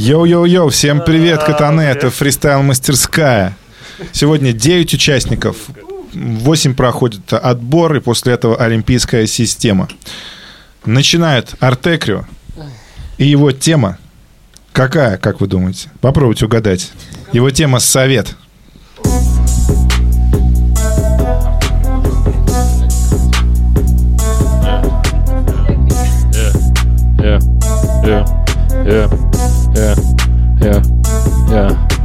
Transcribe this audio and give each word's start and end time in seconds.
Йоу-йоу-йоу, 0.00 0.70
всем 0.70 1.04
привет, 1.04 1.42
катаны, 1.42 1.82
это 1.82 2.08
фристайл-мастерская. 2.08 3.52
Сегодня 4.12 4.54
9 4.54 4.94
участников, 4.94 5.56
8 6.14 6.74
проходит 6.74 7.34
отбор, 7.34 7.96
и 7.96 8.00
после 8.00 8.32
этого 8.32 8.56
олимпийская 8.56 9.26
система. 9.26 9.88
Начинает 10.86 11.52
Артекрио, 11.60 12.24
и 13.18 13.26
его 13.26 13.52
тема 13.52 13.98
какая, 14.72 15.18
как 15.18 15.42
вы 15.42 15.48
думаете? 15.48 15.90
Попробуйте 16.00 16.46
угадать. 16.46 16.92
Его 17.32 17.50
тема 17.50 17.78
«Совет». 17.78 18.36
Yeah, 27.22 27.38
yeah, 28.02 28.24
yeah, 28.86 29.29
yeah, 29.80 29.94
yeah, 30.60 30.82
yeah. 31.48 31.99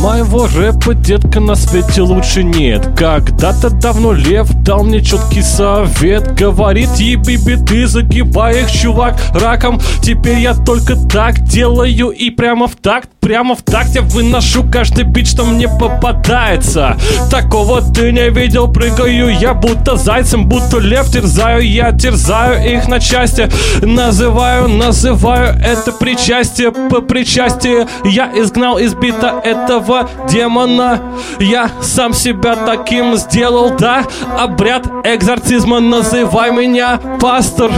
Моего 0.00 0.46
рэпа, 0.46 0.94
детка, 0.94 1.40
на 1.40 1.54
свете 1.54 2.00
лучше 2.00 2.42
нет. 2.42 2.88
Когда-то 2.96 3.68
давно 3.68 4.14
Лев 4.14 4.50
дал 4.62 4.82
мне 4.82 5.02
четкий 5.02 5.42
совет. 5.42 6.34
Говорит, 6.34 6.88
еби 6.96 7.36
ты 7.36 7.86
загибай 7.86 8.62
их, 8.62 8.70
чувак, 8.70 9.16
раком. 9.34 9.78
Теперь 10.02 10.38
я 10.38 10.54
только 10.54 10.96
так 10.96 11.40
делаю 11.40 12.12
и 12.12 12.30
прямо 12.30 12.66
в 12.66 12.76
такт 12.76 13.10
Прямо 13.20 13.54
в 13.54 13.62
такте 13.62 14.00
выношу 14.00 14.64
каждый 14.64 15.04
бит, 15.04 15.28
что 15.28 15.44
мне 15.44 15.68
попадается. 15.68 16.96
Такого 17.30 17.82
ты 17.82 18.12
не 18.12 18.30
видел, 18.30 18.66
прыгаю 18.66 19.38
я 19.38 19.52
будто 19.52 19.96
зайцем 19.96 20.48
Будто 20.48 20.78
лев. 20.78 21.10
Терзаю, 21.10 21.68
я 21.68 21.92
терзаю 21.92 22.66
их 22.66 22.88
на 22.88 22.98
части. 22.98 23.48
Называю, 23.82 24.68
называю 24.68 25.54
это 25.62 25.92
причастие. 25.92 26.72
По 26.72 27.02
причастию 27.02 27.86
Я 28.04 28.30
изгнал 28.34 28.78
из 28.78 28.94
бита 28.94 29.40
этого 29.44 29.89
демона 30.28 31.00
Я 31.38 31.70
сам 31.82 32.14
себя 32.14 32.56
таким 32.56 33.16
сделал, 33.16 33.76
да 33.76 34.06
Обряд 34.38 34.86
экзорцизма, 35.04 35.80
называй 35.80 36.52
меня 36.52 36.98
пастор 37.20 37.70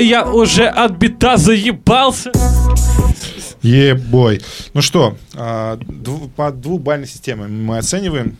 Я 0.00 0.24
уже 0.24 0.66
от 0.66 0.92
бита 0.92 1.36
заебался 1.36 2.30
Ебой. 3.64 4.42
Ну 4.74 4.82
что, 4.82 5.16
а, 5.34 5.78
по 6.36 6.52
двухбальной 6.52 7.06
системе 7.06 7.46
мы 7.46 7.78
оцениваем. 7.78 8.36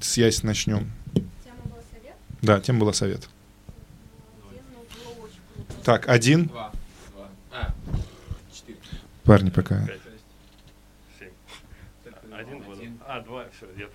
С 0.00 0.16
Яси 0.16 0.46
начнем. 0.46 0.88
Да, 2.42 2.60
тема 2.60 2.80
была 2.80 2.92
совет. 2.92 3.28
Так, 5.82 6.08
один. 6.08 6.48
Парни 9.24 9.50
пока. 9.50 9.84
А, 13.06 13.20
два, 13.22 13.46
все, 13.56 13.66
я 13.76 13.88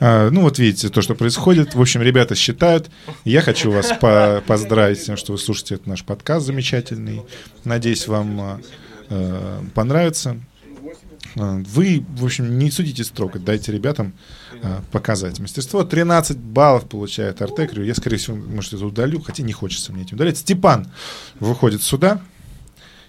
А, 0.00 0.30
ну 0.30 0.42
вот 0.42 0.58
видите, 0.58 0.88
то, 0.88 1.02
что 1.02 1.14
происходит. 1.14 1.74
В 1.74 1.80
общем, 1.80 2.02
ребята 2.02 2.34
считают. 2.34 2.90
Я 3.24 3.40
хочу 3.42 3.70
вас 3.70 3.92
по- 4.00 4.42
поздравить 4.46 5.00
с 5.00 5.04
тем, 5.04 5.16
что 5.16 5.32
вы 5.32 5.38
слушаете 5.38 5.76
этот 5.76 5.86
наш 5.86 6.04
подкаст 6.04 6.46
замечательный. 6.46 7.22
Надеюсь, 7.64 8.06
вам 8.06 8.40
а, 8.40 8.60
э, 9.10 9.60
понравится. 9.74 10.40
А, 11.36 11.62
Вы, 11.66 12.04
в 12.16 12.24
общем, 12.24 12.58
не 12.58 12.70
судите 12.70 13.04
строго, 13.04 13.38
дайте 13.38 13.72
ребятам 13.72 14.14
а, 14.62 14.82
показать 14.92 15.38
мастерство. 15.38 15.84
13 15.84 16.36
баллов 16.38 16.88
получает 16.88 17.42
Артекрио. 17.42 17.82
Я, 17.82 17.94
скорее 17.94 18.16
всего, 18.18 18.36
может, 18.36 18.72
это 18.74 18.84
удалю, 18.86 19.20
хотя 19.20 19.42
не 19.42 19.52
хочется 19.52 19.92
мне 19.92 20.02
этим 20.02 20.16
удалять. 20.16 20.38
Степан 20.38 20.90
выходит 21.40 21.82
сюда, 21.82 22.20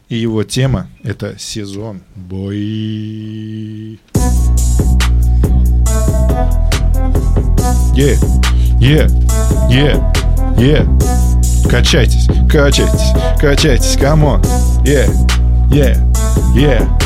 и 0.09 0.16
его 0.16 0.44
тема— 0.44 0.88
это 1.03 1.38
сезон 1.39 2.02
бой. 2.16 4.00
Е, 7.97 8.17
е, 8.81 9.07
е, 9.71 9.95
е. 10.59 10.85
Качайтесь, 11.69 12.27
качайтесь, 12.47 13.13
качайтесь, 13.39 13.97
come 13.97 14.23
on. 14.23 14.41
Е, 14.85 15.07
е, 15.73 15.95
е. 16.57 17.04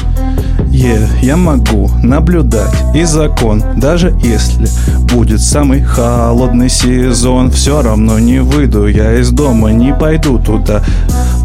Е, 0.71 1.07
я 1.21 1.35
могу 1.35 1.89
наблюдать 2.03 2.73
и 2.93 3.03
закон 3.03 3.63
Даже 3.77 4.15
если 4.23 4.69
будет 5.13 5.41
самый 5.41 5.81
холодный 5.81 6.69
сезон. 6.69 7.51
Все 7.51 7.81
равно 7.81 8.19
не 8.19 8.39
выйду 8.39 8.87
я 8.87 9.19
из 9.19 9.31
дома, 9.31 9.71
не 9.71 9.93
пойду 9.93 10.37
туда. 10.39 10.83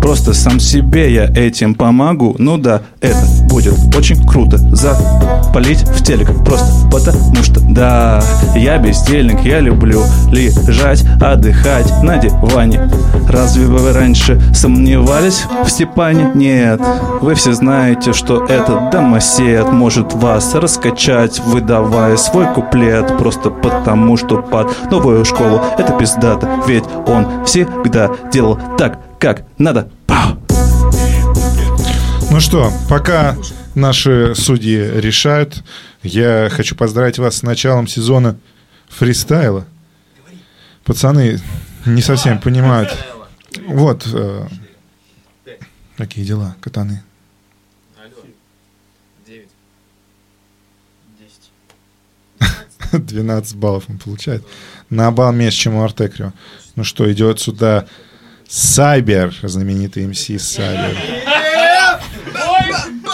Просто 0.01 0.35
сам 0.35 0.61
себе 0.61 1.12
я 1.12 1.25
этим 1.25 1.75
помогу. 1.75 2.37
Ну 2.39 2.59
да, 2.59 2.83
это 3.01 3.25
будет 3.49 3.75
очень 3.97 4.23
круто. 4.27 4.59
Запалить 4.59 5.81
в 5.81 6.05
телек 6.05 6.29
просто 6.45 6.75
потому 6.91 7.43
что 7.43 7.61
Да, 7.61 8.23
я 8.55 8.79
бездельник, 8.79 9.41
я 9.41 9.61
люблю 9.61 10.03
лежать, 10.31 11.05
отдыхать 11.21 11.91
на 12.03 12.19
диване. 12.19 12.89
Разве 13.29 13.67
вы 13.67 13.93
раньше 13.93 14.41
сомневались 14.55 15.45
в 15.65 15.69
Степане? 15.69 16.31
Нет, 16.35 16.81
вы 17.21 17.35
все 17.35 17.53
знаете, 17.53 18.12
что 18.12 18.47
домосед 19.14 19.70
может 19.70 20.12
вас 20.12 20.56
раскачать, 20.56 21.38
выдавая 21.38 22.16
свой 22.16 22.52
куплет 22.52 23.16
Просто 23.16 23.48
потому, 23.48 24.16
что 24.16 24.42
под 24.42 24.91
новую 24.91 25.25
школу 25.25 25.62
это 25.78 25.97
пиздато 25.97 26.60
Ведь 26.66 26.82
он 27.06 27.44
всегда 27.44 28.10
делал 28.32 28.58
так, 28.76 28.98
как 29.20 29.44
надо 29.56 29.88
Пау! 30.08 30.36
Ну 32.28 32.41
что, 32.41 32.72
пока 32.88 33.36
наши 33.76 34.34
судьи 34.34 34.78
решают, 35.00 35.62
я 36.02 36.48
хочу 36.50 36.75
поздравить 36.75 37.19
вас 37.19 37.36
с 37.36 37.42
началом 37.44 37.86
сезона 37.86 38.36
фристайла. 38.88 39.64
Пацаны 40.84 41.41
не 41.86 42.02
совсем 42.02 42.41
понимают. 42.41 42.92
Вот. 43.69 44.08
э, 44.12 44.48
Какие 45.96 46.25
дела, 46.25 46.56
катаны? 46.60 47.04
12 53.06 53.56
баллов 53.56 53.84
он 53.88 53.99
получает. 53.99 54.44
На 54.91 55.10
балл 55.10 55.32
меньше, 55.32 55.59
чем 55.59 55.75
у 55.75 55.82
Артекрио. 55.82 56.32
Ну 56.77 56.84
что, 56.84 57.10
идет 57.12 57.41
сюда 57.41 57.87
Сайбер, 58.49 59.34
знаменитый 59.43 60.06
МС 60.06 60.27
Сайбер. 60.43 60.97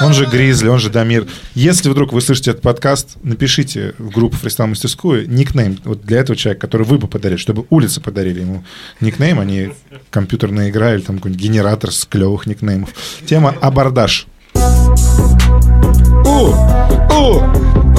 Он 0.00 0.14
же 0.14 0.24
Гризли, 0.24 0.68
он 0.68 0.78
же 0.78 0.88
Дамир. 0.88 1.26
Если 1.54 1.90
вдруг 1.90 2.14
вы 2.14 2.22
слышите 2.22 2.52
этот 2.52 2.62
подкаст, 2.62 3.16
напишите 3.22 3.94
в 3.98 4.08
группу 4.10 4.34
Фристайл 4.34 4.68
Мастерскую 4.68 5.28
никнейм 5.30 5.78
вот 5.84 6.02
для 6.02 6.20
этого 6.20 6.36
человека, 6.36 6.66
который 6.66 6.86
вы 6.86 6.96
бы 6.96 7.06
подарили, 7.06 7.38
чтобы 7.38 7.66
улицы 7.68 8.00
подарили 8.00 8.40
ему 8.40 8.64
никнейм, 9.00 9.38
а 9.38 9.44
не 9.44 9.72
компьютерная 10.08 10.70
игра 10.70 10.94
или 10.94 11.02
там 11.02 11.16
какой-нибудь 11.16 11.42
генератор 11.42 11.92
с 11.92 12.06
клевых 12.06 12.46
никнеймов. 12.46 12.94
Тема 13.26 13.54
«Абордаж». 13.60 14.26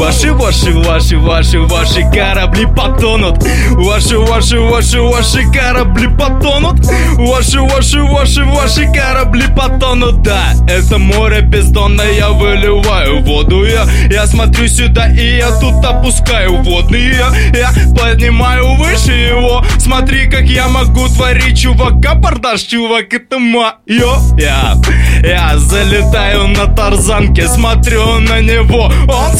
Ваши, 0.02 0.34
ваши, 0.34 0.72
ваши, 0.74 1.16
ваши, 1.20 1.60
ваши 1.60 2.02
корабли 2.12 2.66
потонут. 2.66 3.38
Ваши, 3.70 4.18
ваши, 4.18 4.60
ваши, 4.60 5.00
ваши 5.00 5.44
корабли 5.52 6.08
потонут. 6.08 6.84
Ваши, 7.20 7.62
ваши, 7.62 8.02
ваши, 8.02 8.44
ваши 8.44 8.92
корабли 8.92 9.44
потонут. 9.56 10.24
Да, 10.24 10.54
это 10.68 10.98
море 10.98 11.42
бездонное, 11.42 12.14
я 12.14 12.30
выливаю 12.30 13.22
воду. 13.22 13.64
Я, 13.64 13.86
я 14.10 14.26
смотрю 14.26 14.68
сюда 14.68 15.08
и 15.08 15.38
я 15.38 15.52
тут 15.60 15.86
опускаю 15.86 16.64
водные. 16.64 17.24
Я 17.54 17.72
поднимаю 17.96 18.78
выше 18.78 19.12
его. 19.12 19.64
Смотри, 19.78 20.28
как 20.32 20.46
я 20.46 20.68
могу 20.68 21.10
творить, 21.10 21.60
чувак. 21.60 22.04
Абордаж, 22.04 22.62
чувак, 22.64 23.14
это 23.14 23.38
мое. 23.38 23.76
Я, 23.86 24.76
я 25.24 25.58
залетаю 25.58 26.48
на 26.48 26.66
тарзанке, 26.66 27.48
смотрю 27.48 28.20
на 28.20 28.42
него. 28.42 28.92
Он 29.08 29.38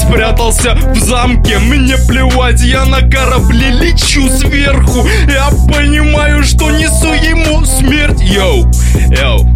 спрятался 0.52 0.74
в 0.90 0.98
замке. 0.98 1.58
Мне 1.58 1.96
плевать, 1.96 2.60
я 2.60 2.84
на 2.84 3.00
корабле 3.00 3.70
лечу 3.70 4.28
сверху. 4.28 5.06
Я 5.28 5.50
понимаю, 5.72 6.42
что 6.42 6.70
несу 6.70 7.12
ему 7.12 7.64
смерть. 7.64 8.20
Йоу, 8.20 8.70
йоу. 9.10 9.48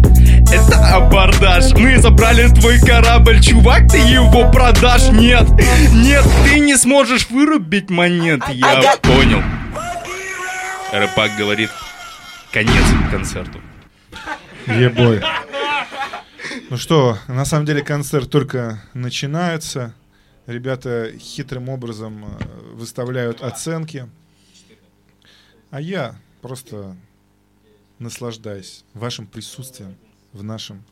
Это 0.51 0.95
абордаж. 0.95 1.73
Мы 1.73 1.97
забрали 1.97 2.47
твой 2.47 2.79
корабль, 2.79 3.41
чувак, 3.41 3.89
ты 3.89 3.97
его 3.97 4.49
продашь. 4.51 5.09
Нет, 5.11 5.47
нет, 5.93 6.25
ты 6.45 6.59
не 6.59 6.75
сможешь 6.75 7.29
вырубить 7.29 7.89
монет. 7.89 8.41
Я 8.49 8.95
понял. 9.01 9.41
Рыбак 10.91 11.31
говорит 11.37 11.69
Конец 12.51 12.85
концерту. 13.11 13.59
Ебой. 14.67 15.21
Ну 16.69 16.77
что, 16.77 17.17
на 17.27 17.45
самом 17.45 17.65
деле 17.65 17.83
концерт 17.83 18.29
только 18.29 18.81
начинается. 18.93 19.93
Ребята 20.47 21.11
хитрым 21.19 21.67
образом 21.67 22.23
э, 22.23 22.73
выставляют 22.73 23.41
оценки. 23.41 24.09
А 25.71 25.81
я 25.81 26.15
просто 26.41 26.95
наслаждаюсь 27.99 28.85
вашим 28.93 29.27
присутствием 29.27 29.95
в 30.31 30.43
нашем 30.43 30.83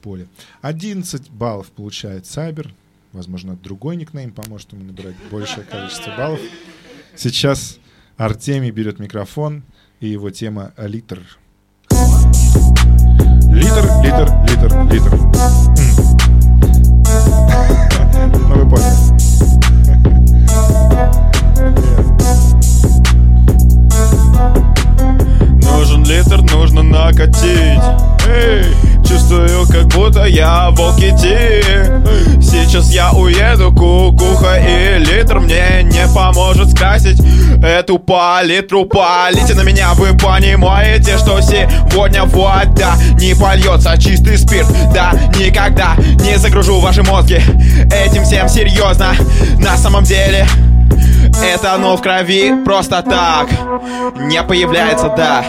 поле. 0.00 0.28
11 0.62 1.28
баллов 1.30 1.72
получает 1.72 2.26
Сайбер. 2.26 2.72
Возможно, 3.12 3.56
другой 3.56 3.96
никнейм 3.96 4.30
поможет 4.30 4.72
ему 4.72 4.84
набирать 4.84 5.16
большее 5.28 5.64
количество 5.64 6.16
баллов. 6.16 6.40
Сейчас 7.16 7.78
Артемий 8.16 8.70
берет 8.70 9.00
микрофон, 9.00 9.64
и 9.98 10.08
его 10.08 10.30
тема 10.30 10.72
«Литр». 10.76 11.20
Литр, 13.50 13.84
литр, 14.02 14.28
литр, 14.48 14.92
литр. 14.92 15.23
Я 30.26 30.70
в 30.70 30.76
Волките 30.76 32.02
Сейчас 32.40 32.90
я 32.90 33.12
уеду, 33.12 33.72
кукуха 33.72 34.56
и 34.56 34.98
литр 34.98 35.40
Мне 35.40 35.82
не 35.82 36.06
поможет 36.14 36.70
скрасить 36.70 37.20
эту 37.62 37.98
палитру. 37.98 38.84
Полите 38.84 39.54
на 39.54 39.62
меня, 39.62 39.94
вы 39.94 40.16
понимаете, 40.16 41.16
что 41.18 41.40
сегодня 41.40 42.24
вода 42.24 42.96
Не 43.18 43.34
польется. 43.34 43.96
Чистый 43.98 44.38
спирт 44.38 44.68
Да, 44.92 45.12
никогда 45.38 45.96
не 46.20 46.38
загружу 46.38 46.80
ваши 46.80 47.02
мозги 47.02 47.40
Этим 47.90 48.24
всем 48.24 48.48
серьезно. 48.48 49.14
На 49.58 49.76
самом 49.76 50.04
деле 50.04 50.46
это 51.42 51.74
оно 51.74 51.96
в 51.96 52.02
крови 52.02 52.64
просто 52.64 53.02
так. 53.02 53.48
Не 54.18 54.42
появляется, 54.42 55.12
да. 55.16 55.44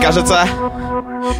Кажется, 0.00 0.46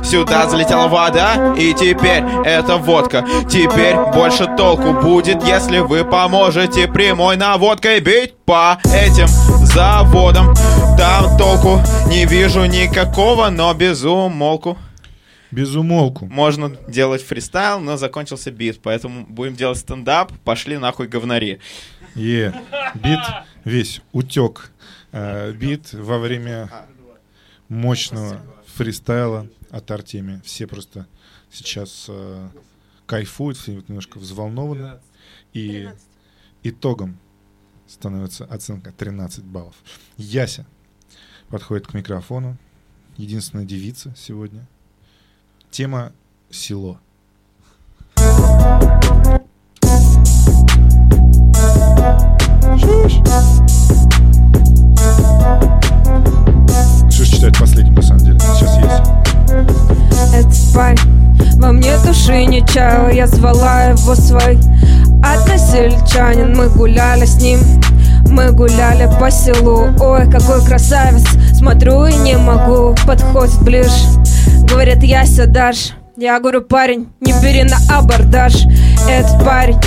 сюда 0.03 0.49
залетела 0.49 0.89
вода 0.89 1.55
И 1.57 1.73
теперь 1.75 2.23
это 2.45 2.77
водка. 2.77 3.25
Теперь 3.49 3.97
больше 4.15 4.47
толку 4.57 4.93
будет 4.93 5.45
Если 5.45 5.79
вы 5.79 6.05
поможете 6.05 6.87
прямой 6.89 7.37
наводкой 7.37 8.01
Бить 8.01 8.35
по 8.45 8.79
этим 8.85 9.27
заводам. 9.67 10.55
Там 10.97 11.37
толку 11.37 11.81
не 12.07 12.27
вижу 12.27 12.65
никакого 12.65 13.51
Но 13.51 13.73
без 13.75 14.05
умолку. 14.05 14.79
Без 15.51 15.75
умолку. 15.75 16.27
Можно 16.27 16.73
делать 16.89 17.23
фристайл, 17.23 17.81
но 17.81 17.97
закончился 17.97 18.51
бит 18.51 18.81
Поэтому 18.83 19.27
будем 19.29 19.55
делать 19.55 19.79
стендап. 19.79 20.33
Пошли 20.45 20.79
нахуй 20.79 21.09
говнари 21.09 21.61
Е, 22.15 22.53
бит 22.95 23.21
весь 23.65 24.01
утек. 24.13 24.71
Э, 25.13 25.53
бит 25.53 25.93
во 25.93 26.19
время 26.19 26.71
мощного 27.69 28.41
фристайла 28.67 29.49
от 29.71 29.91
Артемия. 29.91 30.41
Все 30.45 30.67
просто 30.67 31.07
сейчас 31.51 32.07
э, 32.09 32.49
кайфуют, 33.07 33.57
все 33.57 33.83
немножко 33.89 34.19
взволнованы. 34.19 35.01
И 35.53 35.91
итогом 36.63 37.19
становится 37.87 38.45
оценка 38.45 38.93
13 38.93 39.45
баллов. 39.45 39.75
Яся 40.17 40.67
подходит 41.49 41.87
к 41.87 41.95
микрофону. 41.95 42.57
Единственная 43.17 43.65
девица 43.65 44.15
сегодня. 44.17 44.67
Тема 45.71 46.13
село. 46.51 47.01
Что 57.11 57.25
ж 57.25 57.29
читать 57.29 57.59
последним, 57.59 57.95
на 57.95 58.03
самом 58.03 58.25
деле? 58.25 58.39
Сейчас 58.41 58.77
есть. 58.77 58.89
Этот 60.35 60.75
парень 60.75 61.59
во 61.61 61.73
мне 61.73 61.93
души 62.05 62.45
не 62.45 62.67
чаял 62.67 63.11
Я 63.11 63.27
звала 63.27 63.85
его 63.85 64.15
свой 64.15 64.59
односельчанин. 65.23 66.57
Мы 66.57 66.69
гуляли 66.69 67.25
с 67.25 67.37
ним 67.37 67.61
мы 68.33 68.51
гуляли 68.51 69.11
по 69.21 69.31
селу. 69.31 69.89
Ой, 70.01 70.31
какой 70.31 70.65
красавец 70.65 71.25
Смотрю 71.53 72.07
и 72.07 72.15
не 72.15 72.39
могу. 72.39 72.95
Подходит 73.07 73.61
ближе 73.61 73.91
Говорит, 74.63 75.03
Яся, 75.03 75.47
дашь 75.47 75.93
Я 76.17 76.41
говорю, 76.41 76.63
парень, 76.63 77.09
не 77.21 77.33
бери 77.43 77.63
на 77.65 77.77
абордаж 77.95 78.55
Этот 79.09 79.45
парень 79.45 79.79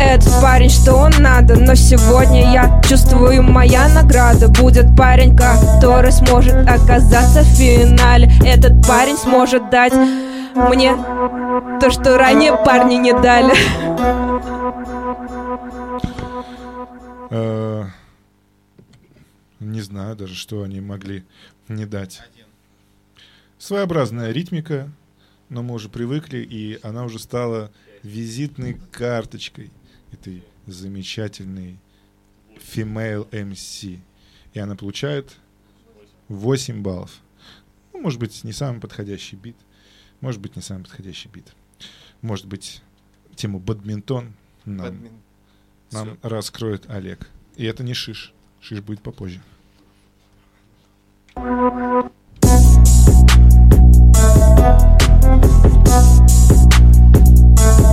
этот 0.00 0.32
парень, 0.40 0.70
что 0.70 0.94
он 0.94 1.12
надо 1.18 1.56
Но 1.56 1.74
сегодня 1.74 2.52
я 2.52 2.80
чувствую, 2.82 3.42
моя 3.42 3.88
награда 3.88 4.48
Будет 4.48 4.96
парень, 4.96 5.36
который 5.36 6.10
сможет 6.12 6.54
оказаться 6.68 7.42
в 7.42 7.46
финале 7.46 8.30
Этот 8.44 8.86
парень 8.86 9.16
сможет 9.16 9.70
дать 9.70 9.92
мне 10.54 10.94
то, 11.80 11.90
что 11.90 12.16
ранее 12.18 12.56
парни 12.64 12.94
не 12.94 13.12
дали 13.12 13.54
Э, 17.30 17.84
Не 19.60 19.80
знаю 19.82 20.16
даже, 20.16 20.34
что 20.34 20.62
они 20.62 20.80
могли 20.80 21.24
не 21.68 21.86
дать. 21.86 22.22
Своеобразная 23.58 24.32
ритмика, 24.32 24.90
но 25.48 25.62
мы 25.62 25.74
уже 25.74 25.88
привыкли, 25.88 26.38
и 26.38 26.80
она 26.82 27.04
уже 27.04 27.18
стала 27.18 27.70
визитной 28.02 28.74
карточкой 28.92 29.70
этой 30.12 30.44
замечательной 30.66 31.78
female 32.56 33.28
MC. 33.30 34.00
И 34.52 34.58
она 34.58 34.76
получает 34.76 35.36
8 36.28 36.82
баллов. 36.82 37.20
Ну, 37.92 38.00
может 38.00 38.20
быть, 38.20 38.42
не 38.44 38.52
самый 38.52 38.80
подходящий 38.80 39.36
бит. 39.36 39.56
Может 40.20 40.40
быть, 40.40 40.56
не 40.56 40.62
самый 40.62 40.82
подходящий 40.84 41.28
бит. 41.28 41.52
Может 42.20 42.46
быть, 42.46 42.82
тему 43.36 43.58
бадминтон 43.58 44.34
нам, 44.64 45.08
нам 45.90 46.18
раскроет 46.22 46.88
Олег. 46.90 47.28
И 47.56 47.64
это 47.64 47.82
не 47.82 47.94
шиш. 47.94 48.32
Шиш 48.60 48.80
будет 48.80 49.02
попозже. 49.02 49.40
Е. 51.36 52.10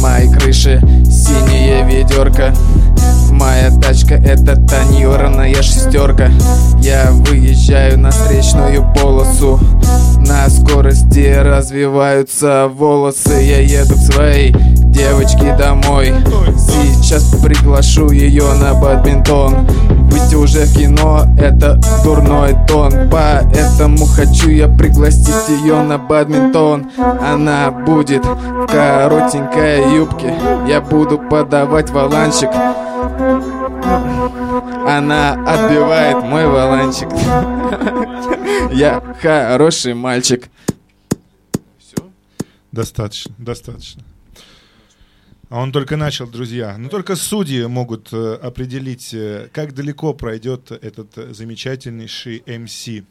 моей 0.00 0.30
крыше 0.30 0.80
синее 1.04 1.84
ведерко. 1.84 2.52
Моя 3.30 3.70
тачка 3.70 4.14
это 4.14 4.56
тонированная 4.56 5.62
шестерка. 5.62 6.30
Я 6.80 7.10
выезжаю 7.10 7.98
на 7.98 8.10
встречную 8.10 8.84
полосу. 8.94 9.58
На 10.18 10.48
скорости 10.50 11.34
развиваются 11.40 12.68
волосы. 12.68 13.32
Я 13.42 13.60
еду 13.60 13.94
к 13.94 14.12
своей 14.12 14.52
девочке 14.52 15.56
домой. 15.56 16.12
Сейчас 16.58 17.24
приглашу 17.42 18.10
ее 18.10 18.44
на 18.54 18.74
бадминтон. 18.74 19.66
Выйти 20.10 20.34
уже 20.34 20.64
в 20.64 20.76
кино 20.76 21.24
это 21.38 21.80
дурной 22.04 22.56
тон. 22.68 22.92
Поэтому 23.10 24.04
хочу 24.06 24.50
я 24.50 24.68
пригласить 24.68 25.48
ее 25.48 25.82
на 25.82 25.98
бадминтон. 25.98 26.90
Она 26.98 27.70
будет 27.70 28.24
в 28.24 28.66
коротенькой 28.66 29.89
юбке 29.94 30.34
Я 30.66 30.80
буду 30.80 31.18
подавать 31.18 31.90
валанчик 31.90 32.50
она 34.86 35.32
отбивает 35.32 36.24
мой 36.24 36.46
валанчик 36.46 37.08
Я 38.72 39.00
хороший 39.20 39.94
мальчик 39.94 40.48
Достаточно, 42.72 43.34
достаточно. 43.36 44.04
А 45.48 45.60
он 45.60 45.72
только 45.72 45.96
начал, 45.96 46.28
друзья. 46.28 46.78
Но 46.78 46.88
только 46.88 47.16
судьи 47.16 47.66
могут 47.66 48.12
э, 48.12 48.34
определить, 48.34 49.12
э, 49.12 49.48
как 49.52 49.74
далеко 49.74 50.14
пройдет 50.14 50.70
этот 50.70 51.18
э, 51.18 51.34
замечательнейший 51.34 52.44
МС. 52.46 52.86
Я, 52.86 53.02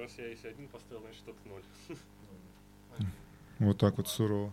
раз 0.00 0.10
я 0.18 0.26
если 0.26 0.48
один 0.48 0.66
поставил, 0.66 1.02
значит 1.02 1.22
это 1.24 1.48
ноль. 1.48 1.62
Вот 3.60 3.78
так 3.78 3.96
вот 3.98 4.08
сурово. 4.08 4.52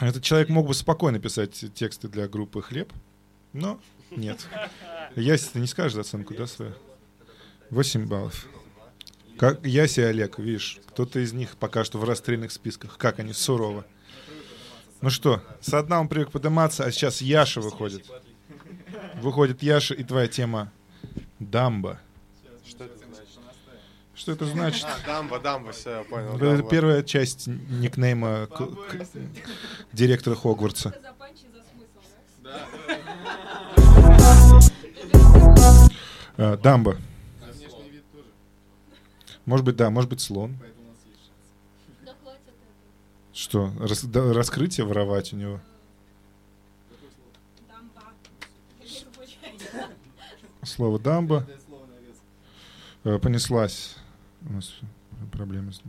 Этот 0.00 0.22
человек 0.22 0.48
мог 0.48 0.66
бы 0.66 0.74
спокойно 0.74 1.18
писать 1.18 1.64
тексты 1.74 2.08
для 2.08 2.28
группы 2.28 2.62
«Хлеб», 2.62 2.92
но 3.52 3.80
нет. 4.10 4.46
Яси, 5.16 5.50
ты 5.52 5.60
не 5.60 5.66
скажешь 5.66 5.98
оценку, 5.98 6.34
да, 6.34 6.46
свою? 6.46 6.74
8 7.70 8.06
баллов. 8.06 8.46
Как 9.38 9.64
Яси 9.66 10.00
и 10.00 10.04
Олег, 10.04 10.38
видишь, 10.38 10.80
кто-то 10.86 11.20
из 11.20 11.32
них 11.32 11.56
пока 11.56 11.84
что 11.84 11.98
в 11.98 12.04
расстрельных 12.04 12.52
списках. 12.52 12.96
Как 12.96 13.18
они 13.18 13.32
сурово. 13.32 13.84
Ну 15.00 15.10
что, 15.10 15.42
с 15.60 15.82
дна 15.82 16.00
он 16.00 16.08
привык 16.08 16.32
подниматься, 16.32 16.84
а 16.84 16.90
сейчас 16.90 17.20
Яша 17.20 17.60
выходит. 17.60 18.04
Выходит 19.20 19.62
Яша, 19.62 19.94
и 19.94 20.02
твоя 20.02 20.26
тема 20.26 20.72
«Дамба». 21.38 22.00
Что 22.68 22.84
это 22.84 22.97
что 24.18 24.32
это 24.32 24.46
значит? 24.46 24.84
А, 24.84 25.06
дамба, 25.06 25.38
дамба, 25.38 25.70
все, 25.70 25.98
я 25.98 26.02
понял. 26.02 26.34
Это 26.34 26.56
дамба. 26.56 26.68
первая 26.68 27.02
часть 27.04 27.46
никнейма 27.46 28.46
к- 28.48 28.56
к- 28.56 29.06
директора 29.92 30.34
Хогвартса. 30.34 30.92
А, 36.36 36.56
дамба. 36.56 36.96
Может 39.44 39.64
быть, 39.64 39.76
да, 39.76 39.88
может 39.90 40.10
быть, 40.10 40.20
слон. 40.20 40.58
Что, 43.32 43.72
рас, 43.78 44.02
да, 44.04 44.32
раскрытие 44.32 44.84
воровать 44.84 45.32
у 45.32 45.36
него? 45.36 45.60
Слово 50.64 50.98
дамба. 50.98 51.46
Э, 53.04 53.18
понеслась. 53.20 53.96
У 54.48 54.52
нас 54.54 54.80
проблемы 55.30 55.72
с... 55.72 55.82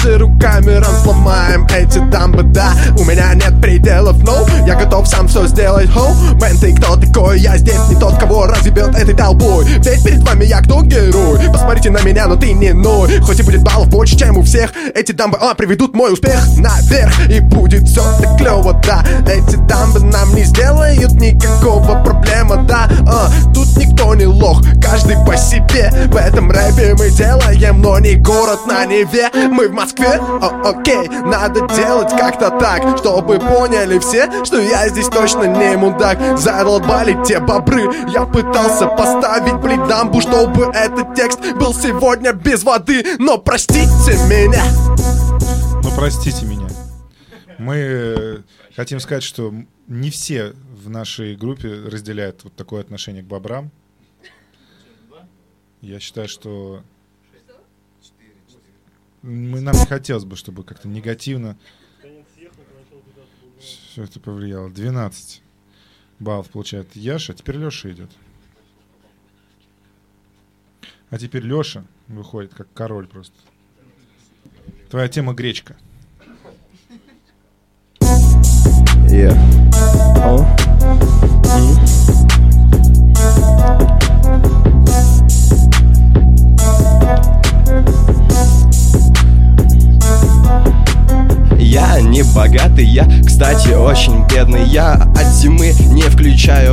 Же 0.00 0.16
руками 0.16 0.76
разломаем 0.76 1.66
эти 1.66 1.98
дамбы 1.98 2.42
Да, 2.42 2.72
у 2.98 3.04
меня 3.04 3.34
нет 3.34 3.60
пределов, 3.60 4.22
но 4.22 4.46
Я 4.66 4.74
готов 4.74 5.06
сам 5.06 5.28
все 5.28 5.46
сделать, 5.46 5.92
хоу. 5.92 6.14
Мэн, 6.40 6.56
ты 6.58 6.74
кто 6.74 6.96
такой? 6.96 7.38
Я 7.40 7.58
здесь 7.58 7.78
не 7.90 7.96
тот, 7.96 8.18
кого 8.18 8.46
разъебет 8.46 8.96
этой 8.96 9.14
толпой. 9.14 9.66
Ведь 9.66 10.02
перед 10.02 10.26
вами 10.26 10.46
я 10.46 10.62
кто 10.62 10.80
герой? 10.82 11.38
Посмотрите 11.52 11.90
на 11.90 12.00
меня, 12.00 12.28
но 12.28 12.36
ты 12.36 12.54
не 12.54 12.72
ной. 12.72 13.20
Хоть 13.20 13.40
и 13.40 13.42
будет 13.42 13.62
баллов 13.62 13.88
больше, 13.88 14.16
чем 14.16 14.38
у 14.38 14.42
всех 14.42 14.72
Эти 14.94 15.12
дамбы, 15.12 15.36
а, 15.38 15.54
приведут 15.54 15.94
мой 15.94 16.14
успех 16.14 16.46
наверх. 16.56 17.28
И 17.28 17.40
будет 17.40 17.86
все 17.86 18.02
так 18.22 18.38
клево, 18.38 18.80
да? 18.86 19.04
Эти 19.30 19.56
дамбы 19.56 20.00
нам 20.00 20.34
не 20.34 20.44
сделают 20.44 21.12
никакого 21.12 22.02
проблема, 22.02 22.56
да? 22.62 22.88
А, 23.06 23.30
Тут 23.52 23.76
никто 23.76 24.14
не 24.14 24.24
лох, 24.24 24.62
каждый 24.82 25.16
по 25.26 25.36
себе. 25.36 25.92
В 26.08 26.16
этом 26.16 26.50
рэпе 26.50 26.94
мы 26.98 27.10
делаем, 27.10 27.82
но 27.82 27.98
не 27.98 28.14
город 28.14 28.60
на 28.66 28.86
Неве. 28.86 29.28
Мы 29.50 29.68
в 29.70 29.72
Москве, 29.72 30.18
О, 30.18 30.70
окей 30.70 31.08
Надо 31.08 31.66
делать 31.74 32.10
как-то 32.10 32.50
так, 32.50 32.98
чтобы 32.98 33.38
поняли 33.38 33.98
все 33.98 34.44
Что 34.44 34.60
я 34.60 34.88
здесь 34.88 35.08
точно 35.08 35.44
не 35.44 35.76
мудак. 35.76 36.38
Задолбали 36.38 37.16
те 37.24 37.40
бобры. 37.40 37.88
Я 38.08 38.26
пытался 38.26 38.86
поставить, 38.86 39.54
блин, 39.54 39.86
дамбу 39.88 40.20
Чтобы 40.20 40.64
этот 40.74 41.14
текст 41.14 41.40
был 41.54 41.72
сегодня 41.74 42.32
без 42.32 42.62
воды. 42.64 43.04
Но 43.18 43.38
простите 43.38 44.12
меня. 44.28 44.62
Ну, 45.82 45.90
простите 45.96 46.44
меня. 46.44 46.68
Мы 47.58 47.76
э, 47.76 48.38
хотим 48.74 49.00
сказать, 49.00 49.22
что 49.22 49.52
не 49.86 50.10
все 50.10 50.54
в 50.72 50.88
нашей 50.88 51.36
группе 51.36 51.68
разделяют 51.68 52.44
вот 52.44 52.54
такое 52.54 52.80
отношение 52.80 53.22
к 53.22 53.26
бобрам. 53.26 53.70
Я 55.80 56.00
считаю, 56.00 56.28
что 56.28 56.82
мы, 59.22 59.60
нам 59.60 59.74
не 59.74 59.86
хотелось 59.86 60.24
бы, 60.24 60.36
чтобы 60.36 60.64
как-то 60.64 60.88
негативно 60.88 61.56
все 63.60 64.04
это 64.04 64.20
повлияло. 64.20 64.70
12 64.70 65.42
баллов 66.18 66.48
получает 66.50 66.94
Яша, 66.96 67.34
теперь 67.34 67.56
Леша 67.56 67.90
идет. 67.90 68.10
А 71.10 71.18
теперь 71.18 71.42
Леша 71.42 71.84
выходит 72.08 72.54
как 72.54 72.72
король 72.72 73.06
просто. 73.06 73.34
Твоя 74.88 75.08
тема 75.08 75.34
гречка. 75.34 75.76
Yeah. 79.08 79.36
Oh. 80.22 80.46
Я 91.70 92.00
не 92.00 92.24
богатый, 92.24 92.84
я, 92.84 93.06
кстати, 93.24 93.68
очень 93.68 94.26
бедный. 94.26 94.64
Я 94.66 94.94
от 94.94 95.26
зимы 95.26 95.72
не 95.92 96.02
включаю 96.02 96.69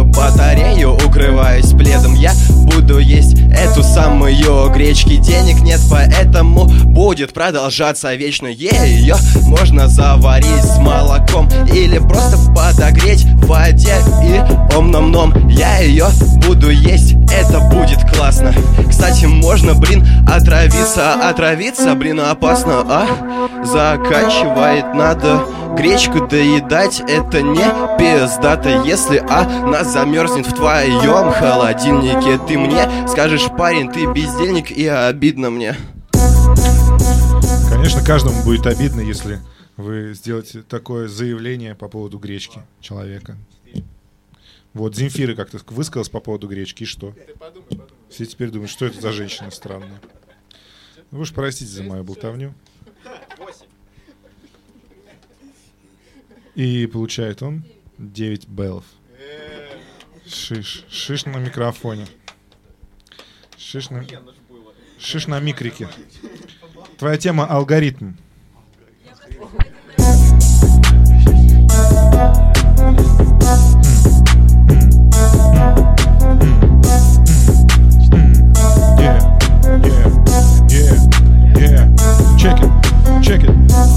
эту 3.77 3.83
самую 3.83 4.69
гречки 4.71 5.17
Денег 5.17 5.61
нет, 5.61 5.79
поэтому 5.89 6.65
будет 6.85 7.33
продолжаться 7.33 8.13
вечно. 8.15 8.47
Ее 8.47 9.15
можно 9.43 9.87
заварить 9.87 10.63
с 10.63 10.77
молоком 10.77 11.47
Или 11.71 11.99
просто 11.99 12.37
подогреть 12.53 13.23
в 13.23 13.47
воде 13.47 13.95
и 14.23 14.75
ом-ном-ном. 14.75 15.47
Я 15.49 15.79
ее 15.79 16.07
буду 16.45 16.71
есть, 16.71 17.13
это 17.31 17.59
будет 17.59 17.99
классно. 18.11 18.53
Кстати, 18.89 19.25
можно, 19.25 19.75
блин, 19.75 20.05
отравиться. 20.27 21.13
Отравиться, 21.13 21.93
блин, 21.93 22.19
опасно, 22.19 22.83
а? 22.87 23.07
Заканчивает 23.63 24.93
надо 24.93 25.41
Гречку 25.75 26.27
доедать 26.27 27.01
это 27.07 27.41
не 27.41 27.65
пиздато 27.97 28.83
Если 28.85 29.17
она 29.17 29.83
замерзнет 29.83 30.47
в 30.47 30.53
твоем 30.53 31.31
холодильнике 31.31 32.39
Ты 32.47 32.57
мне 32.57 33.07
скажешь, 33.07 33.47
парень, 33.57 33.91
ты 33.91 34.05
бездельник 34.05 34.71
и 34.71 34.87
обидно 34.87 35.49
мне 35.49 35.75
Конечно, 37.69 38.03
каждому 38.03 38.43
будет 38.43 38.65
обидно, 38.65 39.01
если 39.01 39.39
вы 39.77 40.13
сделаете 40.15 40.63
такое 40.63 41.07
заявление 41.07 41.75
по 41.75 41.87
поводу 41.87 42.17
гречки 42.17 42.61
человека. 42.81 43.37
Вот 44.73 44.95
Земфира 44.95 45.35
как-то 45.35 45.59
высказалась 45.67 46.09
по 46.09 46.19
поводу 46.19 46.47
гречки, 46.47 46.83
и 46.83 46.85
что? 46.85 47.15
Все 48.09 48.25
теперь 48.25 48.49
думают, 48.49 48.71
что 48.71 48.85
это 48.85 48.99
за 48.99 49.11
женщина 49.11 49.51
странная. 49.51 50.01
Вы 51.11 51.21
уж 51.21 51.33
простите 51.33 51.71
за 51.71 51.83
мою 51.83 52.03
болтовню. 52.03 52.53
И 56.57 56.87
получает 56.87 57.43
он 57.43 57.63
9 57.99 58.47
беллов. 58.47 58.83
Шиш. 60.25 60.85
Шиш 60.89 61.25
на 61.25 61.37
микрофоне. 61.37 62.07
Шиш 63.55 63.91
на... 63.91 64.03
Шиш 64.97 65.27
на 65.27 65.39
микрике. 65.39 65.87
Твоя 66.97 67.15
тема 67.19 67.45
алгоритм. 67.45 68.13
Yeah, 78.97 79.21
yeah, 79.85 80.09
yeah, 80.71 80.97
yeah. 81.59 82.37
Check 82.39 82.63
it. 82.63 82.76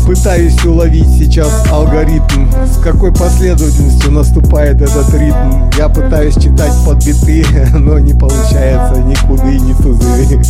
Пытаюсь 0.07 0.65
уловить 0.65 1.09
сейчас 1.09 1.51
алгоритм, 1.71 2.51
с 2.67 2.79
какой 2.83 3.13
последовательностью 3.13 4.11
наступает 4.11 4.81
этот 4.81 5.13
ритм. 5.15 5.71
Я 5.79 5.89
пытаюсь 5.89 6.35
читать 6.35 6.73
под 6.85 7.05
биты, 7.05 7.47
но 7.79 7.99
не 7.99 8.15
получается 8.15 9.01
ни 9.03 9.15
куды, 9.27 9.59
ни 9.59 9.73
тузы. 9.75 10.41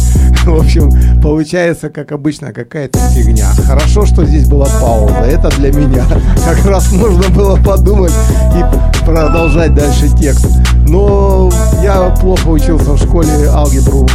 В 0.44 0.58
общем, 0.58 0.90
получается, 1.20 1.90
как 1.90 2.12
обычно, 2.12 2.52
какая-то 2.52 2.98
фигня. 3.10 3.48
Хорошо, 3.66 4.06
что 4.06 4.24
здесь 4.24 4.48
была 4.48 4.66
пауза, 4.80 5.18
это 5.26 5.50
для 5.58 5.72
меня. 5.72 6.04
Как 6.44 6.64
раз 6.64 6.90
можно 6.92 7.28
было 7.28 7.56
подумать 7.56 8.12
и 8.56 9.04
продолжать 9.04 9.74
дальше 9.74 10.08
текст. 10.18 10.46
Но 10.88 11.50
я 11.82 12.08
плохо 12.20 12.48
учился 12.48 12.92
в 12.92 12.98
школе 12.98 13.48
алгебру, 13.48 14.08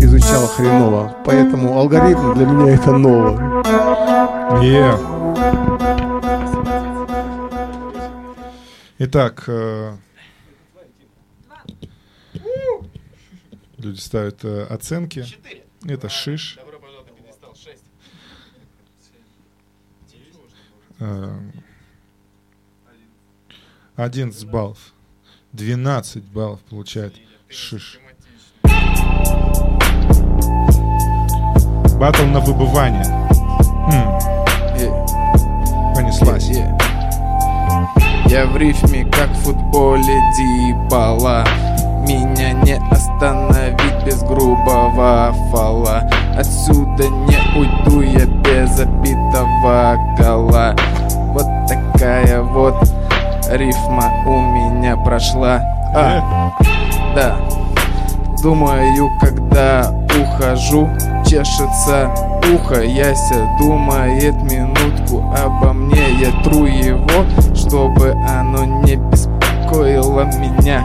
изучал 0.00 0.46
хреново, 0.46 1.16
поэтому 1.24 1.78
алгоритм 1.78 2.34
для 2.34 2.46
меня 2.46 2.74
это 2.74 2.92
ново. 2.92 3.62
Yeah. 4.62 5.18
Итак, 9.00 9.44
э, 9.46 9.96
люди 13.76 14.00
ставят 14.00 14.44
э, 14.44 14.64
оценки. 14.64 15.24
Это 15.84 16.08
шиш. 16.08 16.58
Э, 20.98 21.38
11 23.94 24.50
баллов. 24.50 24.92
12 25.52 26.24
баллов 26.24 26.60
получает 26.62 27.14
шиш. 27.48 28.00
Батл 31.98 32.24
на 32.26 32.40
выбывание. 32.40 33.04
М, 33.92 34.18
Понеслась. 35.94 36.48
Я 38.26 38.46
в 38.46 38.56
рифме, 38.56 39.04
как 39.06 39.28
в 39.30 39.42
футболе 39.42 40.20
Дибала. 40.36 41.44
Меня 42.06 42.52
не 42.52 42.78
остановить 42.90 44.04
без 44.06 44.22
грубого 44.22 45.34
фола. 45.50 46.02
Отсюда 46.36 47.04
не 47.08 47.58
уйду 47.58 48.00
я 48.02 48.26
без 48.26 48.70
забитого 48.70 49.96
гола. 50.18 50.76
Вот 51.32 51.46
такая 51.68 52.42
вот 52.42 52.76
рифма 53.50 54.12
у 54.26 54.40
меня 54.40 54.96
прошла. 54.98 55.60
А, 55.94 56.52
Да. 57.16 57.36
Думаю, 58.42 59.10
когда 59.20 59.90
ухожу 60.16 60.88
чешется 61.28 62.10
ухо 62.54 62.82
Яся 62.82 63.56
думает 63.58 64.34
минутку 64.50 65.22
обо 65.36 65.72
мне 65.72 66.12
Я 66.20 66.30
тру 66.42 66.64
его, 66.64 67.26
чтобы 67.54 68.12
оно 68.26 68.64
не 68.64 68.96
беспокоило 68.96 70.24
меня 70.38 70.84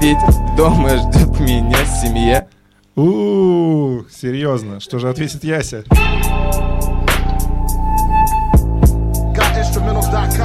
Ведь 0.00 0.18
дома 0.56 0.90
ждет 0.96 1.40
меня 1.40 1.84
семья 2.00 2.46
у 2.96 4.02
серьезно. 4.08 4.78
Что 4.78 5.00
же 5.00 5.08
ответит 5.08 5.42
Яся? 5.42 5.82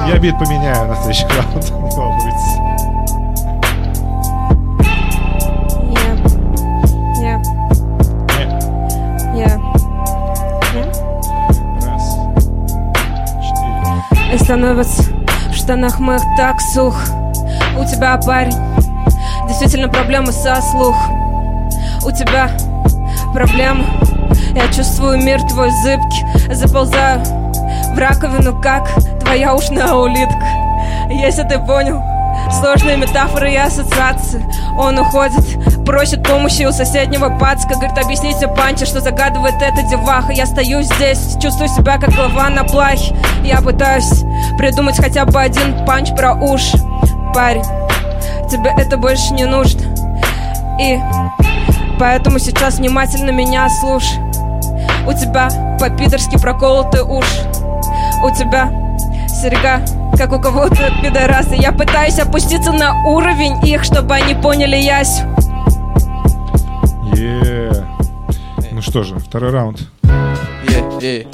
Я 0.08 0.18
бит 0.18 0.36
поменяю 0.36 0.88
на 0.88 0.96
следующий 0.96 1.26
раунд. 1.26 1.70
Волнуйтесь. 1.94 2.56
Yeah. 2.58 2.99
И 14.32 14.38
становится 14.38 15.02
в 15.50 15.54
штанах 15.54 15.98
моих 15.98 16.22
так 16.36 16.60
сух 16.60 16.94
У 17.78 17.84
тебя, 17.84 18.16
парень, 18.18 18.56
действительно 19.48 19.88
проблемы 19.88 20.32
со 20.32 20.60
слухом 20.62 21.68
У 22.04 22.10
тебя 22.10 22.50
проблемы. 23.32 23.84
Я 24.54 24.68
чувствую 24.68 25.22
мир 25.22 25.40
твой 25.42 25.70
зыбкий. 25.82 26.54
Заползаю 26.54 27.20
в 27.94 27.98
раковину, 27.98 28.60
как 28.60 28.88
твоя 29.20 29.54
ушная 29.54 29.92
улитка. 29.92 30.46
Если 31.08 31.42
ты 31.42 31.58
понял 31.58 32.02
Сложные 32.50 32.96
метафоры 32.96 33.52
и 33.52 33.56
ассоциации 33.56 34.44
Он 34.78 34.98
уходит, 34.98 35.59
просит 35.84 36.22
помощи 36.22 36.62
у 36.64 36.72
соседнего 36.72 37.36
пацка. 37.38 37.74
Говорит, 37.74 37.98
объясните 37.98 38.48
панче, 38.48 38.86
что 38.86 39.00
загадывает 39.00 39.54
эта 39.60 39.82
деваха. 39.82 40.32
Я 40.32 40.46
стою 40.46 40.82
здесь, 40.82 41.36
чувствую 41.40 41.68
себя 41.68 41.98
как 41.98 42.14
глава 42.14 42.48
на 42.50 42.64
плахе. 42.64 43.14
Я 43.44 43.60
пытаюсь 43.60 44.24
придумать 44.58 44.96
хотя 44.96 45.24
бы 45.24 45.40
один 45.40 45.84
панч 45.84 46.10
про 46.14 46.34
уши 46.34 46.78
Парень, 47.34 47.64
тебе 48.50 48.74
это 48.76 48.96
больше 48.96 49.32
не 49.34 49.44
нужно. 49.44 49.82
И 50.80 50.98
поэтому 51.98 52.38
сейчас 52.38 52.78
внимательно 52.78 53.30
меня 53.30 53.68
слушай. 53.80 54.18
У 55.06 55.12
тебя 55.12 55.48
по-пидорски 55.78 56.38
проколотый 56.38 57.02
уши. 57.02 57.48
У 58.24 58.34
тебя 58.34 58.70
серега 59.28 59.80
как 60.16 60.32
у 60.32 60.40
кого-то 60.40 60.90
пидорасы. 61.02 61.54
Я 61.54 61.72
пытаюсь 61.72 62.18
опуститься 62.18 62.72
на 62.72 62.94
уровень 63.06 63.64
их, 63.64 63.84
чтобы 63.84 64.14
они 64.14 64.34
поняли 64.34 64.76
Ясю 64.76 65.24
Ну 67.20 68.82
что 68.82 69.02
же, 69.02 69.18
второй 69.18 69.50
раунд. 69.50 69.80
Ты 71.00 71.26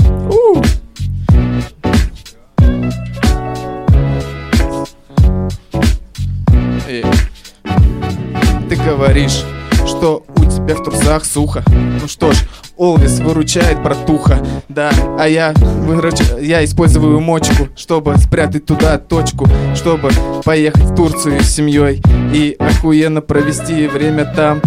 говоришь, 8.84 9.44
что 9.86 10.24
у 10.36 10.44
тебя 10.44 10.74
в 10.74 10.82
трусах 10.82 11.24
сухо. 11.24 11.62
Ну 11.70 12.08
что 12.08 12.32
ж, 12.32 12.36
Олвис 12.76 13.20
выручает, 13.20 13.80
братуха. 13.80 14.44
Да, 14.68 14.90
а 15.18 15.28
я, 15.28 15.54
выруч... 15.54 16.20
я 16.40 16.64
использую 16.64 17.20
мочку 17.20 17.68
Чтобы 17.76 18.18
спрятать 18.18 18.66
туда 18.66 18.98
точку 18.98 19.48
Чтобы 19.74 20.10
поехать 20.44 20.82
в 20.82 20.94
Турцию 20.94 21.40
с 21.42 21.48
семьей 21.48 22.02
И 22.34 22.56
охуенно 22.58 23.22
провести 23.22 23.86
время 23.86 24.26
там 24.36 24.60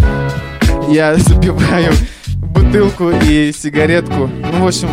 Я 0.91 1.15
запиваю 1.17 1.93
бутылку 2.41 3.11
и 3.11 3.51
сигаретку. 3.51 4.27
Ну, 4.27 4.63
в 4.63 4.67
общем, 4.67 4.89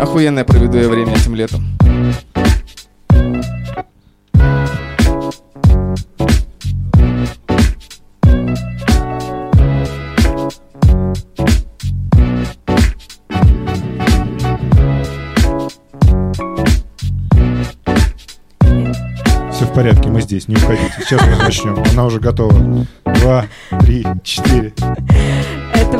охуенно 0.00 0.40
я 0.40 0.44
проведу 0.44 0.78
я 0.78 0.88
время 0.88 1.14
этим 1.14 1.34
летом 1.34 1.64
в 19.74 19.76
порядке, 19.76 20.08
мы 20.08 20.20
здесь, 20.20 20.46
не 20.46 20.54
уходите. 20.54 20.92
Сейчас 21.00 21.20
мы 21.26 21.36
начнем. 21.36 21.82
Она 21.92 22.04
уже 22.06 22.20
готова. 22.20 22.86
Два, 23.04 23.46
три, 23.80 24.06
четыре. 24.22 24.72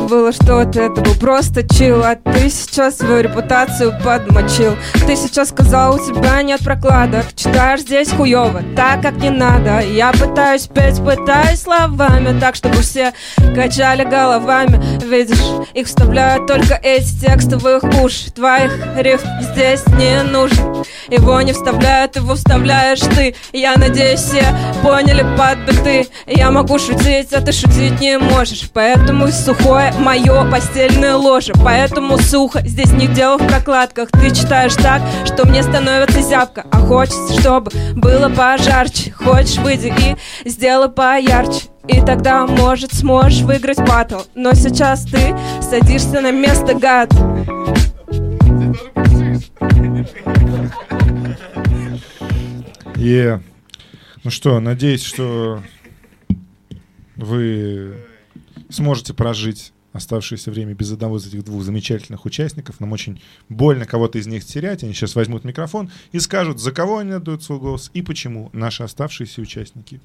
Было 0.07 0.31
что-то, 0.31 0.81
это 0.81 1.01
был 1.01 1.15
просто 1.15 1.67
чил. 1.67 2.03
А 2.03 2.15
ты 2.15 2.49
сейчас 2.49 2.97
свою 2.97 3.23
репутацию 3.23 3.91
подмочил. 4.03 4.75
Ты 5.07 5.15
сейчас 5.15 5.49
сказал, 5.49 5.95
у 5.95 5.97
тебя 5.97 6.43
нет 6.43 6.63
прокладок. 6.63 7.25
Читаешь 7.35 7.81
здесь 7.81 8.11
хуёво, 8.11 8.61
так 8.75 9.01
как 9.01 9.15
не 9.15 9.31
надо. 9.31 9.79
Я 9.79 10.11
пытаюсь 10.11 10.67
петь, 10.67 11.03
пытаюсь 11.03 11.61
словами 11.61 12.39
Так, 12.39 12.55
чтобы 12.55 12.81
все 12.81 13.13
качали 13.55 14.03
головами. 14.03 14.79
Видишь, 15.03 15.43
их 15.73 15.87
вставляют 15.87 16.45
только 16.45 16.75
эти 16.75 17.21
текстовых 17.21 17.83
уж. 18.03 18.25
Твоих 18.35 18.71
рифм 18.97 19.27
здесь 19.41 19.85
не 19.87 20.21
нужно 20.23 20.83
Его 21.09 21.41
не 21.41 21.53
вставляют, 21.53 22.15
его 22.15 22.35
вставляешь 22.35 22.99
ты. 22.99 23.35
Я 23.53 23.75
надеюсь, 23.75 24.19
все 24.19 24.45
поняли 24.83 25.25
под 25.35 25.57
биты 25.65 26.07
Я 26.27 26.51
могу 26.51 26.77
шутить, 26.77 27.33
а 27.33 27.41
ты 27.41 27.51
шутить 27.51 27.99
не 27.99 28.19
можешь. 28.19 28.69
Поэтому 28.71 29.27
сухое 29.29 29.94
мое 29.99 30.49
постельное 30.49 31.15
ложе. 31.15 31.53
Поэтому 31.63 32.17
сухо, 32.17 32.61
здесь 32.65 32.91
не 32.91 33.07
дело 33.07 33.37
в 33.37 33.47
прокладках. 33.47 34.09
Ты 34.11 34.33
читаешь 34.33 34.75
так, 34.75 35.01
что 35.25 35.47
мне 35.47 35.63
становится 35.63 36.21
зябко. 36.21 36.65
А 36.71 36.77
хочется, 36.77 37.39
чтобы 37.39 37.71
было 37.95 38.29
пожарче. 38.29 39.11
Хочешь, 39.11 39.57
выйди 39.57 39.93
и 40.43 40.49
сделай 40.49 40.89
поярче. 40.89 41.63
И 41.87 42.01
тогда, 42.01 42.47
может, 42.47 42.93
сможешь 42.93 43.41
выиграть 43.41 43.79
батл. 43.79 44.21
Но 44.33 44.53
сейчас 44.53 45.05
ты 45.05 45.35
садишься 45.61 46.21
на 46.21 46.31
место, 46.31 46.73
гад. 46.73 47.11
Е. 52.95 53.41
Ну 54.23 54.31
что, 54.31 54.59
надеюсь, 54.59 55.03
что 55.03 55.61
вы 57.15 57.97
сможете 58.69 59.13
прожить 59.13 59.71
оставшееся 59.95 60.51
время 60.51 60.73
без 60.73 60.91
одного 60.91 61.17
из 61.17 61.25
этих 61.25 61.45
двух 61.45 61.63
замечательных 61.63 62.25
участников. 62.25 62.79
Нам 62.79 62.91
очень 62.91 63.21
больно 63.47 63.85
кого-то 63.85 64.17
из 64.17 64.27
них 64.27 64.43
терять. 64.45 64.83
Они 64.83 64.93
сейчас 64.93 65.15
возьмут 65.15 65.45
микрофон 65.45 65.89
и 66.11 66.19
скажут, 66.19 66.59
за 66.59 66.71
кого 66.71 66.97
они 66.97 67.11
отдают 67.11 67.43
свой 67.43 67.59
голос 67.59 67.89
и 67.93 68.01
почему 68.01 68.49
наши 68.51 68.83
оставшиеся 68.83 69.41
участники. 69.41 70.01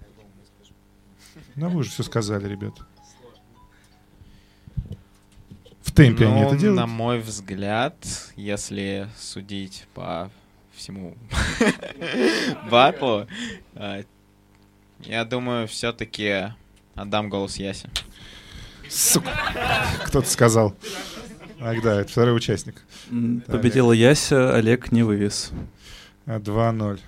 Да 1.57 1.69
вы 1.69 1.81
уже 1.81 1.91
все 1.91 2.05
сказали, 2.05 2.49
ребят. 2.49 2.75
В 5.83 5.93
темпе 5.93 6.27
они 6.27 6.41
Ну, 6.43 6.47
это 6.47 6.57
делают. 6.57 6.81
На 6.81 6.87
мой 6.87 7.19
взгляд, 7.19 7.97
если 8.37 9.09
судить 9.19 9.87
по 9.93 10.31
всему 10.73 11.17
батлу, 12.71 13.27
э, 13.75 14.05
я 15.01 15.25
думаю, 15.25 15.67
все-таки 15.67 16.53
отдам 16.95 17.29
голос 17.29 17.57
Ясе. 17.57 17.91
Сука. 18.91 19.31
Кто-то 20.05 20.29
сказал. 20.29 20.75
Ах 21.61 21.83
да, 21.83 22.01
это 22.01 22.11
второй 22.11 22.37
участник. 22.37 22.83
Победила 23.47 23.93
Яся, 23.93 24.55
Олег 24.55 24.93
не 24.93 25.03
вывез. 25.03 25.51
А, 26.27 26.39
2-0. 26.39 27.01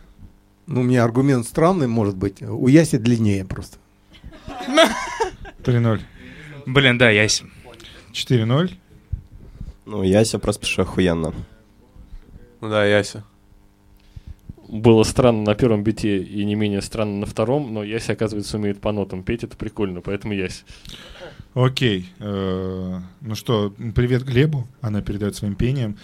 Ну, 0.67 0.81
у 0.81 0.85
меня 0.85 1.05
аргумент 1.05 1.47
странный, 1.47 1.89
может 1.89 2.17
быть. 2.17 2.41
У 2.43 2.69
Яси 2.69 2.99
длиннее 2.99 3.45
просто. 3.45 3.79
3-0. 5.65 6.01
Блин, 6.67 6.99
да, 6.99 7.11
ясь. 7.11 7.43
4-0. 8.13 8.73
Ну, 9.87 10.03
Яся 10.03 10.39
просто 10.39 10.63
пишу 10.63 10.83
охуенно. 10.83 11.35
Ну 12.61 12.69
да, 12.69 12.85
Яся. 12.85 13.25
Было 14.73 15.03
странно 15.03 15.43
на 15.43 15.55
первом 15.55 15.85
бите 15.85 16.23
и 16.23 16.45
не 16.47 16.55
менее 16.55 16.81
странно 16.81 17.19
на 17.19 17.27
втором, 17.27 17.75
но 17.75 17.85
Яся, 17.85 18.15
оказывается, 18.15 18.57
умеет 18.57 18.81
по 18.81 18.91
нотам 18.91 19.23
петь, 19.23 19.45
это 19.45 19.55
прикольно, 19.55 20.01
поэтому 20.01 20.33
Яся. 20.33 20.63
Окей. 21.53 22.09
Э, 22.19 22.99
Ну 23.21 23.35
что, 23.35 23.75
привет 23.95 24.23
Глебу. 24.23 24.67
Она 24.81 25.03
передает 25.03 25.37
своим 25.37 25.57
пением. 25.57 25.99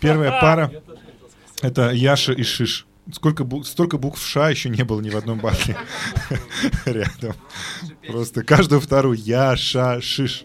Первая 0.00 0.38
пара— 0.38 0.70
это 1.62 1.92
Яша 1.92 2.34
и 2.34 2.42
Шиш. 2.42 2.86
Сколько 3.10 3.42
бу- 3.44 3.64
столько 3.64 3.96
букв 3.96 4.20
Ша 4.22 4.50
еще 4.50 4.68
не 4.68 4.84
было 4.84 5.00
ни 5.00 5.08
в 5.08 5.16
одном 5.16 5.38
батле 5.40 5.74
рядом. 6.84 7.32
Просто 8.06 8.44
каждую 8.44 8.82
вторую 8.82 9.16
Яша, 9.18 10.02
Шиш. 10.02 10.44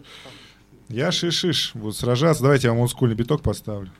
Яша 0.88 1.28
и 1.28 1.32
Шиш 1.32 1.72
будут 1.74 1.98
сражаться. 1.98 2.42
Давайте 2.42 2.68
я 2.68 2.72
вам 2.72 2.80
олдскульный 2.84 3.16
биток 3.16 3.42
поставлю. 3.42 3.92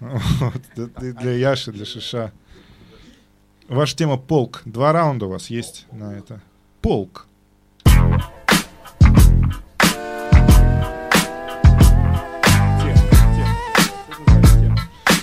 Для 0.00 1.32
Яши, 1.32 1.72
для 1.72 1.84
Шиша. 1.84 2.32
Ваша 3.68 3.96
тема 3.96 4.16
полк. 4.16 4.62
Два 4.64 4.92
раунда 4.92 5.26
у 5.26 5.30
вас 5.30 5.50
есть 5.50 5.86
на 5.92 6.12
это. 6.12 6.40
Полк. 6.82 7.26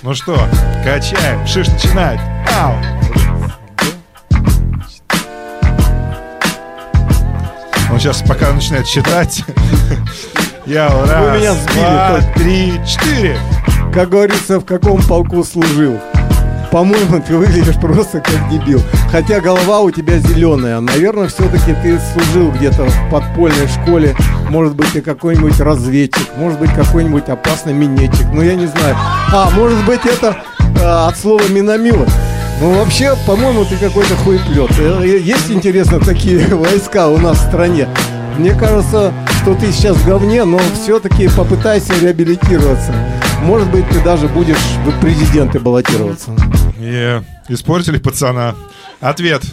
Ну 0.01 0.13
что, 0.13 0.37
качаем, 0.83 1.47
шиш 1.47 1.69
начинает. 1.69 2.19
Ау! 2.53 2.73
Он 7.89 7.99
сейчас 7.99 8.21
пока 8.21 8.51
начинает 8.51 8.85
считать. 8.85 9.45
Я 10.65 10.89
раз, 10.89 11.31
Вы 11.31 11.39
меня 11.39 11.53
сбили, 11.53 11.79
два, 11.79 12.33
три, 12.33 12.81
четыре. 12.85 13.39
Как 13.93 14.09
говорится, 14.09 14.59
в 14.59 14.65
каком 14.65 15.03
полку 15.03 15.43
служил. 15.43 15.99
По-моему, 16.71 17.21
ты 17.21 17.37
выглядишь 17.37 17.75
просто 17.75 18.21
как 18.21 18.49
дебил. 18.49 18.81
Хотя 19.11 19.39
голова 19.39 19.81
у 19.81 19.91
тебя 19.91 20.17
зеленая. 20.17 20.79
Наверное, 20.79 21.27
все-таки 21.27 21.75
ты 21.83 21.99
служил 22.11 22.49
где-то 22.51 22.85
в 22.85 23.11
подпольной 23.11 23.67
школе. 23.67 24.15
Может 24.49 24.75
быть, 24.75 24.91
ты 24.93 25.01
какой-нибудь 25.01 25.59
разведчик. 25.59 26.27
Может 26.37 26.59
быть, 26.59 26.73
какой-нибудь 26.73 27.29
опасный 27.29 27.73
минетчик. 27.73 28.25
Ну, 28.33 28.41
я 28.41 28.55
не 28.55 28.65
знаю. 28.65 28.95
А, 29.31 29.51
может 29.51 29.85
быть, 29.85 30.03
это 30.05 30.37
а, 30.81 31.09
от 31.09 31.17
слова 31.19 31.43
миномет. 31.49 32.09
Ну, 32.59 32.71
вообще, 32.71 33.13
по-моему, 33.27 33.63
ты 33.65 33.77
какой-то 33.77 34.15
хуеплет. 34.15 34.71
Э, 34.79 35.05
Есть, 35.05 35.51
интересно, 35.51 35.99
такие 35.99 36.39
войска 36.55 37.09
у 37.09 37.19
нас 37.19 37.37
в 37.37 37.47
стране? 37.47 37.87
Мне 38.39 38.55
кажется, 38.55 39.13
что 39.43 39.53
ты 39.53 39.71
сейчас 39.71 39.97
в 39.97 40.07
говне, 40.07 40.43
но 40.45 40.59
все-таки 40.81 41.27
попытайся 41.27 41.93
реабилитироваться. 42.01 42.91
Может 43.43 43.69
быть, 43.71 43.87
ты 43.89 44.01
даже 44.01 44.27
будешь 44.29 44.57
в 44.85 45.01
президенты 45.01 45.59
баллотироваться. 45.59 46.31
Е, 46.79 47.23
испортили 47.49 47.97
пацана. 47.97 48.55
Ответ. 49.01 49.43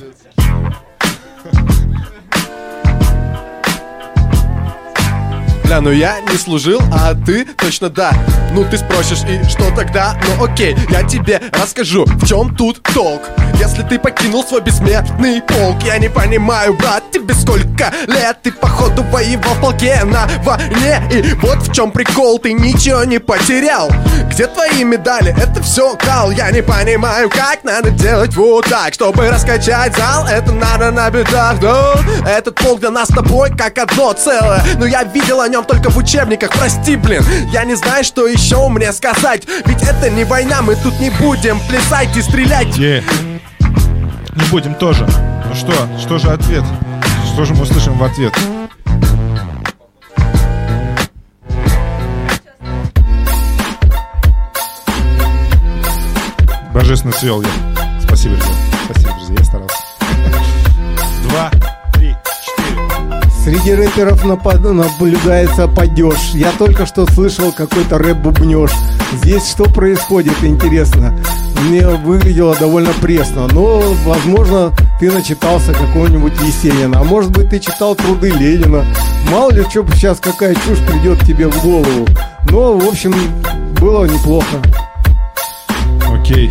Бля, 5.70 5.80
ну 5.80 5.92
я 5.92 6.18
не 6.18 6.36
служил, 6.36 6.80
а 6.92 7.14
ты 7.14 7.44
точно 7.44 7.90
да. 7.90 8.12
Ну 8.52 8.64
ты 8.68 8.76
спросишь, 8.76 9.20
и 9.28 9.48
что 9.48 9.72
тогда? 9.72 10.16
Ну 10.26 10.44
окей, 10.44 10.74
я 10.90 11.04
тебе 11.04 11.40
расскажу, 11.52 12.06
в 12.06 12.26
чем 12.26 12.56
тут 12.56 12.82
толк. 12.92 13.22
Если 13.60 13.82
ты 13.82 13.98
покинул 13.98 14.42
свой 14.42 14.62
бессмертный 14.62 15.42
полк 15.42 15.82
Я 15.84 15.98
не 15.98 16.08
понимаю, 16.08 16.72
брат, 16.72 17.02
тебе 17.12 17.34
сколько 17.34 17.92
лет? 18.06 18.38
Ты 18.42 18.52
походу 18.52 19.02
воевал 19.02 19.54
в 19.54 19.60
полке 19.60 20.02
на 20.04 20.26
войне. 20.42 21.02
И 21.12 21.34
вот 21.42 21.58
в 21.68 21.72
чем 21.72 21.92
прикол, 21.92 22.38
ты 22.38 22.54
ничего 22.54 23.04
не 23.04 23.18
потерял. 23.18 23.90
Где 24.30 24.46
твои 24.46 24.82
медали? 24.82 25.36
Это 25.38 25.62
все 25.62 25.94
кал. 25.94 26.30
Я 26.30 26.50
не 26.50 26.62
понимаю, 26.62 27.28
как 27.28 27.62
надо 27.62 27.90
делать 27.90 28.34
вот 28.34 28.64
так. 28.64 28.94
Чтобы 28.94 29.28
раскачать 29.28 29.94
зал, 29.94 30.26
это 30.26 30.52
надо 30.52 30.90
на 30.90 31.10
бедах, 31.10 31.60
да 31.60 31.94
Этот 32.26 32.54
полк 32.54 32.80
для 32.80 32.90
нас 32.90 33.08
с 33.08 33.14
тобой 33.14 33.50
как 33.54 33.76
одно 33.76 34.12
целое. 34.14 34.62
Но 34.78 34.86
я 34.86 35.04
видел 35.04 35.40
о 35.42 35.48
нем 35.48 35.59
только 35.64 35.90
в 35.90 35.96
учебниках, 35.96 36.50
прости, 36.50 36.96
блин 36.96 37.24
Я 37.52 37.64
не 37.64 37.74
знаю, 37.74 38.04
что 38.04 38.26
еще 38.26 38.68
мне 38.68 38.92
сказать 38.92 39.46
Ведь 39.66 39.82
это 39.82 40.10
не 40.10 40.24
война, 40.24 40.62
мы 40.62 40.76
тут 40.76 40.98
не 41.00 41.10
будем 41.10 41.60
плясать 41.68 42.16
и 42.16 42.22
стрелять 42.22 42.76
Е. 42.76 43.02
Не 43.60 44.44
будем 44.50 44.74
тоже. 44.74 45.06
Ну 45.48 45.54
что, 45.54 45.72
что 45.98 46.18
же 46.18 46.28
ответ? 46.28 46.64
Что 47.32 47.44
же 47.44 47.54
мы 47.54 47.62
услышим 47.62 47.98
в 47.98 48.04
ответ? 48.04 48.32
Божественно 56.72 57.12
свел 57.12 57.42
я. 57.42 57.48
Спасибо, 58.00 58.36
друзья. 58.36 58.69
Среди 63.42 63.72
рэперов 63.74 64.24
напад- 64.24 64.60
наблюдается 64.60 65.66
падеж. 65.66 66.32
Я 66.34 66.52
только 66.58 66.84
что 66.84 67.06
слышал 67.06 67.52
какой-то 67.52 67.98
рэп-бубнеж. 67.98 68.70
Здесь 69.12 69.48
что 69.48 69.64
происходит, 69.64 70.34
интересно? 70.42 71.18
Мне 71.68 71.86
выглядело 71.88 72.54
довольно 72.54 72.92
пресно, 73.00 73.46
но, 73.52 73.82
возможно, 74.04 74.72
ты 74.98 75.10
начитался 75.10 75.72
какого-нибудь 75.72 76.32
Есенина. 76.42 77.00
А 77.00 77.04
может 77.04 77.30
быть, 77.32 77.50
ты 77.50 77.60
читал 77.60 77.94
труды 77.94 78.30
Ленина. 78.30 78.84
Мало 79.30 79.50
ли, 79.52 79.62
что 79.68 79.86
сейчас 79.94 80.20
какая 80.20 80.54
чушь 80.54 80.78
придет 80.86 81.20
тебе 81.26 81.48
в 81.48 81.62
голову. 81.62 82.06
Но, 82.50 82.78
в 82.78 82.88
общем, 82.88 83.14
было 83.80 84.04
неплохо. 84.04 84.56
Окей. 86.12 86.50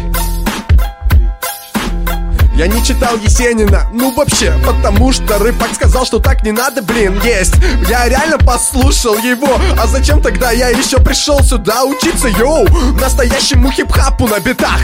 Я 2.59 2.67
не 2.67 2.83
читал 2.83 3.15
Есенина, 3.15 3.87
ну 3.93 4.13
вообще, 4.13 4.53
потому 4.65 5.13
что 5.13 5.39
рыбак 5.39 5.73
сказал, 5.75 6.05
что 6.05 6.19
так 6.19 6.43
не 6.43 6.51
надо, 6.51 6.81
блин, 6.81 7.17
есть. 7.23 7.55
Я 7.87 8.09
реально 8.09 8.37
послушал 8.37 9.17
его, 9.17 9.57
а 9.81 9.87
зачем 9.87 10.21
тогда 10.21 10.51
я 10.51 10.67
еще 10.67 10.97
пришел 10.97 11.41
сюда 11.41 11.85
учиться, 11.85 12.27
йоу? 12.27 12.67
Настоящему 12.99 13.71
хип-хапу 13.71 14.27
на 14.27 14.41
битах. 14.41 14.81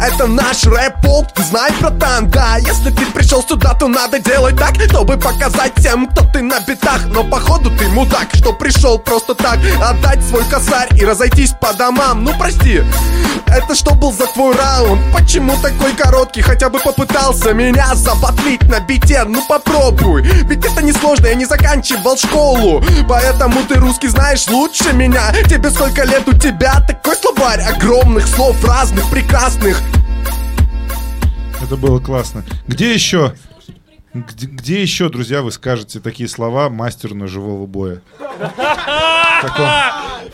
Это 0.00 0.26
наш 0.26 0.64
рэп-полк, 0.64 1.32
ты 1.32 1.42
знаешь, 1.42 1.74
братан, 1.80 2.30
да 2.30 2.56
Если 2.56 2.88
ты 2.88 3.04
пришел 3.04 3.42
сюда, 3.46 3.74
то 3.74 3.88
надо 3.88 4.18
делать 4.18 4.56
так, 4.56 4.74
чтобы 4.76 5.18
показать 5.18 5.72
всем, 5.76 6.06
кто 6.06 6.24
ты 6.32 6.40
на 6.40 6.60
битах. 6.60 7.04
Но 7.08 7.24
походу 7.24 7.70
ты 7.76 7.88
мудак, 7.88 8.28
что 8.32 8.54
пришел 8.54 8.98
просто 8.98 9.34
так 9.34 9.58
Отдать 9.82 10.24
свой 10.24 10.44
косарь 10.44 10.88
и 10.98 11.04
разойтись 11.04 11.52
по 11.60 11.74
домам, 11.74 12.24
ну 12.24 12.32
прости 12.38 12.82
Это 13.48 13.74
что 13.74 13.94
был 13.94 14.14
за 14.14 14.24
твой 14.28 14.56
раунд? 14.56 15.02
Почему 15.12 15.54
такой 15.60 15.92
короткий? 15.92 16.40
Хотя 16.40 16.70
бы 16.70 16.78
попытался 16.78 17.01
меня 17.54 17.94
забатлить 17.94 18.62
на 18.68 18.80
бите 18.80 19.24
Ну 19.24 19.44
попробуй, 19.46 20.22
ведь 20.22 20.64
это 20.64 20.82
несложно, 20.82 21.26
я 21.26 21.34
не 21.34 21.44
заканчивал 21.44 22.16
школу 22.16 22.82
Поэтому 23.08 23.62
ты 23.68 23.74
русский 23.74 24.08
знаешь 24.08 24.48
лучше 24.48 24.92
меня 24.92 25.32
Тебе 25.48 25.70
сколько 25.70 26.04
лет 26.04 26.26
у 26.28 26.36
тебя? 26.36 26.80
Такой 26.86 27.16
словарь 27.16 27.60
огромных 27.60 28.26
слов 28.26 28.62
разных, 28.64 29.08
прекрасных 29.10 29.80
Это 31.62 31.76
было 31.76 32.00
классно. 32.00 32.44
Где 32.66 32.92
еще? 32.94 33.34
Где, 34.14 34.46
где 34.46 34.82
еще, 34.82 35.08
друзья, 35.08 35.40
вы 35.40 35.52
скажете 35.52 35.98
такие 35.98 36.28
слова 36.28 36.68
мастеру 36.68 37.14
ножевого 37.14 37.66
боя? 37.66 38.02
В 38.18 39.42
каком, 39.42 39.68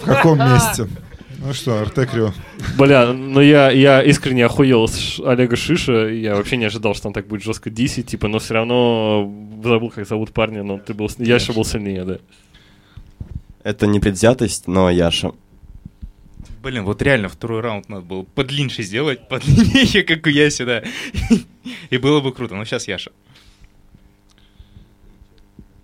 в 0.00 0.04
каком 0.04 0.38
месте? 0.38 0.88
Ну 1.38 1.52
что, 1.52 1.80
Артекрио, 1.80 2.32
Бля, 2.76 3.12
ну 3.12 3.40
я, 3.40 3.70
я 3.70 4.02
искренне 4.02 4.44
охуел 4.44 4.88
с 4.88 5.20
Олега 5.24 5.54
Шиша. 5.54 6.08
Я 6.08 6.34
вообще 6.34 6.56
не 6.56 6.64
ожидал, 6.64 6.96
что 6.96 7.06
он 7.06 7.14
так 7.14 7.28
будет 7.28 7.44
жестко 7.44 7.70
дисить, 7.70 8.08
типа, 8.08 8.26
но 8.26 8.40
все 8.40 8.54
равно 8.54 9.32
забыл, 9.62 9.90
как 9.90 10.06
зовут 10.06 10.32
парня, 10.32 10.64
но 10.64 10.78
ты 10.78 10.94
был, 10.94 11.08
Яша 11.18 11.52
был 11.52 11.64
сильнее, 11.64 12.04
да. 12.04 12.18
Это 13.62 13.86
не 13.86 14.00
предвзятость, 14.00 14.66
но 14.66 14.90
Яша. 14.90 15.30
Блин, 16.60 16.84
вот 16.84 17.00
реально 17.02 17.28
второй 17.28 17.60
раунд 17.60 17.88
надо 17.88 18.02
было 18.02 18.22
подлиннее 18.24 18.82
сделать, 18.82 19.28
подлиннее, 19.28 20.02
как 20.06 20.26
у 20.26 20.30
Яси, 20.30 20.64
да. 20.64 20.82
И 21.90 21.98
было 21.98 22.20
бы 22.20 22.32
круто, 22.32 22.56
но 22.56 22.64
сейчас 22.64 22.88
Яша. 22.88 23.12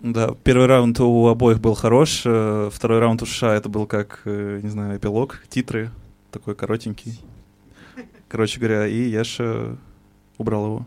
Да, 0.01 0.35
первый 0.43 0.67
раунд 0.67 0.99
у 0.99 1.27
обоих 1.27 1.59
был 1.59 1.73
хорош, 1.73 2.23
э, 2.25 2.69
второй 2.71 2.99
раунд 2.99 3.21
у 3.21 3.25
США 3.25 3.55
это 3.55 3.69
был 3.69 3.87
как, 3.87 4.21
э, 4.25 4.59
не 4.61 4.69
знаю, 4.69 4.97
эпилог, 4.97 5.43
титры, 5.49 5.89
такой 6.31 6.53
коротенький. 6.55 7.19
Короче 8.27 8.59
говоря, 8.59 8.87
и 8.87 9.09
Яша 9.09 9.77
убрал 10.37 10.65
его. 10.65 10.85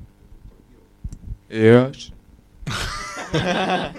Яш. 1.48 2.10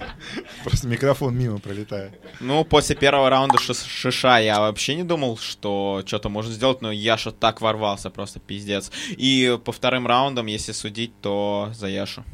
просто 0.64 0.86
микрофон 0.88 1.36
мимо 1.36 1.58
пролетает. 1.58 2.12
Ну, 2.40 2.64
после 2.64 2.96
первого 2.96 3.30
раунда 3.30 3.56
шиш- 3.58 3.86
шиша 3.86 4.38
я 4.38 4.60
вообще 4.60 4.94
не 4.94 5.04
думал, 5.04 5.36
что 5.38 6.02
что-то 6.06 6.28
можно 6.28 6.52
сделать, 6.52 6.82
но 6.82 6.92
Яша 6.92 7.32
так 7.32 7.60
ворвался, 7.60 8.10
просто 8.10 8.40
пиздец. 8.40 8.90
И 9.10 9.58
по 9.64 9.72
вторым 9.72 10.06
раундам, 10.06 10.46
если 10.46 10.72
судить, 10.72 11.12
то 11.20 11.70
за 11.74 11.88
Яшу. 11.88 12.24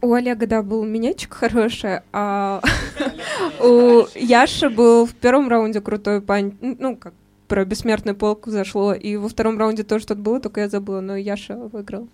У 0.00 0.12
Олега, 0.12 0.46
да, 0.46 0.62
был 0.62 0.84
минетчик 0.84 1.34
хороший, 1.34 2.00
а 2.12 2.60
у 3.60 4.06
Яши 4.14 4.70
был 4.70 5.06
в 5.06 5.14
первом 5.14 5.48
раунде 5.48 5.80
крутой 5.80 6.20
пань. 6.22 6.52
Ну, 6.60 6.96
как 6.96 7.14
про 7.48 7.64
бессмертный 7.64 8.14
полк 8.14 8.46
зашло, 8.46 8.92
и 8.92 9.16
во 9.16 9.28
втором 9.28 9.58
раунде 9.58 9.82
тоже 9.82 10.04
что-то 10.04 10.20
было, 10.20 10.40
только 10.40 10.60
я 10.60 10.68
забыла, 10.68 11.00
но 11.00 11.16
Яша 11.16 11.56
выиграл. 11.56 12.08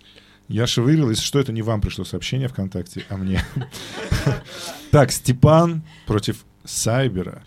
Яша 0.47 0.81
выиграл, 0.81 1.09
если 1.09 1.23
что, 1.23 1.39
это 1.39 1.51
не 1.51 1.61
вам 1.61 1.81
пришло 1.81 2.05
сообщение 2.05 2.47
ВКонтакте, 2.47 3.03
а 3.09 3.17
мне. 3.17 3.41
Так, 4.91 5.11
Степан 5.11 5.83
против 6.07 6.45
Сайбера. 6.63 7.43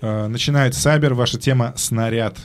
Э, 0.00 0.28
Начинает 0.28 0.74
Сайбер, 0.74 1.14
ваша 1.14 1.38
тема 1.38 1.74
«Снаряд». 1.76 2.36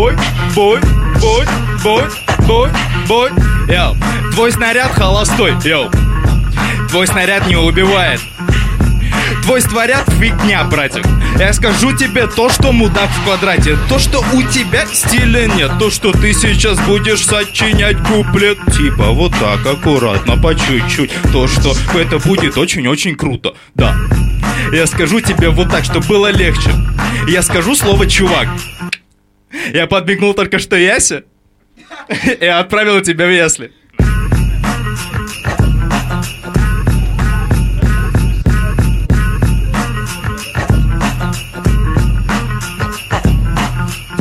Бой, 0.00 0.16
бой, 0.54 0.80
бой, 1.20 1.46
бой, 1.84 2.04
бой, 2.46 2.70
бой. 3.06 3.30
Йоу, 3.68 3.94
твой 4.32 4.50
снаряд 4.50 4.92
холостой, 4.92 5.52
йоу. 5.62 5.90
Твой 6.88 7.06
снаряд 7.06 7.46
не 7.48 7.56
убивает. 7.56 8.18
Твой 9.42 9.60
створят 9.60 10.08
фигня, 10.18 10.64
братик. 10.64 11.04
Я 11.38 11.52
скажу 11.52 11.94
тебе 11.94 12.26
то, 12.28 12.48
что 12.48 12.72
мудак 12.72 13.10
в 13.10 13.24
квадрате. 13.24 13.76
То, 13.90 13.98
что 13.98 14.24
у 14.32 14.42
тебя 14.42 14.86
стиля 14.90 15.46
нет. 15.48 15.72
То, 15.78 15.90
что 15.90 16.12
ты 16.12 16.32
сейчас 16.32 16.80
будешь 16.86 17.26
сочинять 17.26 17.98
куплет. 17.98 18.56
Типа 18.74 19.10
вот 19.10 19.32
так, 19.38 19.66
аккуратно, 19.66 20.38
по 20.38 20.54
чуть-чуть. 20.54 21.10
То, 21.30 21.46
что 21.46 21.74
это 21.94 22.18
будет 22.26 22.56
очень-очень 22.56 23.16
круто. 23.16 23.52
Да. 23.74 23.94
Я 24.72 24.86
скажу 24.86 25.20
тебе 25.20 25.50
вот 25.50 25.70
так, 25.70 25.84
чтобы 25.84 26.06
было 26.06 26.30
легче. 26.30 26.70
Я 27.28 27.42
скажу 27.42 27.74
слово 27.74 28.06
«чувак» 28.06 28.48
Я 29.72 29.86
подмигнул 29.86 30.34
только 30.34 30.58
что 30.58 30.76
Ясе 30.76 31.24
И 32.40 32.46
отправил 32.46 33.00
тебя 33.02 33.26
в 33.26 33.30
ясли 33.30 33.72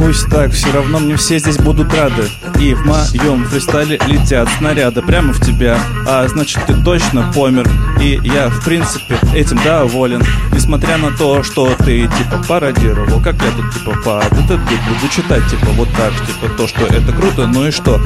Пусть 0.10 0.28
так, 0.28 0.52
все 0.52 0.72
равно 0.72 0.98
мне 0.98 1.15
все 1.17 1.38
здесь 1.38 1.60
будут 1.60 1.93
рады. 1.93 2.28
И 2.60 2.74
в 2.74 2.84
моем 2.84 3.45
фристайле 3.45 4.00
летят 4.08 4.50
снаряды 4.58 5.04
прямо 5.04 5.32
в 5.34 5.39
тебя. 5.39 5.78
А 6.08 6.28
значит 6.28 6.65
ты 6.65 6.74
точно 6.84 7.32
помер. 7.32 7.69
И 8.02 8.19
я 8.24 8.50
в 8.50 8.65
принципе 8.65 9.19
этим 9.36 9.60
доволен. 9.63 10.24
Несмотря 10.52 10.98
на 10.98 11.12
то, 11.12 11.43
что 11.43 11.76
ты 11.86 12.08
типа 12.08 12.43
пародировал 12.48 13.22
Как 13.22 13.36
я 13.36 13.52
тут 13.52 13.72
типа 13.72 13.91
по 14.04 14.24
детектив 14.32 14.80
буду 14.88 15.13
читать 15.13 15.48
Типа 15.48 15.67
вот 15.74 15.89
так, 15.95 16.12
типа 16.26 16.50
то, 16.58 16.67
что 16.67 16.88
это 16.88 17.12
круто 17.12 17.45
Ну 17.45 17.67
и 17.67 17.72
что, 17.72 18.02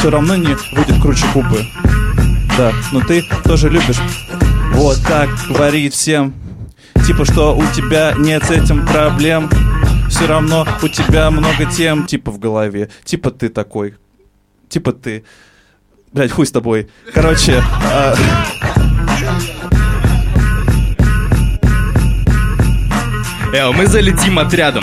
все 0.00 0.10
равно 0.10 0.34
не 0.34 0.56
будет 0.74 1.00
круче 1.00 1.24
купы. 1.32 1.64
Да, 2.58 2.72
но 2.90 2.98
ты 2.98 3.24
тоже 3.44 3.68
любишь 3.68 4.00
Вот 4.72 5.00
так 5.06 5.28
говорить 5.48 5.94
всем. 5.94 6.34
Типа, 7.06 7.24
что 7.24 7.54
у 7.54 7.62
тебя 7.76 8.14
нет 8.16 8.42
с 8.44 8.50
этим 8.50 8.84
проблем 8.86 9.48
Все 10.08 10.26
равно 10.26 10.66
у 10.82 10.88
тебя 10.88 11.30
много 11.30 11.64
тем 11.66 12.06
Типа 12.06 12.30
в 12.30 12.38
голове 12.38 12.90
Типа 13.04 13.30
ты 13.30 13.48
такой 13.48 13.94
Типа 14.68 14.92
ты 14.92 15.24
Блять, 16.12 16.30
хуй 16.30 16.46
с 16.46 16.52
тобой 16.52 16.88
Короче 17.12 17.62
а, 17.92 18.14
Эл, 23.54 23.72
мы 23.72 23.86
залетим 23.86 24.40
отрядом. 24.40 24.82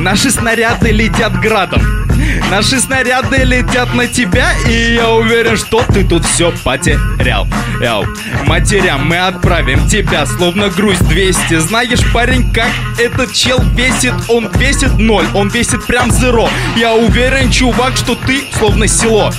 Наши 0.00 0.28
снаряды 0.28 0.90
летят 0.90 1.40
градом. 1.40 2.03
Наши 2.50 2.78
снаряды 2.78 3.38
летят 3.38 3.94
на 3.94 4.06
тебя, 4.06 4.52
и 4.68 4.94
я 4.94 5.10
уверен, 5.10 5.56
что 5.56 5.82
ты 5.82 6.04
тут 6.04 6.24
все 6.24 6.52
потерял. 6.62 7.48
Эл, 7.80 8.04
матерям 8.46 9.06
мы 9.08 9.18
отправим 9.18 9.88
тебя, 9.88 10.26
словно 10.26 10.68
груз 10.68 10.98
200. 10.98 11.58
Знаешь, 11.58 12.00
парень, 12.12 12.52
как 12.52 12.70
этот 12.98 13.32
чел 13.32 13.60
весит? 13.74 14.14
Он 14.28 14.48
весит 14.54 14.98
ноль, 14.98 15.26
он 15.34 15.48
весит 15.48 15.84
прям 15.86 16.10
зеро. 16.10 16.48
Я 16.76 16.94
уверен, 16.94 17.50
чувак, 17.50 17.96
что 17.96 18.14
ты 18.14 18.44
словно 18.58 18.86
село. 18.86 19.32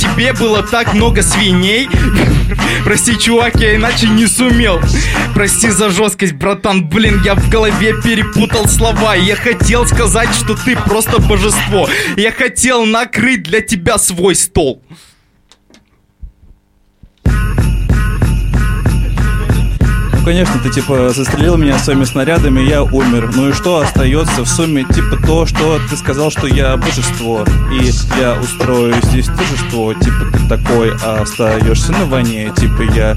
Тебе 0.00 0.32
было 0.32 0.62
так 0.62 0.94
много 0.94 1.20
свиней. 1.20 1.86
Прости, 2.84 3.18
чувак, 3.18 3.56
я 3.56 3.76
иначе 3.76 4.08
не 4.08 4.26
сумел. 4.26 4.80
Прости 5.34 5.68
за 5.68 5.90
жесткость, 5.90 6.32
братан. 6.32 6.88
Блин, 6.88 7.20
я 7.22 7.34
в 7.34 7.50
голове 7.50 7.92
перепутал 8.02 8.66
слова. 8.66 9.14
Я 9.14 9.36
хотел 9.36 9.86
сказать, 9.86 10.34
что 10.34 10.54
ты 10.54 10.74
просто 10.74 11.20
божество. 11.20 11.86
Я 12.16 12.32
хотел 12.32 12.86
накрыть 12.86 13.42
для 13.42 13.60
тебя 13.60 13.98
свой 13.98 14.36
стол. 14.36 14.82
Ну, 20.20 20.26
конечно, 20.26 20.60
ты 20.62 20.68
типа 20.68 21.08
застрелил 21.14 21.56
меня 21.56 21.78
своими 21.78 22.04
снарядами, 22.04 22.60
я 22.60 22.82
умер. 22.82 23.30
Ну 23.34 23.48
и 23.48 23.52
что 23.54 23.78
остается 23.78 24.44
в 24.44 24.46
сумме? 24.46 24.84
Типа 24.84 25.16
то, 25.16 25.46
что 25.46 25.80
ты 25.88 25.96
сказал, 25.96 26.30
что 26.30 26.46
я 26.46 26.76
божество. 26.76 27.42
И 27.72 27.90
я 28.20 28.38
устрою 28.38 28.94
здесь 29.04 29.28
торжество. 29.28 29.94
Типа 29.94 30.26
ты 30.30 30.46
такой, 30.46 30.92
а 31.02 31.22
остаешься 31.22 31.92
на 31.92 32.04
войне. 32.04 32.52
Типа 32.54 32.82
я 32.82 33.16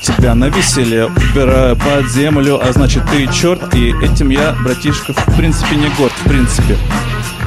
тебя 0.00 0.34
на 0.34 0.46
веселе 0.46 1.04
убираю 1.04 1.76
под 1.76 2.10
землю, 2.10 2.58
а 2.66 2.72
значит 2.72 3.02
ты 3.10 3.26
черт. 3.30 3.74
И 3.74 3.92
этим 4.02 4.30
я, 4.30 4.56
братишка, 4.64 5.12
в 5.12 5.36
принципе 5.36 5.76
не 5.76 5.90
горд, 5.98 6.12
в 6.24 6.26
принципе. 6.26 6.78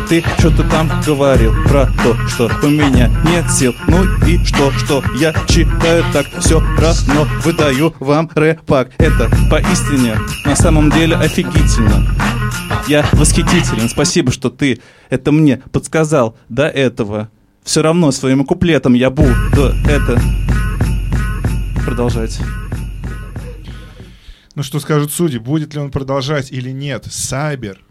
Ты 0.09 0.23
что-то 0.39 0.63
там 0.69 0.89
говорил 1.05 1.53
про 1.65 1.85
то, 1.85 2.15
что 2.29 2.49
у 2.63 2.69
меня 2.69 3.11
нет 3.25 3.51
сил. 3.51 3.73
Ну 3.87 4.05
и 4.25 4.41
что, 4.45 4.71
что 4.71 5.03
я 5.19 5.33
читаю 5.49 6.05
так 6.13 6.27
все 6.39 6.61
равно 6.61 7.27
выдаю 7.43 7.93
вам 7.99 8.29
рэпак. 8.33 8.91
Это 8.99 9.29
поистине 9.51 10.17
на 10.45 10.55
самом 10.55 10.91
деле 10.91 11.17
офигительно. 11.17 12.07
Я 12.87 13.05
восхитителен. 13.11 13.89
Спасибо, 13.89 14.31
что 14.31 14.49
ты 14.49 14.79
это 15.09 15.33
мне 15.33 15.57
подсказал 15.73 16.37
до 16.47 16.67
этого. 16.67 17.29
Все 17.65 17.81
равно 17.81 18.11
своим 18.11 18.45
куплетом 18.45 18.93
я 18.93 19.09
буду 19.09 19.73
это 19.89 20.21
продолжать. 21.85 22.39
Ну 24.55 24.63
что 24.63 24.79
скажут 24.79 25.11
судьи, 25.11 25.37
будет 25.37 25.73
ли 25.73 25.81
он 25.81 25.91
продолжать 25.91 26.49
или 26.49 26.71
нет? 26.71 27.05
Сайбер. 27.11 27.83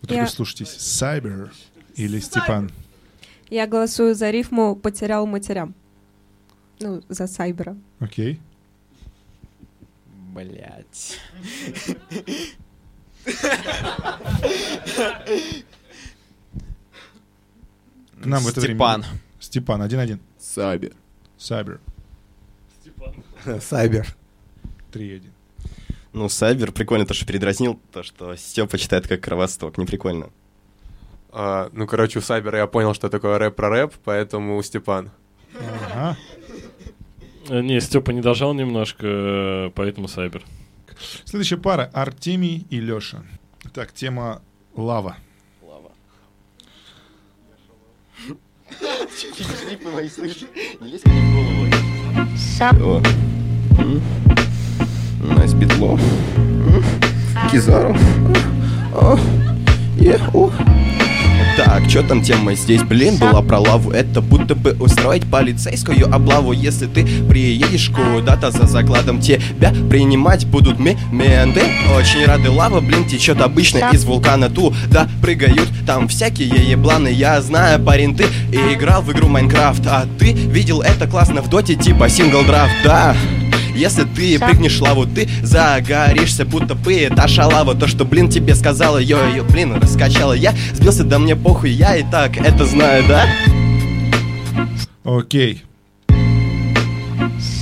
Вот 0.00 0.10
Я- 0.10 0.22
вы 0.22 0.28
слушайтесь. 0.28 0.68
Сайбер 0.70 1.52
или 1.94 2.18
Степан? 2.20 2.70
Я 3.50 3.66
голосую 3.66 4.14
за 4.14 4.30
рифму 4.30 4.76
«потерял 4.76 5.26
матерям». 5.26 5.74
Ну, 6.80 7.02
за 7.08 7.26
Сайбера. 7.26 7.76
Окей. 7.98 8.40
Блять. 10.34 11.18
К 18.20 18.26
нам 18.26 18.42
в 18.42 18.48
это 18.48 18.60
время... 18.60 18.74
Степан. 18.76 19.04
Степан, 19.40 19.82
один-один. 19.82 20.20
Сайбер. 20.38 20.92
Сайбер. 21.36 21.80
Сайбер. 23.60 24.14
Три-один. 24.92 25.32
Ну, 26.18 26.28
Сайбер 26.28 26.72
прикольно 26.72 27.06
то, 27.06 27.14
что 27.14 27.24
передразнил, 27.24 27.78
то, 27.92 28.02
что 28.02 28.34
Степа 28.34 28.76
читает 28.76 29.06
как 29.06 29.20
кровосток. 29.20 29.78
Не 29.78 29.86
прикольно. 29.86 30.30
А, 31.30 31.70
ну, 31.72 31.86
короче, 31.86 32.18
у 32.18 32.22
Сайбера 32.22 32.58
я 32.58 32.66
понял, 32.66 32.92
что 32.92 33.08
такое 33.08 33.38
рэп 33.38 33.54
про 33.54 33.68
рэп, 33.68 33.94
поэтому 34.02 34.60
Степан. 34.64 35.12
Ага. 35.54 36.16
Э, 37.48 37.60
Не, 37.60 37.80
Степа 37.80 38.10
не 38.10 38.20
дожал 38.20 38.52
немножко, 38.52 39.06
э, 39.06 39.70
поэтому 39.76 40.08
Сайбер. 40.08 40.44
Следующая 41.24 41.58
пара 41.58 41.88
Артемий 41.94 42.66
и 42.68 42.80
Леша. 42.80 43.22
Так, 43.72 43.92
тема 43.92 44.42
лава. 44.74 45.18
О. 52.82 53.00
М. 53.78 54.02
Найс 55.20 55.52
битло. 55.52 55.98
Кизару. 57.50 57.96
О. 58.94 59.18
Е, 59.98 60.18
о. 60.32 60.50
Так, 61.56 61.90
что 61.90 62.04
там 62.04 62.22
тема 62.22 62.54
здесь, 62.54 62.82
блин, 62.84 63.16
была 63.16 63.42
про 63.42 63.58
лаву 63.58 63.90
Это 63.90 64.20
будто 64.20 64.54
бы 64.54 64.76
устроить 64.78 65.28
полицейскую 65.28 66.06
облаву 66.14 66.52
Если 66.52 66.86
ты 66.86 67.04
приедешь 67.28 67.90
куда-то 67.90 68.52
за 68.52 68.68
закладом 68.68 69.20
Тебя 69.20 69.72
принимать 69.90 70.46
будут 70.46 70.78
ми 70.78 70.96
менты 71.10 71.62
Очень 71.96 72.26
рады 72.26 72.48
лава, 72.48 72.80
блин, 72.80 73.06
течет 73.06 73.40
обычно 73.40 73.90
из 73.92 74.04
вулкана 74.04 74.48
Туда 74.50 75.08
прыгают 75.20 75.68
там 75.84 76.06
всякие 76.06 76.70
ебланы 76.70 77.08
Я 77.08 77.42
знаю, 77.42 77.80
парень, 77.82 78.16
ты 78.16 78.26
играл 78.52 79.02
в 79.02 79.10
игру 79.10 79.26
Майнкрафт 79.26 79.84
А 79.88 80.06
ты 80.16 80.32
видел 80.32 80.80
это 80.80 81.08
классно 81.08 81.42
в 81.42 81.50
доте, 81.50 81.74
типа 81.74 82.08
сингл 82.08 82.44
драфт, 82.44 82.74
да 82.84 83.16
если 83.78 84.04
ты 84.04 84.38
прыгнешь 84.38 84.80
лаву, 84.80 85.06
ты 85.06 85.28
загоришься, 85.42 86.44
будто 86.44 86.74
бы 86.74 86.94
это 86.94 87.28
шалава 87.28 87.74
То, 87.74 87.86
что, 87.86 88.04
блин, 88.04 88.28
тебе 88.28 88.54
сказала, 88.54 88.98
йо-йо, 88.98 89.44
блин, 89.50 89.74
раскачала 89.74 90.32
Я 90.32 90.54
сбился, 90.74 91.04
да 91.04 91.18
мне 91.18 91.36
похуй, 91.36 91.70
я 91.70 91.96
и 91.96 92.04
так 92.10 92.36
это 92.36 92.64
знаю, 92.66 93.04
да? 93.08 93.26
Окей. 95.04 95.62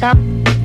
Yeah. 0.01 0.56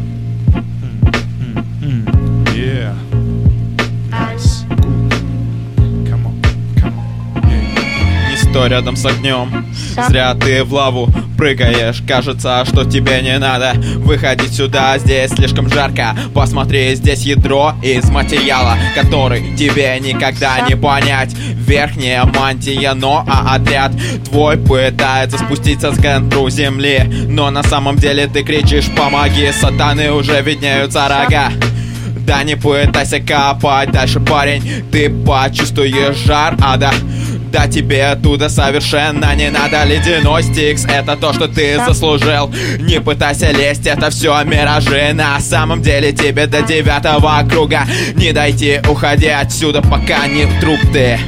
Стой 8.52 8.68
рядом 8.68 8.98
с 8.98 9.06
огнем. 9.06 9.66
Зря 10.10 10.36
ты 10.36 10.66
в 10.66 10.74
лаву 10.74 11.08
прыгаешь. 11.38 12.04
Кажется, 12.06 12.66
что 12.66 12.84
тебе 12.84 13.22
не 13.22 13.40
надо 13.40 13.76
Выходить 14.00 14.54
сюда, 14.54 14.98
здесь 14.98 15.32
слишком 15.32 15.70
жарко. 15.70 16.18
Посмотри, 16.34 16.94
здесь 16.96 17.22
ядро 17.22 17.74
из 17.82 18.10
материала 18.10 18.78
Который 18.94 19.56
тебе 19.56 19.98
никогда 20.02 20.60
не 20.68 20.76
понять. 20.76 21.34
Верхняя 21.34 22.26
мантия, 22.26 22.94
но 22.94 23.26
а 23.26 23.56
отряд 23.56 23.94
Твой 24.30 24.58
пытается 24.58 25.38
спуститься 25.38 25.94
с 25.94 25.96
центру 25.96 26.50
земли. 26.50 27.10
Но 27.30 27.52
на 27.52 27.64
самом 27.64 27.96
деле 27.96 28.28
ты 28.28 28.44
кричишь 28.44 28.90
«Помоги!» 28.98 29.50
Сатаны 29.54 30.12
уже 30.12 30.42
виднеются 30.42 31.08
рога 31.08 31.54
Да 32.28 32.44
не 32.44 32.58
пытайся 32.58 33.22
копать 33.22 33.92
дальше, 33.92 34.20
парень. 34.20 34.84
Ты 34.92 35.10
почувствуешь 35.10 36.18
жар 36.18 36.58
ада 36.62 36.92
да 37.52 37.68
тебе 37.68 38.06
оттуда 38.06 38.50
совершенно 38.50 39.36
не 39.36 39.50
надо. 39.50 39.84
Ледяной 39.84 40.44
стикс, 40.44 40.86
это 40.86 41.16
то, 41.18 41.34
что 41.34 41.48
ты 41.48 41.78
заслужил. 41.78 42.52
Не 42.80 43.02
пытайся 43.02 43.52
лезть, 43.52 43.86
это 43.86 44.10
все 44.10 44.42
миражи. 44.44 45.12
На 45.14 45.40
самом 45.40 45.82
деле 45.82 46.12
тебе 46.14 46.48
до 46.48 46.62
девятого 46.62 47.44
круга 47.50 47.86
Не 48.16 48.32
дойти, 48.32 48.80
уходи 48.90 49.28
отсюда, 49.28 49.82
пока 49.82 50.28
не 50.28 50.48
труп 50.60 50.80
ты 50.94 51.20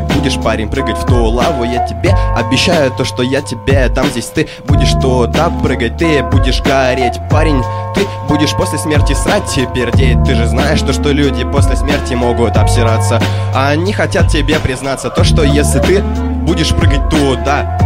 будешь, 0.00 0.36
парень, 0.40 0.68
прыгать 0.68 0.98
в 0.98 1.06
ту 1.06 1.24
лаву 1.24 1.64
Я 1.64 1.86
тебе 1.86 2.14
обещаю 2.36 2.90
то, 2.92 3.04
что 3.04 3.22
я 3.22 3.42
тебе 3.42 3.88
дам 3.88 4.06
здесь. 4.06 4.26
Ты 4.26 4.48
будешь 4.66 4.92
туда 4.92 5.50
прыгать, 5.62 5.98
ты 5.98 6.22
будешь 6.22 6.62
гореть 6.62 7.18
Парень, 7.30 7.62
ты 7.94 8.06
будешь 8.28 8.54
после 8.54 8.78
смерти 8.78 9.12
срать 9.12 9.56
и 9.58 9.66
пердеть 9.66 10.22
Ты 10.24 10.34
же 10.34 10.46
знаешь, 10.46 10.80
то, 10.80 10.92
что 10.92 11.10
люди 11.10 11.44
после 11.44 11.76
смерти 11.76 12.14
могут 12.14 12.56
обсираться. 12.56 13.20
Они 13.54 13.92
хотят 13.92 14.28
тебе 14.28 14.58
признаться 14.58 15.10
То, 15.10 15.24
что 15.24 15.42
если 15.42 15.80
ты 15.80 16.02
будешь 16.02 16.74
прыгать 16.74 17.08
туда 17.08 17.78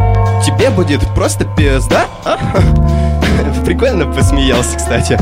Тебе 0.44 0.70
будет 0.70 1.00
просто 1.14 1.44
пизда 1.44 2.04
а? 2.24 2.38
Прикольно 3.64 4.06
посмеялся, 4.06 4.76
кстати 4.76 5.18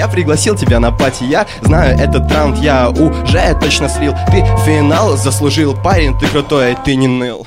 я 0.00 0.08
пригласил 0.08 0.56
тебя 0.56 0.80
на 0.80 0.92
пати, 0.92 1.24
я 1.24 1.46
знаю 1.60 1.98
этот 1.98 2.32
раунд, 2.32 2.56
я 2.56 2.88
уже 2.88 3.54
точно 3.60 3.86
слил. 3.86 4.14
Ты 4.30 4.42
финал 4.64 5.14
заслужил, 5.18 5.74
парень, 5.74 6.18
ты 6.18 6.26
крутой, 6.26 6.74
ты 6.86 6.96
не 6.96 7.06
ныл 7.06 7.46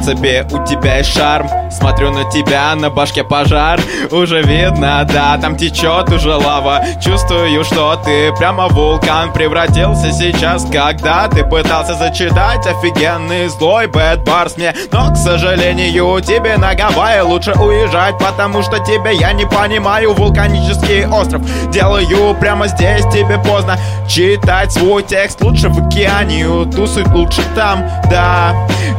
принципе, 0.00 0.46
у 0.50 0.64
тебя 0.64 0.98
есть 0.98 1.14
шарм. 1.14 1.48
Смотрю 1.70 2.10
на 2.10 2.24
тебя, 2.30 2.74
на 2.74 2.90
башке 2.90 3.22
пожар. 3.22 3.80
Уже 4.10 4.42
видно, 4.42 5.06
да, 5.12 5.38
там 5.38 5.56
течет 5.56 6.10
уже 6.10 6.34
лава. 6.34 6.80
Чувствую, 7.02 7.62
что 7.64 8.00
ты 8.04 8.32
прямо 8.36 8.68
вулкан 8.68 9.32
превратился 9.32 10.10
сейчас. 10.10 10.64
Когда 10.64 11.28
ты 11.28 11.44
пытался 11.44 11.94
зачитать 11.94 12.66
офигенный 12.66 13.48
злой 13.48 13.86
бэт 13.86 14.24
барс 14.24 14.56
мне. 14.56 14.74
Но, 14.90 15.12
к 15.12 15.16
сожалению, 15.16 16.20
тебе 16.20 16.56
на 16.56 16.74
Гавайи 16.74 17.20
лучше 17.20 17.52
уезжать 17.52 18.18
Потому 18.18 18.62
что 18.62 18.78
тебя 18.78 19.10
я 19.10 19.32
не 19.32 19.46
понимаю. 19.46 20.14
Вулканический 20.14 21.06
остров 21.06 21.42
Делаю 21.70 22.34
прямо 22.34 22.68
здесь, 22.68 23.04
тебе 23.12 23.38
поздно 23.38 23.78
Читать 24.08 24.72
свой 24.72 25.02
текст. 25.02 25.42
Лучше 25.42 25.68
в 25.68 25.86
океане 25.86 26.70
Тусить 26.70 27.08
лучше 27.08 27.42
там, 27.54 27.84
да. 28.10 28.54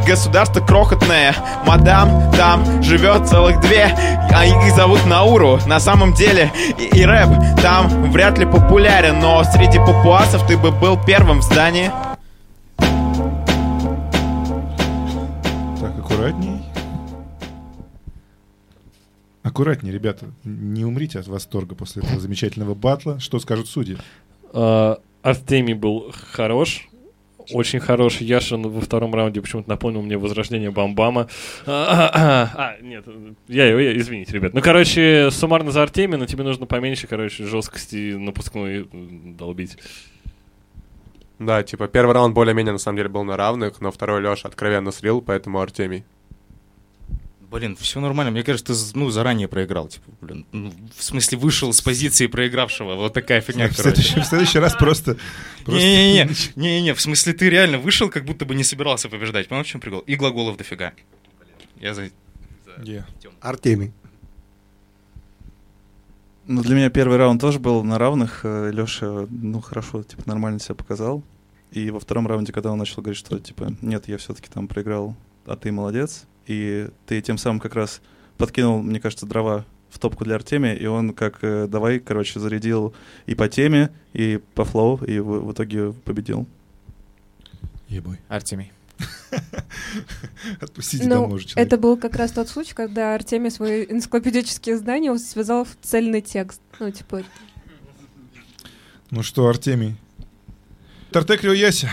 Государство 0.06 0.62
крохотное, 0.92 1.36
мадам 1.66 2.32
там 2.32 2.84
живет 2.84 3.28
целых 3.28 3.60
две 3.62 3.86
А 4.34 4.46
их 4.46 4.76
зовут 4.76 5.06
Науру, 5.06 5.60
на 5.68 5.80
самом 5.80 6.14
деле 6.14 6.52
И, 6.78 7.00
и 7.00 7.06
рэп 7.06 7.30
там 7.62 8.12
вряд 8.12 8.38
ли 8.38 8.46
популярен 8.46 9.20
Но 9.20 9.44
среди 9.44 9.78
папуасов 9.80 10.46
ты 10.48 10.58
бы 10.58 10.72
был 10.72 11.00
первым 11.06 11.40
в 11.40 11.44
здании 11.44 11.92
Так, 15.80 15.98
аккуратней. 15.98 16.62
Аккуратней, 19.44 19.92
ребята. 19.92 20.28
Не 20.44 20.86
умрите 20.86 21.20
от 21.20 21.28
восторга 21.28 21.74
после 21.74 22.04
этого 22.04 22.20
замечательного 22.20 22.76
батла. 22.76 23.20
Что 23.20 23.40
скажут 23.40 23.68
судьи? 23.68 23.98
А, 24.54 25.00
Артемий 25.24 25.74
был 25.74 26.12
хорош. 26.32 26.88
Очень 27.52 27.80
хороший. 27.80 28.26
Яшин 28.26 28.64
во 28.64 28.82
втором 28.82 29.14
раунде 29.14 29.42
почему-то 29.42 29.70
напомнил 29.70 30.02
мне 30.02 30.18
возрождение 30.18 30.72
Бамбама. 30.72 31.28
А, 31.66 32.50
а, 32.54 32.82
нет, 32.82 33.06
я, 33.48 33.66
я, 33.66 33.98
извините, 33.98 34.34
ребят. 34.34 34.54
Ну, 34.54 34.62
короче, 34.62 35.30
суммарно 35.32 35.72
за 35.72 35.84
Артемия, 35.84 36.18
но 36.18 36.26
тебе 36.26 36.44
нужно 36.44 36.66
поменьше, 36.66 37.08
короче, 37.08 37.46
жесткости 37.46 38.14
напускной 38.14 38.88
долбить. 38.92 39.78
Да, 41.40 41.64
типа 41.64 41.88
первый 41.88 42.14
раунд 42.14 42.36
более-менее 42.36 42.74
на 42.74 42.78
самом 42.78 42.98
деле 42.98 43.10
был 43.10 43.24
на 43.24 43.36
равных, 43.36 43.82
но 43.82 43.92
второй 43.92 44.22
Леша 44.22 44.48
откровенно 44.48 44.92
слил, 44.92 45.22
поэтому 45.22 45.60
Артемий. 45.60 46.04
Блин, 47.52 47.76
все 47.76 48.00
нормально. 48.00 48.32
Мне 48.32 48.44
кажется, 48.44 48.74
ты 48.74 48.98
ну, 48.98 49.10
заранее 49.10 49.50
проиграл. 49.50 49.90
Типа, 49.90 50.10
блин, 50.22 50.46
ну, 50.54 50.74
в 50.96 51.04
смысле, 51.04 51.38
вышел 51.38 51.74
с 51.74 51.82
позиции 51.82 52.28
проигравшего. 52.28 52.96
Вот 52.96 53.14
такая 53.14 53.42
фигня, 53.42 53.68
В 53.68 53.74
следующий, 53.74 54.22
в 54.22 54.26
следующий 54.26 54.60
раз 54.60 54.74
просто... 54.74 55.18
просто- 55.66 55.84
Не-не-не, 55.84 56.30
не-не-не, 56.56 56.94
в 56.94 57.02
смысле, 57.02 57.34
ты 57.34 57.50
реально 57.50 57.78
вышел, 57.78 58.10
как 58.10 58.24
будто 58.24 58.46
бы 58.46 58.56
не 58.56 58.64
собирался 58.64 59.10
побеждать. 59.10 59.50
Понял, 59.50 59.64
в 59.64 59.68
чем 59.68 59.82
прикол? 59.82 60.00
И 60.00 60.16
глаголов 60.16 60.56
дофига. 60.56 60.94
Я 61.76 61.94
за... 61.94 62.10
Yeah. 62.78 63.04
Артемий. 63.42 63.92
Ну, 66.48 66.64
для 66.64 66.76
меня 66.76 66.90
первый 66.90 67.18
раунд 67.18 67.42
тоже 67.42 67.60
был 67.60 67.84
на 67.84 67.98
равных. 67.98 68.46
Леша, 68.46 69.28
ну, 69.30 69.60
хорошо, 69.60 70.04
типа, 70.04 70.24
нормально 70.26 70.60
себя 70.62 70.76
показал. 70.76 71.22
И 71.72 71.92
во 71.92 72.00
втором 72.00 72.28
раунде, 72.28 72.54
когда 72.54 72.72
он 72.72 72.78
начал 72.78 73.02
говорить, 73.02 73.20
что, 73.20 73.38
типа, 73.40 73.76
нет, 73.82 74.08
я 74.08 74.18
все-таки 74.18 74.50
там 74.50 74.70
проиграл, 74.70 75.18
а 75.46 75.58
ты 75.58 75.74
молодец. 75.74 76.28
И 76.48 76.90
ты 77.06 77.22
тем 77.22 77.38
самым 77.38 77.60
как 77.60 77.76
раз 77.76 78.02
подкинул, 78.38 78.82
мне 78.82 79.00
кажется, 79.00 79.26
дрова 79.26 79.66
в 79.90 80.00
топку 80.00 80.24
для 80.24 80.36
Артемия, 80.36 80.74
и 80.74 80.86
он 80.86 81.14
как 81.14 81.40
э, 81.42 81.68
давай, 81.68 82.00
короче, 82.00 82.40
зарядил 82.40 82.94
и 83.26 83.36
по 83.36 83.50
теме, 83.50 83.92
и 84.14 84.40
по 84.56 84.64
флоу, 84.64 85.04
и 85.04 85.20
в, 85.20 85.46
в 85.46 85.52
итоге 85.52 85.92
победил. 85.92 86.48
Ебой. 87.90 88.18
Артемий. 88.30 88.72
Отпустите 90.62 91.04
Ну, 91.08 91.16
домой 91.24 91.36
уже 91.36 91.48
человека. 91.48 91.62
это 91.62 91.82
был 91.82 91.98
как 91.98 92.16
раз 92.16 92.32
тот 92.32 92.48
случай, 92.50 92.74
когда 92.74 93.16
Артемий 93.16 93.52
свои 93.52 93.86
энциклопедические 93.86 94.78
знания 94.78 95.16
связал 95.18 95.66
в 95.66 95.76
цельный 95.82 96.22
текст. 96.22 96.62
Ну, 96.80 96.90
типа, 96.92 97.24
Ну 99.10 99.24
что, 99.24 99.48
Артемий? 99.48 99.96
Тартек 101.12 101.44
Яся. 101.44 101.90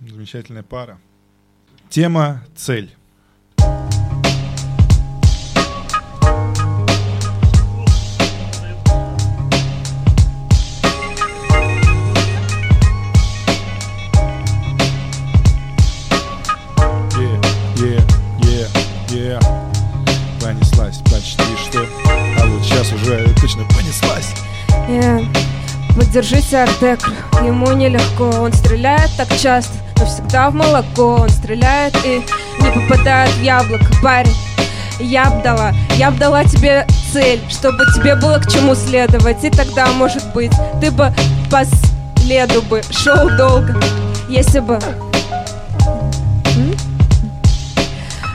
Замечательная 0.00 0.62
пара. 0.62 0.98
Тема 1.88 2.44
«Цель». 2.54 2.94
Поддержите 26.18 26.58
Артек, 26.58 26.98
ему 27.44 27.70
нелегко, 27.74 28.24
он 28.24 28.52
стреляет 28.52 29.08
так 29.16 29.28
часто, 29.36 29.72
но 29.98 30.04
всегда 30.04 30.50
в 30.50 30.54
молоко, 30.54 31.18
он 31.20 31.28
стреляет 31.28 31.94
и 32.04 32.24
не 32.60 32.70
попадает 32.70 33.30
в 33.34 33.40
яблоко, 33.40 33.86
парень. 34.02 34.34
Я 34.98 35.30
б 35.30 35.42
дала, 35.44 35.72
я 35.96 36.10
б 36.10 36.18
дала 36.18 36.42
тебе 36.42 36.84
цель, 37.12 37.40
чтобы 37.48 37.84
тебе 37.94 38.16
было 38.16 38.38
к 38.38 38.50
чему 38.50 38.74
следовать, 38.74 39.44
и 39.44 39.50
тогда, 39.50 39.86
может 39.92 40.32
быть, 40.34 40.50
ты 40.80 40.90
бы 40.90 41.12
по 41.52 41.60
следу 42.20 42.62
бы 42.62 42.82
шел 42.90 43.30
долго, 43.36 43.80
если 44.28 44.58
бы... 44.58 44.80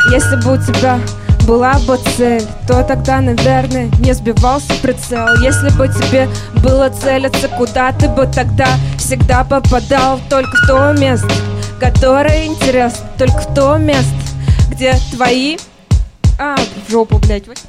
Если 0.10 0.36
бы 0.38 0.54
у 0.54 0.58
тебя 0.58 1.00
была 1.46 1.74
бы 1.80 1.98
цель, 2.18 2.46
то 2.68 2.84
тогда, 2.84 3.22
наверное, 3.22 3.90
не 4.00 4.14
сбивался 4.14 4.74
прицел. 4.82 5.28
Если 5.42 5.70
бы 5.78 5.88
тебе 5.88 6.30
было 6.62 6.90
целиться, 6.90 7.48
куда 7.50 7.92
ты 7.92 8.10
бы 8.10 8.26
тогда 8.28 8.68
всегда 8.98 9.44
попадал 9.44 10.20
только 10.30 10.52
в 10.52 10.68
то 10.68 10.94
место, 10.94 11.32
которое 11.80 12.46
интересно, 12.46 13.06
только 13.18 13.40
в 13.40 13.54
то 13.54 13.78
место, 13.78 14.14
где 14.70 14.96
твои... 15.12 15.58
А, 16.40 16.56
в 16.58 16.92
жопу, 16.92 17.20
блядь. 17.20 17.48
вот. 17.48 17.62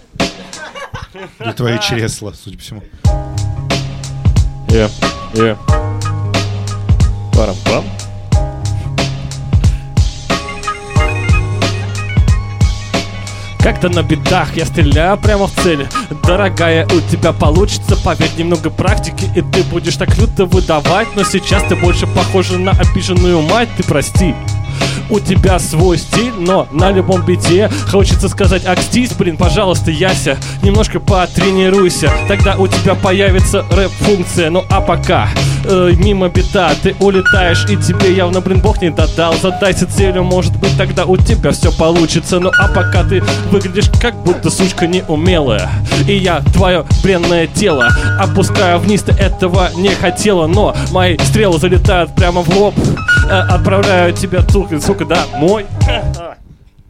Для 1.39 1.53
твои 1.53 1.79
чресла, 1.79 2.33
судя 2.33 2.57
по 2.57 2.63
всему. 2.63 2.83
Yeah, 4.69 4.91
yeah. 5.35 5.57
Парам-пам. 7.35 7.85
Как-то 13.65 13.89
на 13.89 14.03
бедах 14.03 14.59
я 14.59 14.67
стреляю 14.67 15.17
прямо 15.17 15.47
в 15.47 15.53
цель. 15.63 15.87
Дорогая, 16.27 16.85
у 16.85 17.01
тебя 17.11 17.33
получится, 17.33 17.97
поверь, 17.97 18.29
немного 18.37 18.69
практики 18.69 19.25
И 19.35 19.41
ты 19.41 19.63
будешь 19.63 19.97
так 19.97 20.19
люто 20.19 20.45
выдавать 20.45 21.09
Но 21.17 21.25
сейчас 21.25 21.63
ты 21.63 21.75
больше 21.75 22.07
похожа 22.07 22.59
на 22.59 22.73
обиженную 22.73 23.41
мать, 23.41 23.71
ты 23.75 23.83
прости. 23.83 24.35
У 25.09 25.19
тебя 25.19 25.59
свой 25.59 25.97
стиль, 25.97 26.35
но 26.39 26.69
на 26.73 26.91
любом 26.91 27.25
бите 27.25 27.71
Хочется 27.91 28.29
сказать 28.29 28.67
акстись, 28.67 29.15
блин, 29.15 29.39
пожалуйста, 29.39 29.91
Яся 29.91 30.37
Немножко 30.63 31.01
потренируйся 31.01 32.11
Тогда 32.29 32.57
у 32.57 32.67
тебя 32.67 32.95
появится 32.95 33.65
рэп-функция 33.71 34.51
Ну 34.51 34.65
а 34.69 34.83
пока 34.83 35.31
э, 35.65 35.93
мимо 35.97 36.29
бита 36.29 36.73
Ты 36.83 36.95
улетаешь 37.01 37.65
и 37.69 37.77
тебе 37.77 38.15
явно, 38.15 38.41
блин, 38.41 38.61
бог 38.61 38.81
не 38.83 38.91
додал 38.91 39.35
Задайся 39.35 39.87
целью, 39.87 40.25
может 40.25 40.57
быть 40.59 40.77
тогда 40.77 41.05
у 41.05 41.17
тебя 41.17 41.51
все 41.53 41.73
получится 41.73 42.41
Ну 42.41 42.51
а 42.59 42.69
пока 42.69 43.05
ты 43.05 43.23
выглядишь 43.51 43.91
как 44.01 44.15
будто 44.23 44.51
сучка 44.51 44.87
неумелая 44.87 45.69
И 46.09 46.15
я 46.17 46.41
твое 46.53 46.85
бренное 47.03 47.47
тело 47.47 47.89
Опускаю 48.19 48.79
вниз, 48.79 49.03
ты 49.03 49.13
этого 49.13 49.71
не 49.77 49.91
хотела 49.91 50.47
Но 50.47 50.75
мои 50.93 51.17
стрелы 51.19 51.59
залетают 51.59 52.15
прямо 52.15 52.43
в 52.43 52.49
лоб 52.57 52.75
Э, 53.27 53.41
Отправляю 53.41 54.13
тебя, 54.13 54.43
сука, 54.49 54.81
сука, 54.81 55.05
домой 55.05 55.67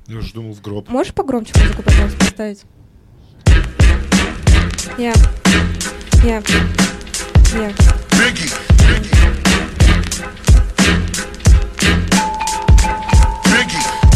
Я 0.07 0.19
уже 0.19 0.33
думал 0.33 0.55
в 0.55 0.61
гроб. 0.61 0.89
Можешь 0.89 1.15
погромче 1.15 1.53
музыку, 1.59 1.83
пожалуйста, 1.83 2.19
поставить? 2.19 2.63
Я. 4.99 5.13
Я. 6.25 6.43
Я. 7.55 7.73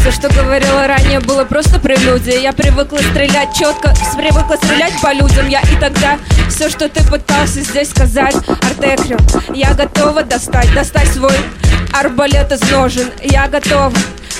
Все, 0.09 0.27
что 0.27 0.43
говорила 0.43 0.87
ранее, 0.87 1.21
было 1.21 1.45
просто 1.45 1.79
прелюдией 1.79 2.41
Я 2.41 2.55
привыкла 2.55 2.97
стрелять 2.97 3.55
четко, 3.55 3.93
привыкла 4.17 4.57
стрелять 4.57 4.95
по 5.03 5.13
людям. 5.13 5.47
Я 5.49 5.61
и 5.61 5.77
тогда 5.79 6.19
все, 6.49 6.71
что 6.71 6.89
ты 6.89 7.07
пытался 7.07 7.61
здесь 7.61 7.91
сказать 7.91 8.35
Артекрио, 8.35 9.19
я 9.55 9.75
готова 9.75 10.23
достать, 10.23 10.73
достать 10.73 11.09
свой 11.09 11.37
арбалет 11.93 12.51
из 12.51 12.63
ножен. 12.71 13.11
Я 13.23 13.49
готова, 13.49 13.93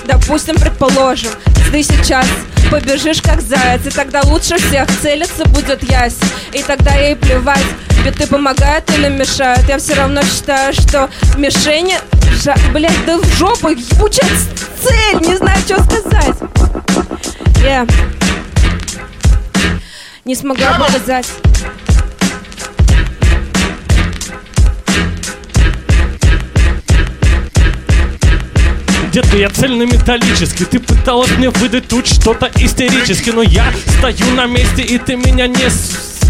допустим, 0.07 0.57
предположим 0.57 1.33
Ты 1.71 1.83
сейчас 1.83 2.27
побежишь 2.71 3.21
как 3.21 3.43
заяц 3.43 3.85
И 3.87 3.91
тогда 3.91 4.23
лучше 4.23 4.57
всех 4.57 4.89
целиться 5.03 5.45
будет 5.45 5.83
ясь. 5.83 6.17
И 6.55 6.63
тогда 6.63 6.95
ей 6.95 7.15
плевать, 7.15 7.67
биты 8.11 8.27
помогают 8.27 8.91
или 8.91 9.09
мешают 9.09 9.69
Я 9.69 9.79
все 9.79 9.95
равно 9.95 10.23
считаю, 10.23 10.73
что 10.73 11.09
мишени 11.37 11.97
жа... 12.43 12.55
Блять, 12.73 13.05
да 13.07 13.19
в 13.19 13.25
жопу, 13.37 13.69
ебучая 13.69 14.29
цель, 14.83 15.21
не 15.21 15.37
знаю, 15.37 15.59
что 15.61 15.83
сказать. 15.83 16.37
Я 17.63 17.87
не 20.25 20.35
смогла 20.35 20.79
показать 20.79 21.27
Детка, 29.13 29.37
я 29.39 29.49
цельнометаллический 29.49 30.67
Ты 30.67 30.81
пыталась 30.81 31.31
мне 31.31 31.49
выдать 31.49 31.89
тут 31.89 32.07
что-то 32.07 32.51
истерически 32.57 33.31
Но 33.31 33.43
я 33.43 33.73
стою 33.99 34.31
на 34.35 34.45
месте, 34.47 34.83
и 34.83 34.99
ты 34.99 35.17
меня 35.17 35.47
не 35.47 35.71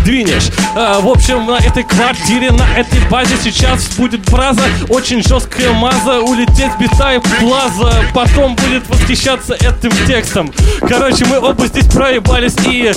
сдвинешь. 0.01 0.51
А, 0.75 1.01
В 1.01 1.09
общем, 1.09 1.47
на 1.47 1.57
этой 1.59 1.83
квартире, 1.83 2.51
на 2.51 2.67
этой 2.77 3.01
базе 3.09 3.37
Сейчас 3.43 3.89
будет 3.97 4.29
фраза 4.29 4.63
Очень 4.89 5.23
жесткая 5.23 5.73
маза 5.73 6.21
Улететь 6.21 6.73
бита 6.79 7.15
и 7.15 7.21
плаза 7.41 7.93
Потом 8.15 8.57
будет 8.57 8.89
восхищаться 8.89 9.55
этим 9.55 9.91
текстом 10.07 10.53
Короче, 10.81 11.25
мы 11.27 11.39
оба 11.39 11.67
здесь 11.67 11.87
проебались 11.87 12.57
И 12.67 12.93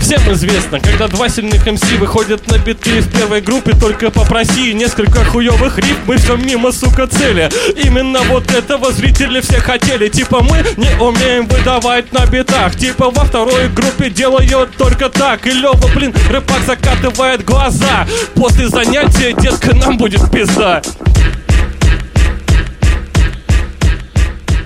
всем 0.00 0.20
известно 0.32 0.80
Когда 0.80 1.08
два 1.08 1.28
сильных 1.28 1.66
МС 1.66 1.82
выходят 1.98 2.46
на 2.50 2.58
биты 2.58 3.00
в 3.00 3.10
первой 3.10 3.40
группе 3.40 3.72
Только 3.72 4.10
попроси 4.10 4.74
несколько 4.74 5.24
хуевых 5.24 5.78
риф 5.78 5.98
Мы 6.06 6.16
все 6.16 6.36
мимо, 6.36 6.72
сука, 6.72 7.06
цели. 7.06 7.48
Именно 7.82 8.20
вот 8.22 8.50
этого 8.52 8.92
зрители 8.92 9.40
все 9.40 9.58
хотели. 9.58 10.08
Типа 10.08 10.42
мы 10.42 10.64
не 10.76 10.90
умеем 11.00 11.46
выдавать 11.46 12.12
на 12.12 12.26
битах. 12.26 12.76
Типа 12.76 13.10
во 13.10 13.24
второй 13.24 13.68
группе 13.68 14.10
делают 14.10 14.76
только 14.76 15.08
так. 15.08 15.46
И 15.46 15.50
Лёва, 15.50 15.88
блин, 15.94 16.14
рэпак 16.46 16.62
закатывает 16.66 17.44
глаза 17.44 18.06
После 18.34 18.68
занятия, 18.68 19.32
детка, 19.32 19.74
нам 19.74 19.96
будет 19.96 20.30
пизда 20.30 20.82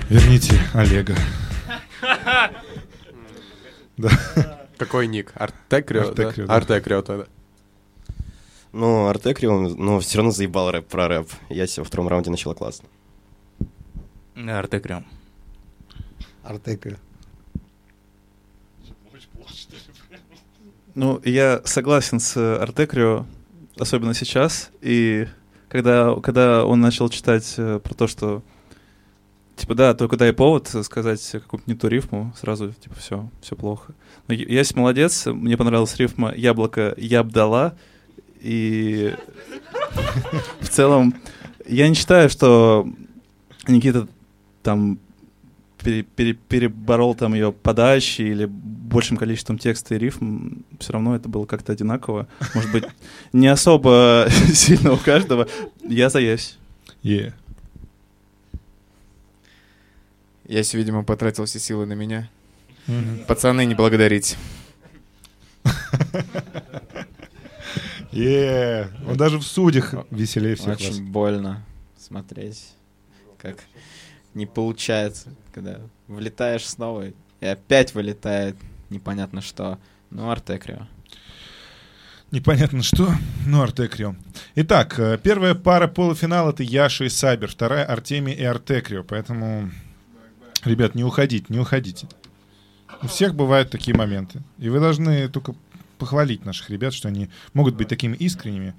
Верните 0.09 0.59
Олега. 0.73 1.15
Да. 3.97 4.09
Какой 4.77 5.05
ник? 5.05 5.31
Артекрио? 5.35 6.11
да? 6.11 6.23
Артекрио, 6.23 6.47
да. 6.47 6.55
Артекрио 6.55 7.01
тогда. 7.03 7.25
Ну, 8.71 9.05
Артекрио, 9.07 9.59
но 9.59 9.99
все 9.99 10.17
равно 10.17 10.31
заебал 10.31 10.71
рэп 10.71 10.87
про 10.87 11.07
рэп. 11.07 11.29
Я 11.49 11.67
себя 11.67 11.83
во 11.83 11.87
втором 11.87 12.07
раунде 12.07 12.31
начала 12.31 12.55
классно. 12.55 12.89
Артекрио. 14.35 15.03
Артекрио. 16.43 16.95
Ну, 20.93 21.21
я 21.23 21.61
согласен 21.63 22.19
с 22.19 22.35
Артекрио, 22.37 23.25
особенно 23.77 24.13
сейчас. 24.13 24.71
И 24.81 25.27
когда, 25.69 26.13
когда 26.15 26.65
он 26.65 26.81
начал 26.81 27.07
читать 27.09 27.53
э, 27.57 27.79
про 27.81 27.93
то, 27.93 28.07
что 28.07 28.43
типа, 29.55 29.75
да, 29.75 29.93
только 29.93 30.17
дай 30.17 30.33
повод 30.33 30.67
сказать 30.83 31.25
какую-то 31.31 31.69
не 31.69 31.75
ту 31.75 31.87
рифму, 31.87 32.33
сразу, 32.37 32.73
типа, 32.73 32.95
все, 32.95 33.29
все 33.41 33.55
плохо. 33.55 33.93
Но 34.27 34.33
Ясь 34.33 34.75
молодец, 34.75 35.27
мне 35.27 35.55
понравилась 35.55 35.95
рифма 35.97 36.33
«Яблоко 36.35 36.93
я 36.97 37.23
б 37.23 37.31
дала», 37.31 37.75
и 38.39 39.13
в 40.59 40.67
целом 40.67 41.13
я 41.67 41.87
не 41.87 41.95
считаю, 41.95 42.29
что 42.29 42.87
Никита 43.67 44.07
там 44.63 44.99
пере- 45.83 46.03
пере- 46.03 46.33
переборол 46.33 47.15
там 47.15 47.33
ее 47.33 47.51
подачи 47.51 48.21
или 48.21 48.45
большим 48.45 49.17
количеством 49.17 49.57
текста 49.57 49.95
и 49.95 49.97
рифм, 49.97 50.63
все 50.79 50.93
равно 50.93 51.15
это 51.15 51.29
было 51.29 51.45
как-то 51.45 51.71
одинаково. 51.73 52.27
Может 52.53 52.71
быть, 52.71 52.83
не 53.33 53.47
особо 53.47 54.27
сильно 54.53 54.93
у 54.93 54.97
каждого. 54.97 55.47
Я 55.87 56.09
за 56.09 56.19
Ясь. 56.19 56.57
Е. 57.03 57.33
Ясь, 60.47 60.73
видимо, 60.73 61.03
потратил 61.03 61.45
все 61.45 61.59
силы 61.59 61.85
на 61.85 61.93
меня. 61.93 62.29
Мгм. 62.87 63.25
Пацаны, 63.27 63.65
не 63.65 63.75
благодарите. 63.75 64.35
Е. 68.11 68.89
Он 69.07 69.15
даже 69.15 69.37
в 69.39 69.43
судьях 69.43 69.93
веселее 70.11 70.55
всех 70.55 70.67
вас. 70.79 70.81
Очень 70.81 71.05
больно 71.09 71.63
смотреть, 71.97 72.73
как 73.37 73.57
не 74.33 74.45
получается, 74.45 75.29
когда 75.53 75.79
влетаешь 76.07 76.67
снова 76.67 77.07
и 77.39 77.45
опять 77.45 77.93
вылетает 77.93 78.55
непонятно 78.89 79.41
что. 79.41 79.77
Ну, 80.09 80.29
Артекрио. 80.29 80.87
Непонятно 82.31 82.81
что, 82.81 83.13
ну 83.45 83.61
Артекрио. 83.61 84.15
Итак, 84.55 84.97
э, 84.99 85.19
первая 85.21 85.53
пара 85.53 85.87
полуфинала 85.87 86.51
это 86.51 86.63
Яша 86.63 87.03
и 87.03 87.09
Сабер, 87.09 87.49
вторая 87.49 87.83
Артемий 87.83 88.33
и 88.33 88.43
Артекрио, 88.43 89.03
поэтому, 89.03 89.69
ребят, 90.63 90.95
не 90.95 91.03
уходите, 91.03 91.45
не 91.49 91.59
уходите. 91.59 92.07
У 93.01 93.07
всех 93.07 93.35
бывают 93.35 93.69
такие 93.69 93.97
моменты, 93.97 94.41
и 94.59 94.69
вы 94.69 94.79
должны 94.79 95.27
только 95.27 95.55
похвалить 95.97 96.45
наших 96.45 96.69
ребят, 96.69 96.93
что 96.93 97.09
они 97.09 97.29
могут 97.53 97.75
быть 97.75 97.89
такими 97.89 98.15
искренними 98.15 98.75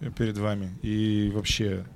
э, 0.00 0.10
перед 0.10 0.36
вами 0.36 0.76
и 0.82 1.30
вообще 1.32 1.86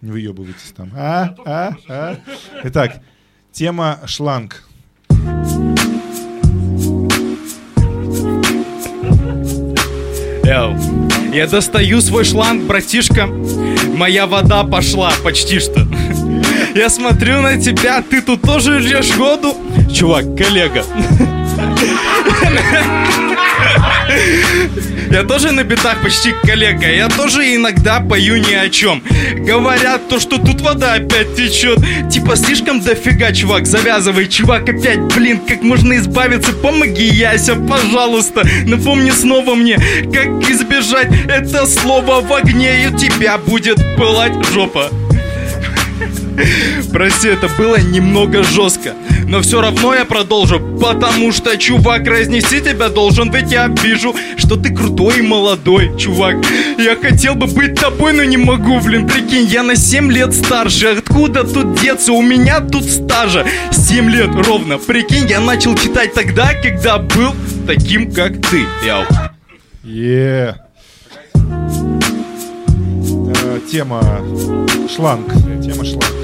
не 0.00 0.10
выебывайтесь 0.10 0.72
там. 0.76 0.90
А, 0.96 1.34
а, 1.44 1.74
а. 1.88 2.16
Итак, 2.64 3.00
тема 3.52 4.00
шланг. 4.06 4.64
Эу. 10.44 10.76
Я 11.32 11.46
достаю 11.46 12.00
свой 12.00 12.24
шланг, 12.24 12.62
братишка. 12.64 13.26
Моя 13.26 14.26
вода 14.26 14.64
пошла 14.64 15.12
почти 15.22 15.58
что. 15.58 15.86
Я 16.74 16.88
смотрю 16.88 17.42
на 17.42 17.60
тебя, 17.60 18.02
ты 18.02 18.22
тут 18.22 18.42
тоже 18.42 18.78
льешь 18.78 19.14
воду? 19.16 19.54
Чувак, 19.92 20.24
коллега. 20.36 20.84
Я 25.10 25.22
тоже 25.24 25.52
на 25.52 25.64
битах 25.64 26.02
почти 26.02 26.34
коллега, 26.44 26.90
я 26.90 27.08
тоже 27.08 27.54
иногда 27.54 28.00
пою 28.00 28.36
ни 28.36 28.52
о 28.52 28.68
чем. 28.68 29.02
Говорят 29.38 30.08
то, 30.08 30.20
что 30.20 30.36
тут 30.38 30.60
вода 30.60 30.94
опять 30.94 31.34
течет. 31.34 31.78
Типа 32.10 32.36
слишком 32.36 32.80
дофига, 32.80 33.32
чувак, 33.32 33.66
завязывай, 33.66 34.28
чувак, 34.28 34.68
опять, 34.68 35.00
блин, 35.14 35.40
как 35.46 35.62
можно 35.62 35.96
избавиться? 35.96 36.52
Помоги, 36.52 37.06
Яся, 37.06 37.54
пожалуйста. 37.56 38.42
Напомни 38.66 39.10
снова 39.10 39.54
мне, 39.54 39.76
как 39.76 40.28
избежать 40.50 41.08
это 41.28 41.66
слово 41.66 42.20
в 42.20 42.32
огне, 42.32 42.86
и 42.86 42.96
тебя 42.96 43.38
будет 43.38 43.78
пылать 43.96 44.34
жопа. 44.52 44.90
Прости, 46.92 47.28
это 47.28 47.48
было 47.58 47.80
немного 47.80 48.42
жестко. 48.44 48.94
Но 49.28 49.42
все 49.42 49.60
равно 49.60 49.94
я 49.94 50.06
продолжу 50.06 50.58
Потому 50.80 51.32
что, 51.32 51.56
чувак, 51.58 52.06
разнести 52.06 52.60
тебя 52.60 52.88
должен 52.88 53.30
Ведь 53.30 53.52
я 53.52 53.68
вижу, 53.68 54.14
что 54.38 54.56
ты 54.56 54.74
крутой 54.74 55.18
и 55.18 55.22
молодой 55.22 55.96
Чувак, 55.98 56.36
я 56.78 56.96
хотел 56.96 57.34
бы 57.34 57.46
быть 57.46 57.74
тобой, 57.74 58.14
но 58.14 58.24
не 58.24 58.38
могу 58.38 58.80
Блин, 58.80 59.06
прикинь, 59.06 59.44
я 59.44 59.62
на 59.62 59.76
7 59.76 60.10
лет 60.10 60.34
старше 60.34 60.96
Откуда 60.98 61.44
тут 61.44 61.78
деться? 61.80 62.12
У 62.12 62.22
меня 62.22 62.60
тут 62.60 62.84
стажа 62.84 63.44
7 63.70 64.10
лет 64.10 64.30
ровно 64.34 64.78
Прикинь, 64.78 65.28
я 65.28 65.40
начал 65.40 65.76
читать 65.76 66.14
тогда, 66.14 66.54
когда 66.54 66.98
был 66.98 67.34
таким, 67.66 68.10
как 68.10 68.32
ты 68.48 68.64
Яу. 68.84 69.04
Е. 69.84 70.54
Э, 71.34 73.60
Тема 73.70 74.02
шланг. 74.94 75.32
Тема 75.62 75.84
шланг. 75.84 76.17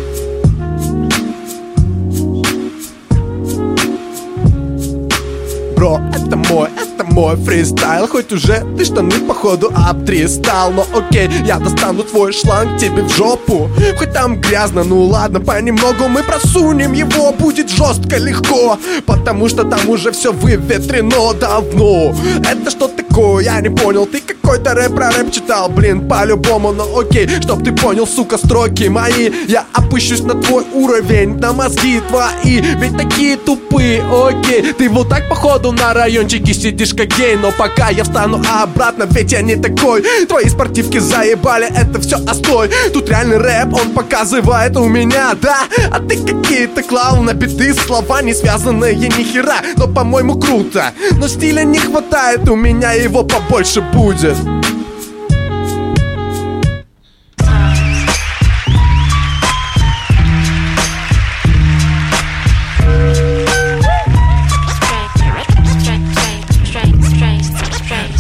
Бро, 5.85 6.01
это 6.15 6.37
мой, 6.37 6.71
это 6.79 7.05
мой 7.05 7.37
фристайл. 7.37 8.09
Хоть 8.09 8.33
уже 8.33 8.65
ты 8.79 8.87
штаны 8.87 9.21
походу 9.29 9.71
обтристал. 9.77 10.73
Но 10.73 10.87
окей, 10.95 11.29
я 11.45 11.59
достану 11.59 12.03
твой 12.05 12.33
шланг 12.33 12.79
тебе 12.79 13.03
в 13.03 13.15
жопу. 13.15 13.69
Хоть 13.99 14.15
там 14.15 14.41
грязно, 14.41 14.83
ну 14.83 15.03
ладно, 15.03 15.41
понемногу 15.41 16.09
мы 16.09 16.23
просунем 16.23 16.95
его. 16.95 17.33
Будет 17.33 17.69
жестко, 17.69 18.17
легко 18.17 18.79
Потому 19.05 19.51
что 19.51 19.65
там 19.65 19.91
уже 19.91 20.11
все 20.13 20.33
выветрено 20.33 21.35
давно. 21.35 22.15
Это 22.51 22.71
что 22.71 22.89
такое, 22.89 23.45
я 23.45 23.61
не 23.61 23.69
понял 23.69 24.07
Ты 24.07 24.23
какой-то 24.55 24.75
рэп 24.75 24.95
про 24.95 25.11
рэп 25.11 25.33
читал, 25.33 25.69
блин, 25.69 26.09
по-любому 26.09 26.73
Но 26.73 26.99
окей, 26.99 27.29
чтоб 27.41 27.65
ты 27.65 27.73
понял, 27.73 28.07
сука, 28.07 28.39
строки 28.39 28.85
мои. 28.85 29.31
Я 29.49 29.65
опущусь 29.73 30.21
на 30.21 30.35
твой 30.35 30.65
уровень, 30.73 31.39
на 31.39 31.53
мозги 31.53 32.01
твои 32.09 32.61
Ведь 32.61 32.97
такие 32.97 33.37
тупые, 33.37 34.03
окей. 34.03 34.73
Ты 34.73 34.89
вот 34.89 35.09
так 35.09 35.29
походу 35.29 35.73
на 35.73 35.93
райончике 35.93 36.55
сидишь 36.55 36.95
как 36.95 37.09
гей 37.19 37.37
Но 37.37 37.51
пока 37.51 37.89
я 37.89 38.05
встану 38.05 38.43
обратно, 38.63 39.09
ведь 39.11 39.33
я 39.33 39.43
не 39.43 39.57
такой. 39.57 40.05
Твои 40.29 40.49
спортивки 40.49 40.99
заебали, 40.99 41.67
это 41.67 42.01
все 42.01 42.17
остой 42.17 42.71
Тут 42.93 43.09
реальный 43.09 43.39
рэп, 43.39 43.75
он 43.75 43.91
показывает 43.91 44.77
у 44.77 44.87
меня, 44.87 45.35
да. 45.41 45.65
А 45.91 45.99
ты 45.99 46.17
какие-то 46.17 46.85
клоун, 46.85 47.25
набитые 47.25 47.75
слова 47.75 48.23
не 48.23 48.35
связанные 48.35 48.95
ни 48.95 49.25
хера 49.25 49.57
Но 49.77 49.89
по-моему 49.89 50.39
круто, 50.39 50.93
но 51.19 51.27
стиля 51.27 51.65
не 51.65 51.79
хватает 51.79 52.49
У 52.49 52.55
меня 52.55 52.93
его 52.93 53.25
побольше 53.25 53.81
будет 53.81 54.44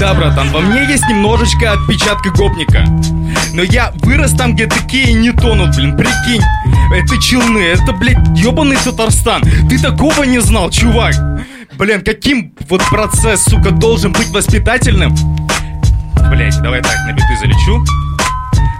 Да, 0.04 0.12
братан, 0.12 0.50
во 0.50 0.60
мне 0.60 0.84
есть 0.84 1.08
немножечко 1.08 1.72
отпечатка 1.72 2.28
гопника. 2.30 2.84
Но 3.54 3.62
я 3.62 3.90
вырос 4.02 4.32
там, 4.32 4.54
где 4.54 4.66
такие 4.66 5.14
не 5.14 5.30
тонут, 5.30 5.76
блин, 5.76 5.96
прикинь. 5.96 6.42
Это 6.94 7.18
челны, 7.22 7.60
это, 7.60 7.92
блядь, 7.94 8.18
ебаный 8.36 8.76
Татарстан. 8.76 9.42
Ты 9.70 9.78
такого 9.78 10.24
не 10.24 10.40
знал, 10.40 10.68
чувак. 10.70 11.14
Блин, 11.78 12.02
каким 12.02 12.52
вот 12.68 12.82
процесс, 12.90 13.44
сука, 13.44 13.70
должен 13.70 14.12
быть 14.12 14.28
воспитательным? 14.28 15.14
Блять, 16.30 16.60
давай 16.62 16.82
так, 16.82 16.96
на 17.06 17.12
биты 17.12 17.36
залечу. 17.40 17.84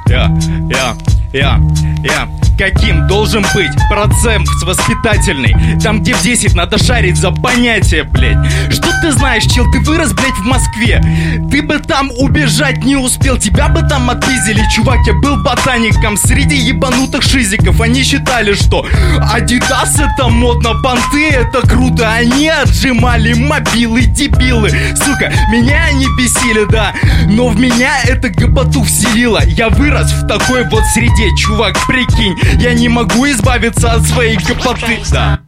Я, 0.09 0.31
я, 0.71 0.97
я, 1.33 1.61
я 2.03 2.29
Каким 2.59 3.09
должен 3.09 3.45
быть 3.55 3.73
процент 3.89 4.47
воспитательный? 4.65 5.55
Там, 5.81 6.01
где 6.01 6.15
в 6.15 6.23
10 6.23 6.55
надо 6.55 6.83
шарить 6.83 7.17
за 7.17 7.33
понятие, 7.33 8.05
блядь. 8.05 8.39
Что 8.71 8.89
ты 9.03 9.11
знаешь, 9.11 9.43
чел, 9.45 9.71
ты 9.73 9.81
вырос, 9.81 10.13
блядь, 10.13 10.39
в 10.39 10.45
Москве? 10.45 11.03
Ты 11.51 11.63
бы 11.63 11.79
там 11.79 12.11
убежать 12.17 12.85
не 12.85 12.97
успел 12.97 13.37
Тебя 13.37 13.69
бы 13.69 13.83
там 13.83 14.09
отпиздили, 14.09 14.63
чувак 14.75 14.99
Я 15.07 15.15
был 15.15 15.43
ботаником 15.43 16.17
среди 16.17 16.57
ебанутых 16.57 17.23
шизиков. 17.23 17.81
Они 17.81 18.03
считали, 18.05 18.55
что 18.55 18.87
Адидас 19.33 19.99
это 19.99 20.29
модно, 20.29 20.75
понты 20.83 21.31
это 21.31 21.67
круто. 21.67 22.11
Они 22.13 22.49
отжимали 22.49 23.35
мобилы, 23.35 24.03
дебилы. 24.03 24.71
Сука, 24.95 25.33
меня 25.51 25.87
они 25.87 26.07
бесили, 26.17 26.65
да 26.71 26.95
Но 27.27 27.49
в 27.49 27.59
меня 27.59 28.01
это 28.05 28.29
гопоту 28.29 28.85
вселило. 28.85 29.43
Я 29.45 29.69
вырос 29.71 30.13
в 30.13 30.27
такой 30.27 30.65
вот 30.69 30.85
среде, 30.95 31.35
чувак, 31.37 31.77
прикинь 31.87 32.37
Я 32.59 32.75
не 32.75 32.89
могу 32.89 33.27
избавиться 33.31 33.93
от 33.93 34.03
своей 34.07 34.37
гопоты 34.37 35.01
Да 35.11 35.41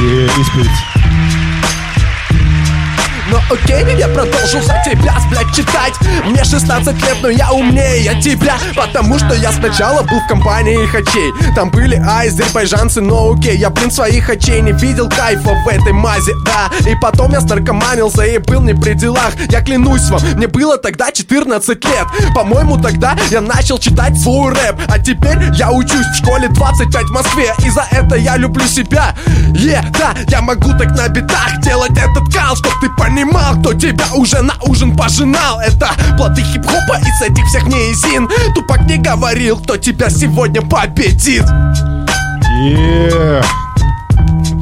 И. 0.00 0.28
Но 3.30 3.40
окей, 3.48 3.84
я 3.96 4.08
продолжу 4.08 4.60
за 4.60 4.74
тебя, 4.84 5.14
блядь, 5.30 5.54
читать. 5.54 5.94
Мне 6.24 6.42
16 6.42 6.94
лет, 6.94 7.16
но 7.22 7.28
я 7.28 7.52
умнее 7.52 8.20
тебя 8.20 8.56
Потому 8.74 9.18
что 9.18 9.34
я 9.34 9.52
сначала 9.52 10.02
был 10.02 10.20
в 10.20 10.26
компании 10.26 10.86
хачей. 10.86 11.32
Там 11.54 11.70
были 11.70 11.94
азербайджанцы, 11.96 13.00
но 13.00 13.32
окей 13.32 13.56
Я, 13.56 13.70
блин, 13.70 13.90
своих 13.90 14.24
хачей 14.24 14.60
не 14.60 14.72
видел 14.72 15.08
кайфа 15.08 15.50
в 15.64 15.68
этой 15.68 15.92
мазе, 15.92 16.32
да. 16.44 16.70
И 16.90 16.94
потом 17.00 17.32
я 17.32 17.40
снаркоманился 17.40 18.24
и 18.24 18.38
был 18.38 18.62
не 18.62 18.74
при 18.74 18.94
делах. 18.94 19.32
Я 19.48 19.60
клянусь 19.60 20.08
вам, 20.10 20.20
мне 20.34 20.48
было 20.48 20.76
тогда 20.76 21.12
14 21.12 21.84
лет. 21.84 22.06
По-моему, 22.34 22.78
тогда 22.78 23.16
я 23.30 23.40
начал 23.40 23.78
читать 23.78 24.18
свой 24.18 24.52
рэп. 24.52 24.80
А 24.88 24.98
теперь 24.98 25.38
я 25.54 25.70
учусь 25.70 26.06
в 26.06 26.16
школе 26.16 26.48
25 26.48 27.04
в 27.04 27.10
Москве. 27.12 27.54
И 27.64 27.70
за 27.70 27.86
это 27.92 28.16
я 28.16 28.36
люблю 28.36 28.66
себя. 28.66 29.14
Е, 29.54 29.84
да, 29.98 30.14
я 30.28 30.40
могу 30.40 30.70
так 30.76 30.90
на 30.96 31.08
битах 31.08 31.60
делать 31.60 31.92
этот 31.92 32.32
кал 32.32 32.56
Чтоб 32.56 32.72
ты 32.80 32.88
понимал, 33.20 33.58
кто 33.60 33.74
тебя 33.74 34.06
уже 34.14 34.40
на 34.42 34.54
ужин 34.66 34.96
пожинал 34.96 35.60
Это 35.60 35.88
плоды 36.16 36.42
хип-хопа 36.42 36.98
и 37.00 37.10
с 37.18 37.22
этих 37.22 37.44
всех 37.46 37.66
неизин 37.66 38.28
Тупак 38.54 38.82
не 38.86 38.98
говорил, 38.98 39.58
кто 39.58 39.76
тебя 39.76 40.08
сегодня 40.10 40.62
победит 40.62 41.44
Е. 42.62 43.42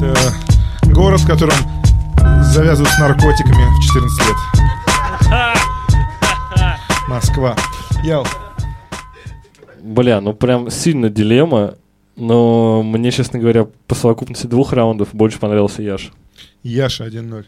Это 0.00 0.34
город, 0.92 1.20
в 1.20 1.26
котором 1.26 1.54
завязывают 2.42 2.92
с 2.92 2.98
наркотиками 2.98 3.64
в 3.64 3.82
14 3.82 4.26
лет. 4.26 4.36
Москва. 7.08 7.56
Яу. 8.02 8.24
Бля, 9.82 10.20
ну 10.20 10.32
прям 10.34 10.70
сильно 10.70 11.08
дилемма. 11.08 11.74
Но 12.16 12.82
мне, 12.82 13.12
честно 13.12 13.38
говоря, 13.38 13.66
по 13.86 13.94
совокупности 13.94 14.46
двух 14.46 14.72
раундов 14.72 15.08
больше 15.12 15.38
понравился 15.38 15.82
Яш. 15.82 16.10
Яша 16.62 17.06
1-0. 17.06 17.44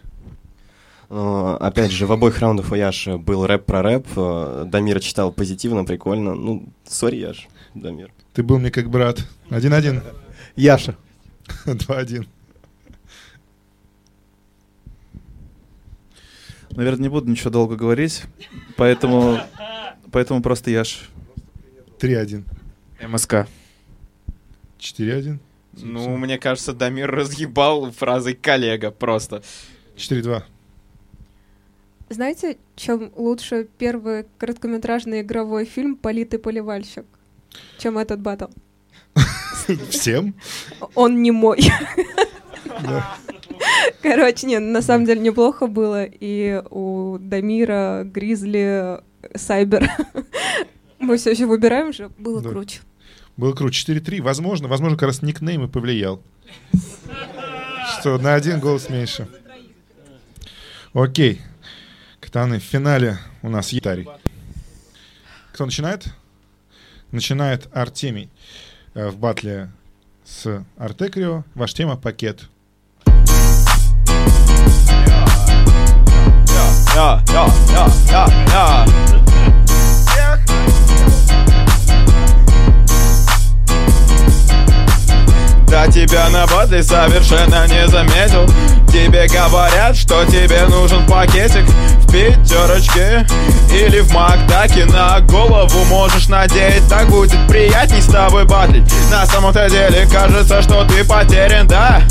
Но, 1.11 1.57
опять 1.57 1.91
же, 1.91 2.07
в 2.07 2.13
обоих 2.13 2.39
раундах 2.39 2.71
у 2.71 2.77
Яши 2.77 3.19
был 3.19 3.45
рэп 3.45 3.67
про 3.67 3.83
рэп. 3.83 4.07
э, 4.15 4.65
Дамир 4.69 5.01
читал 5.01 5.33
позитивно, 5.33 5.85
прикольно. 5.85 6.37
Ну, 6.37 6.69
сори, 6.87 7.17
Яш, 7.17 7.49
Дамир. 7.75 8.13
Ты 8.33 8.45
был 8.45 8.61
мне 8.61 8.71
как 8.71 8.89
брат. 8.89 9.27
1-1. 9.51 10.03
Яша. 10.55 10.97
2-1. 11.67 12.29
Наверное, 16.71 17.03
не 17.03 17.09
буду 17.09 17.29
ничего 17.29 17.51
долго 17.51 17.75
говорить, 17.75 18.23
поэтому, 18.77 19.41
поэтому 20.13 20.41
просто 20.41 20.71
Яш. 20.71 21.09
3-1. 21.99 22.45
МСК. 23.09 23.49
4-1. 24.79 25.39
Ну, 25.73 26.17
мне 26.17 26.39
кажется, 26.39 26.73
Дамир 26.73 27.11
разъебал 27.11 27.91
фразой 27.91 28.35
коллега 28.35 28.93
просто. 28.93 29.43
4-2. 29.97 30.45
Знаете, 32.11 32.59
чем 32.75 33.13
лучше 33.17 33.69
первый 33.79 34.27
короткометражный 34.37 35.21
игровой 35.21 35.65
фильм 35.65 35.95
«Политый 35.97 36.41
поливальщик», 36.41 37.05
чем 37.79 37.99
этот 37.99 38.21
батл? 38.21 38.47
Всем? 39.91 40.35
Он 40.97 41.23
не 41.23 41.31
мой. 41.31 41.61
Короче, 44.03 44.47
нет, 44.47 44.63
на 44.63 44.83
самом 44.83 45.05
деле 45.05 45.21
неплохо 45.21 45.67
было. 45.69 46.05
И 46.05 46.63
у 46.71 47.19
Дамира, 47.21 48.03
Гризли, 48.05 49.01
Сайбер. 49.37 49.89
Мы 50.99 51.17
все 51.17 51.31
еще 51.31 51.47
выбираем 51.47 51.93
же. 51.93 52.11
Было 52.19 52.43
Да. 52.43 52.51
круче. 52.51 52.81
Было 53.37 53.53
круче. 53.53 53.93
4-3. 53.93 54.21
Возможно, 54.21 54.69
возможно, 54.69 54.97
как 54.99 55.07
раз 55.09 55.23
никнейм 55.23 55.65
и 55.65 55.69
повлиял. 55.69 56.21
Что 58.01 58.19
на 58.19 58.35
один 58.35 58.59
голос 58.61 58.91
меньше. 58.91 59.29
Окей. 60.93 61.41
Катаны, 62.33 62.61
в 62.61 62.62
финале 62.62 63.18
у 63.43 63.49
нас 63.49 63.70
Ятарий. 63.70 64.07
Кто 65.53 65.64
начинает? 65.64 66.14
Начинает 67.11 67.68
Артемий 67.72 68.31
э, 68.95 69.09
в 69.09 69.16
батле 69.16 69.72
с 70.24 70.64
Артекрио. 70.76 71.43
Ваш 71.57 71.74
тема 71.74 71.97
пакет. 71.97 72.49
Да 85.66 85.87
тебя 85.89 86.28
на 86.31 86.47
бадле 86.47 86.83
совершенно 86.83 87.66
не 87.66 87.87
заметил 87.89 88.47
Тебе 88.91 89.28
говорят, 89.28 89.97
что 89.97 90.24
тебе 90.24 90.66
нужен 90.66 91.07
пакетик 91.07 91.64
пятерочке 92.11 93.27
или 93.73 94.01
в 94.01 94.13
Макдаке 94.13 94.85
На 94.87 95.21
голову 95.21 95.85
можешь 95.85 96.29
надеть 96.29 96.87
Так 96.89 97.09
будет 97.09 97.47
приятней 97.49 98.03
с 98.03 98.07
тобой 98.07 98.45
батлить 98.45 98.93
На 99.11 99.27
самом-то 99.27 99.69
деле 99.71 100.07
кажется, 100.11 100.63
что 100.63 100.85
ты 100.85 101.05
потерян, 101.05 101.67
да? 101.67 102.03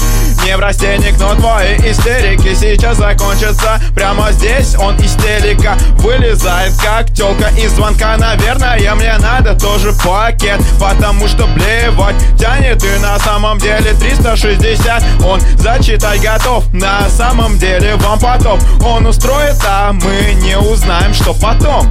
Не 0.45 0.55
в 0.55 0.59
растенник, 0.59 1.17
но 1.19 1.35
твои 1.35 1.75
истерики 1.77 2.53
сейчас 2.53 2.97
закончатся. 2.97 3.79
Прямо 3.93 4.31
здесь 4.31 4.75
он 4.75 4.95
истерика. 4.97 5.77
Вылезает 5.97 6.73
как 6.81 7.13
телка 7.13 7.49
из 7.49 7.71
звонка. 7.71 8.15
Наверное, 8.17 8.79
мне 8.95 9.17
надо 9.17 9.53
тоже 9.53 9.93
пакет 10.03 10.61
Потому 10.79 11.27
что 11.27 11.45
блевать 11.47 12.15
тянет. 12.39 12.83
И 12.83 12.99
на 12.99 13.19
самом 13.19 13.57
деле 13.57 13.93
360 13.93 15.03
Он 15.25 15.41
зачитать 15.57 16.21
готов. 16.21 16.71
На 16.73 17.09
самом 17.09 17.57
деле 17.57 17.95
вам 17.95 18.19
потом. 18.19 18.59
Он 18.85 19.05
устроит, 19.05 19.57
а 19.67 19.91
мы 19.91 20.33
не 20.41 20.57
узнаем, 20.57 21.13
что 21.13 21.33
потом 21.33 21.87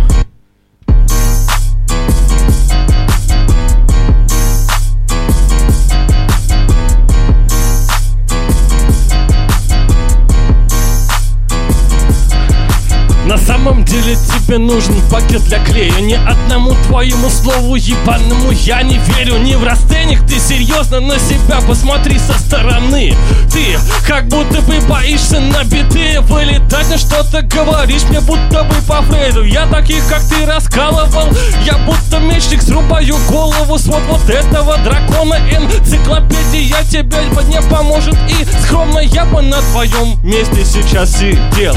тебе 14.49 14.59
нужен 14.59 14.94
пакет 15.11 15.44
для 15.44 15.59
клея? 15.62 16.01
Ни 16.01 16.14
одному 16.14 16.74
твоему 16.86 17.28
слову 17.28 17.74
ебаному 17.76 18.51
я 18.51 18.82
не 18.82 18.99
верю. 18.99 19.36
Не 19.38 19.57
в 19.57 19.64
растениях, 19.64 20.26
ты 20.26 20.38
серьезно 20.40 21.01
на 21.01 21.18
себя 21.18 21.61
посмотри 21.66 22.18
со 22.18 22.32
стороны. 22.38 23.14
Ты 23.53 23.78
как 24.07 24.26
будто 24.28 24.62
бы 24.62 24.80
боишься 24.88 25.40
на 25.40 25.64
биты 25.64 26.20
вылетать 26.22 26.88
На 26.88 26.96
что-то 26.96 27.42
говоришь 27.42 28.05
мне 28.05 28.20
будто 28.20 28.64
бы 28.64 28.74
по 28.86 29.03
Фрейду. 29.03 29.44
Я 29.44 29.66
таких 29.66 30.07
как 30.09 30.22
ты 30.26 30.46
раскалывал. 30.46 31.28
Я 31.66 31.76
будто 31.78 32.18
мечник 32.18 32.62
срубаю 32.62 33.16
голову 33.28 33.78
свод 33.78 34.03
вот 34.09 34.30
этого 34.30 34.78
дракона. 34.78 35.34
Энциклопедия 35.51 36.82
тебе 36.90 37.18
не 37.49 37.61
поможет. 37.68 38.16
И 38.28 38.46
скромно 38.64 39.01
я 39.01 39.26
бы 39.26 39.42
на 39.42 39.61
твоем 39.72 40.18
месте 40.22 40.64
сейчас 40.64 41.12
сидел. 41.18 41.76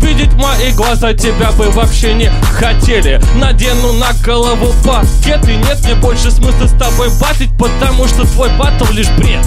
Видеть 0.00 0.32
мои 0.34 0.72
глаза 0.72 1.12
тебя 1.12 1.52
бы 1.52 1.70
вообще 1.70 2.07
не 2.14 2.30
хотели 2.52 3.20
Надену 3.36 3.92
на 3.94 4.12
голову 4.24 4.72
пакет 4.84 5.48
И 5.48 5.56
нет 5.56 5.78
мне 5.84 5.94
больше 5.94 6.30
смысла 6.30 6.66
с 6.66 6.78
тобой 6.78 7.08
батить 7.20 7.50
Потому 7.58 8.06
что 8.06 8.24
твой 8.26 8.50
батл 8.58 8.90
лишь 8.92 9.10
бред 9.10 9.44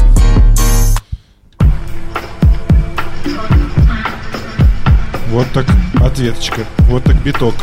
Вот 5.32 5.47
так 5.53 5.66
ответочка, 6.01 6.66
вот 6.89 7.05
так 7.05 7.16
биток. 7.24 7.55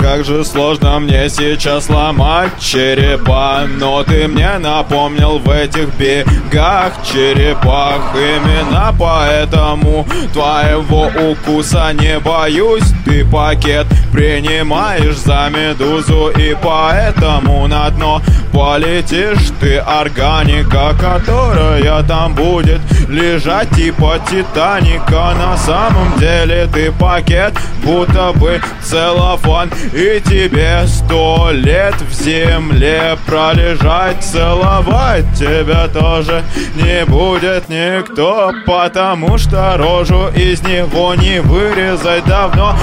Как 0.00 0.24
же 0.24 0.44
сложно 0.44 0.98
мне 1.00 1.28
сейчас 1.28 1.88
ломать 1.88 2.52
черепа 2.60 3.62
Но 3.78 4.02
ты 4.04 4.28
мне 4.28 4.58
напомнил 4.58 5.38
в 5.38 5.50
этих 5.50 5.94
бегах 5.96 6.92
черепах. 7.04 8.14
Именно 8.14 8.94
поэтому 8.98 10.06
твоего 10.32 11.10
укуса 11.30 11.92
не 11.92 12.18
боюсь. 12.20 12.84
Ты 13.04 13.24
пакет 13.24 13.86
принимаешь 14.18 15.16
за 15.16 15.48
медузу 15.48 16.30
И 16.30 16.56
поэтому 16.60 17.68
на 17.68 17.88
дно 17.90 18.20
полетишь. 18.52 19.52
Ты 19.60 19.78
органика, 19.78 20.92
которая 21.00 22.02
там 22.02 22.34
будет 22.34 22.80
лежать 23.08 23.70
типа 23.70 24.16
Титаника 24.28 25.34
На 25.38 25.56
самом 25.56 26.18
деле 26.18 26.68
ты 26.72 26.90
пакет, 26.90 27.54
будто 27.84 28.32
бы 28.34 28.60
целлофан 28.82 29.70
И 29.92 30.20
тебе 30.20 30.84
сто 30.86 31.50
лет 31.52 31.94
в 32.00 32.12
земле 32.12 33.16
пролежать. 33.24 34.24
Целовать 34.24 35.32
тебя 35.38 35.86
тоже 35.88 36.42
не 36.74 37.04
будет 37.04 37.68
никто 37.68 38.52
Потому 38.66 39.38
что 39.38 39.76
рожу 39.76 40.28
из 40.34 40.62
него 40.62 41.14
не 41.14 41.40
вырезать. 41.40 42.24
Давно 42.26 42.74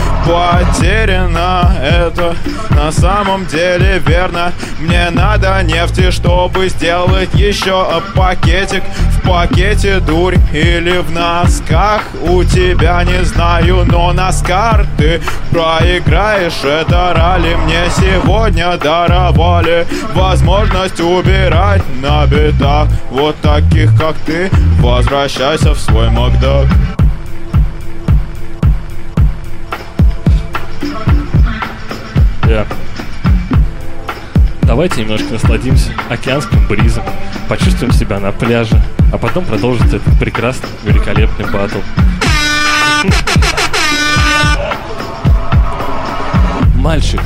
Потеряно 1.26 1.74
это. 1.82 2.36
На 2.70 2.92
самом 2.92 3.46
деле 3.46 4.00
верно. 4.06 4.52
Мне 4.80 5.10
надо 5.12 5.62
нефти, 5.64 6.12
чтобы 6.12 6.70
сделать 6.70 7.34
еще 7.34 7.86
пакетик. 8.14 8.84
В 9.12 9.28
пакете 9.28 10.00
дурь 10.00 10.36
или 10.54 10.98
в 11.00 11.12
носках? 11.12 12.04
У 12.22 12.44
тебя 12.44 13.04
не 13.04 13.24
знаю, 13.24 13.86
но 13.86 14.14
носкар 14.14 14.86
ты 14.98 15.22
проиграешь. 15.52 16.64
Это 16.64 17.14
ралли 17.16 17.56
мне 17.56 17.86
сегодня 17.96 18.78
даровали. 18.78 19.88
Возможность 20.14 21.00
убирать 21.00 21.84
на 22.02 22.26
битах. 22.28 22.88
Вот 23.10 23.36
таких 23.42 23.98
как 23.98 24.16
ты 24.26 24.50
Возвращайся 24.80 25.74
в 25.74 25.80
свой 25.80 26.10
Макдак 26.10 26.68
Я. 32.48 32.66
Давайте 34.62 35.02
немножко 35.02 35.34
насладимся 35.34 35.92
океанским 36.10 36.68
бризом, 36.68 37.04
почувствуем 37.50 37.92
себя 37.92 38.20
на 38.20 38.32
пляже, 38.32 38.82
а 39.12 39.18
потом 39.18 39.46
продолжится 39.46 39.98
этот 39.98 40.20
прекрасный, 40.20 40.70
великолепный 40.84 41.46
батл. 41.52 41.80
Мальчик, 46.76 47.22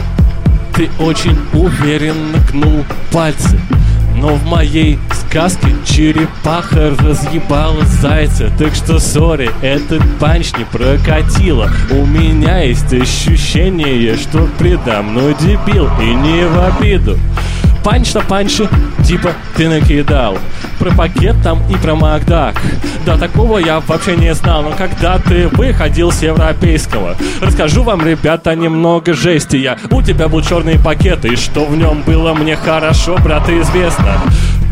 ты 0.74 0.90
очень 1.00 1.38
уверенно 1.54 2.38
гнул 2.52 2.86
пальцы, 3.12 3.60
но 4.20 4.36
в 4.36 4.46
моей 4.46 5.00
сказке 5.14 5.74
черепаха 5.86 6.92
разъебала 7.00 7.86
зайца. 7.86 8.52
Так 8.58 8.76
что, 8.76 9.00
сори, 9.00 9.50
этот 9.62 10.02
панч 10.20 10.52
не 10.58 10.66
прокатило. 10.66 11.70
У 11.90 12.06
меня 12.06 12.60
есть 12.60 12.94
ощущение, 12.94 14.18
что 14.18 14.48
предо 14.58 15.02
мной 15.02 15.36
дебил. 15.40 15.90
И 16.02 16.14
не 16.14 16.46
в 16.46 16.60
обиду 16.60 17.18
Панч 17.84 18.14
на 18.14 18.22
панче, 18.22 18.68
типа 19.06 19.32
ты 19.56 19.70
накидал 19.70 20.38
Про 20.78 20.92
пакет 20.92 21.36
там 21.44 21.62
и 21.70 21.76
про 21.76 21.96
Макдак. 21.96 22.62
Да 23.06 23.18
такого 23.18 23.58
я 23.58 23.80
вообще 23.80 24.16
не 24.16 24.34
знал 24.34 24.64
Но 24.64 24.72
когда 24.72 25.18
ты 25.18 25.48
выходил 25.48 26.12
с 26.12 26.22
европейского 26.22 27.16
Расскажу 27.42 27.84
вам, 27.84 28.06
ребята, 28.06 28.56
немного 28.56 29.14
жести. 29.14 29.58
Я 29.58 29.78
У 29.92 30.02
тебя 30.02 30.28
был 30.28 30.42
черный 30.42 30.78
пакет 30.78 31.26
И 31.26 31.36
что 31.36 31.66
в 31.66 31.76
нем 31.76 32.04
было? 32.06 32.34
Мне 32.34 32.56
хорошо, 32.56 33.18
брат, 33.18 33.50
известно 33.50 34.16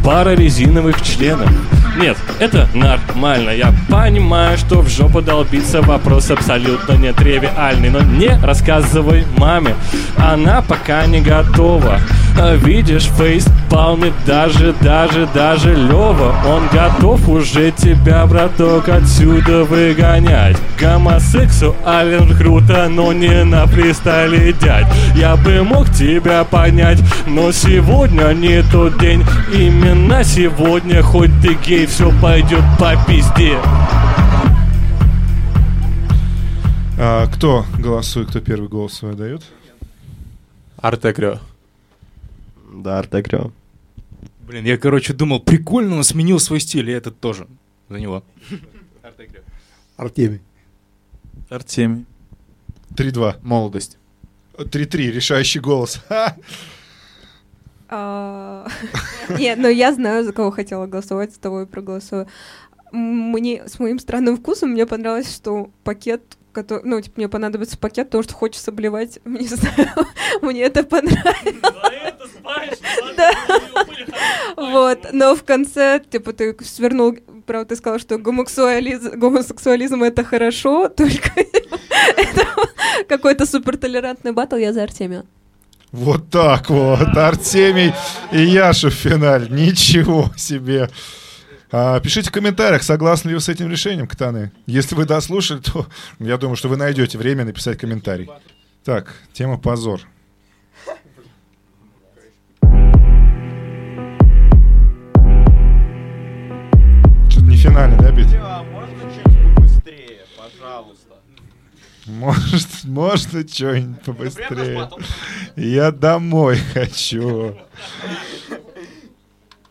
Пара 0.04 0.36
резиновых 0.36 1.02
членов 1.02 1.50
нет, 1.98 2.18
это 2.40 2.68
нормально. 2.74 3.50
Я 3.50 3.74
понимаю, 3.90 4.58
что 4.58 4.82
в 4.82 4.90
жопу 4.90 5.22
долбиться 5.22 5.82
вопрос 5.82 6.30
абсолютно 6.32 6.94
нетривиальный. 6.94 7.90
Но 7.90 8.02
не 8.02 8.40
рассказывай 8.44 9.26
маме, 9.38 9.76
она 10.18 10.62
пока 10.62 11.06
не 11.06 11.22
готова. 11.22 12.00
А 12.40 12.56
Видишь, 12.56 13.06
фейс 13.18 13.48
палмит 13.70 14.14
даже, 14.26 14.74
даже, 14.82 15.28
даже 15.34 15.74
Лева 15.74 16.36
Он 16.46 16.68
готов 16.72 17.28
уже 17.28 17.72
тебя, 17.72 18.26
браток, 18.28 18.90
отсюда 18.90 19.64
выгонять 19.64 20.58
Гомосексуален 20.80 22.38
круто, 22.38 22.88
но 22.90 23.12
не 23.12 23.44
на 23.44 23.66
фристайле, 23.66 24.54
дядь 24.54 24.86
Я 25.16 25.36
бы 25.36 25.64
мог 25.64 25.90
тебя 25.92 26.44
понять, 26.44 27.00
но 27.26 27.52
сегодня 27.52 28.34
не 28.34 28.62
тот 28.64 29.00
день 29.00 29.24
Именно 29.52 30.24
сегодня, 30.24 31.02
хоть 31.02 31.32
ты 31.42 31.58
гей, 31.66 31.87
все 31.88 32.12
пойдет 32.22 32.64
по 32.80 32.96
пизде 33.08 33.58
А, 37.00 37.28
кто 37.28 37.66
голосует, 37.80 38.30
кто 38.30 38.42
первый 38.42 38.70
голос 38.70 38.94
свой 38.94 39.16
дает? 39.16 39.44
Артекрио. 40.78 41.40
Да, 42.74 43.00
Артекрио. 43.00 43.52
Блин, 44.48 44.66
я, 44.66 44.78
короче, 44.78 45.14
думал, 45.14 45.40
прикольно, 45.40 45.98
он 45.98 46.04
сменил 46.04 46.40
свой 46.40 46.60
стиль, 46.60 46.90
и 46.90 46.94
этот 46.94 47.20
тоже 47.20 47.48
за 47.90 48.00
него. 48.00 48.24
Артемий. 49.96 50.42
Артемий. 51.50 52.06
3-2. 52.96 53.38
Молодость. 53.42 53.98
3-3, 54.58 55.12
решающий 55.12 55.60
голос. 55.60 56.02
А, 57.90 58.68
Нет, 59.30 59.58
но 59.60 59.68
я 59.68 59.94
знаю, 59.94 60.24
за 60.24 60.34
кого 60.34 60.52
хотела 60.52 60.88
голосовать, 60.88 61.34
с 61.34 61.38
того 61.38 61.62
и 61.62 61.66
проголосую. 61.66 62.28
Мне, 62.92 63.64
с 63.68 63.80
моим 63.80 64.00
странным 64.00 64.38
вкусом, 64.38 64.72
мне 64.72 64.86
понравилось, 64.86 65.34
что 65.34 65.70
пакет, 65.84 66.38
который, 66.54 66.82
ну, 66.86 67.02
типа, 67.02 67.16
мне 67.18 67.30
понадобится 67.30 67.78
пакет, 67.78 68.08
потому 68.08 68.24
что 68.24 68.34
хочется 68.34 68.72
блевать, 68.72 69.20
не 69.26 69.48
знаю, 69.48 69.90
мне 70.42 70.62
это 70.64 70.84
понравилось. 70.84 71.56
Да. 73.18 73.32
Вот, 74.56 75.08
но 75.12 75.36
в 75.36 75.44
конце, 75.44 76.02
типа, 76.10 76.34
ты 76.34 76.56
свернул, 76.64 77.16
правда, 77.46 77.70
ты 77.70 77.76
сказал, 77.76 78.00
что 78.00 78.18
гомосексуализм 78.18 80.04
это 80.04 80.24
хорошо, 80.24 80.88
только 80.90 81.30
это 82.16 82.48
какой-то 83.08 83.46
супертолерантный 83.46 84.32
батл, 84.32 84.56
я 84.56 84.74
за 84.74 84.84
Артемия. 84.84 85.26
Вот 85.98 86.30
так 86.30 86.70
вот. 86.70 87.18
Артемий 87.18 87.92
и 88.32 88.44
Яша 88.44 88.92
в 88.92 88.94
финале. 88.94 89.48
Ничего 89.50 90.32
себе. 90.38 90.92
А, 91.72 92.00
пишите 92.00 92.30
в 92.30 92.32
комментариях, 92.32 92.84
согласны 92.84 93.30
ли 93.30 93.36
вы 93.36 93.42
с 93.42 93.50
этим 93.50 93.68
решением, 93.68 94.08
Катаны. 94.08 94.52
Если 94.68 94.94
вы 94.94 95.06
дослушали, 95.06 95.60
то 95.60 95.88
я 96.20 96.38
думаю, 96.38 96.56
что 96.56 96.70
вы 96.70 96.78
найдете 96.78 97.18
время 97.18 97.46
написать 97.46 97.80
комментарий. 97.80 98.30
Так, 98.84 99.16
тема 99.34 99.58
позор. 99.58 100.02
Что-то 107.28 107.48
не 107.48 107.58
финальный, 107.58 107.98
да, 107.98 108.12
бит? 108.12 108.28
Может, 112.08 112.68
можно 112.84 113.48
что-нибудь 113.48 114.02
побыстрее. 114.02 114.90
Я 115.56 115.92
домой 115.92 116.58
хочу. 116.74 117.58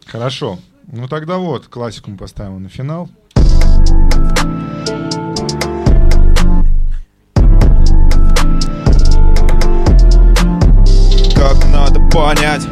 Хорошо. 0.06 0.58
Ну 0.86 1.08
тогда 1.08 1.38
вот, 1.38 1.66
классику 1.66 2.10
мы 2.10 2.16
поставим 2.16 2.62
на 2.62 2.68
финал. 2.68 3.08
Как 11.34 11.64
надо 11.72 12.00
понять, 12.10 12.62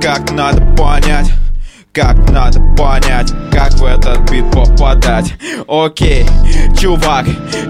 как 0.00 0.30
надо 0.32 0.64
понять 0.76 1.30
как 1.92 2.16
надо 2.30 2.58
понять, 2.74 3.30
как 3.52 3.74
в 3.74 3.84
этот 3.84 4.30
бит 4.30 4.50
попадать? 4.50 5.34
Окей, 5.68 6.26
чувак, 6.80 7.26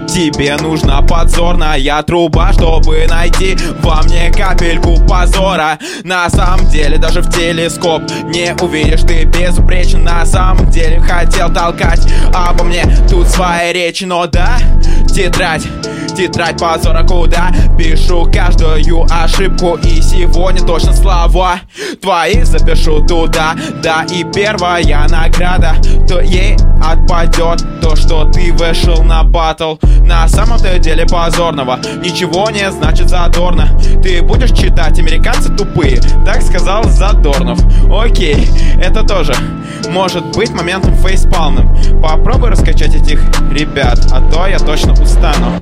тебе 0.07 0.55
нужна 0.57 1.01
подзорная 1.01 2.01
труба 2.03 2.53
Чтобы 2.53 3.05
найти 3.09 3.57
во 3.81 4.01
мне 4.03 4.31
капельку 4.31 4.95
позора. 5.05 5.77
На 6.03 6.29
самом 6.29 6.67
деле, 6.69 6.97
даже 6.97 7.21
в 7.21 7.29
телескоп 7.29 8.03
не 8.23 8.55
увидишь 8.61 9.01
Ты 9.01 9.25
безупречен, 9.25 10.03
на 10.03 10.25
самом 10.25 10.69
деле 10.69 11.01
хотел 11.01 11.53
толкать 11.53 12.07
Обо 12.33 12.63
мне 12.63 12.85
тут 13.09 13.27
свои 13.27 13.73
речи, 13.73 14.05
но 14.05 14.25
да, 14.25 14.57
тетрадь. 15.13 15.67
Тетрадь 16.15 16.59
позора, 16.59 17.03
куда 17.03 17.51
пишу 17.77 18.29
каждую 18.31 19.05
ошибку. 19.11 19.77
И 19.83 20.01
сегодня 20.01 20.65
точно 20.65 20.93
слова 20.93 21.59
твои 22.01 22.43
запишу 22.43 23.01
туда. 23.05 23.55
Да, 23.81 24.05
и 24.09 24.23
первая 24.23 25.07
награда 25.07 25.75
То 26.07 26.19
ей 26.19 26.57
отпадет. 26.83 27.63
То, 27.81 27.95
что 27.95 28.25
ты 28.25 28.51
вышел 28.53 29.03
на 29.03 29.23
батл 29.23 29.75
На 30.01 30.27
самом-то 30.27 30.79
деле 30.79 31.05
позорного. 31.05 31.79
Ничего 32.03 32.49
не 32.49 32.69
значит 32.71 33.09
задорно. 33.09 33.67
Ты 34.01 34.21
будешь 34.21 34.51
читать 34.51 34.99
«Американцы 34.99 35.53
тупые» 35.53 36.01
Так 36.25 36.41
сказал 36.41 36.83
Задорнов. 36.85 37.59
Окей, 37.91 38.47
это 38.81 39.03
тоже 39.03 39.33
может 39.89 40.35
быть 40.35 40.51
моментом 40.51 40.95
фейспалным 40.95 41.69
Попробуй 42.01 42.49
раскачать 42.49 42.95
этих 42.95 43.19
ребят 43.51 43.99
А 44.11 44.21
то 44.21 44.47
я 44.47 44.57
точно 44.59 44.95
устану. 45.03 45.61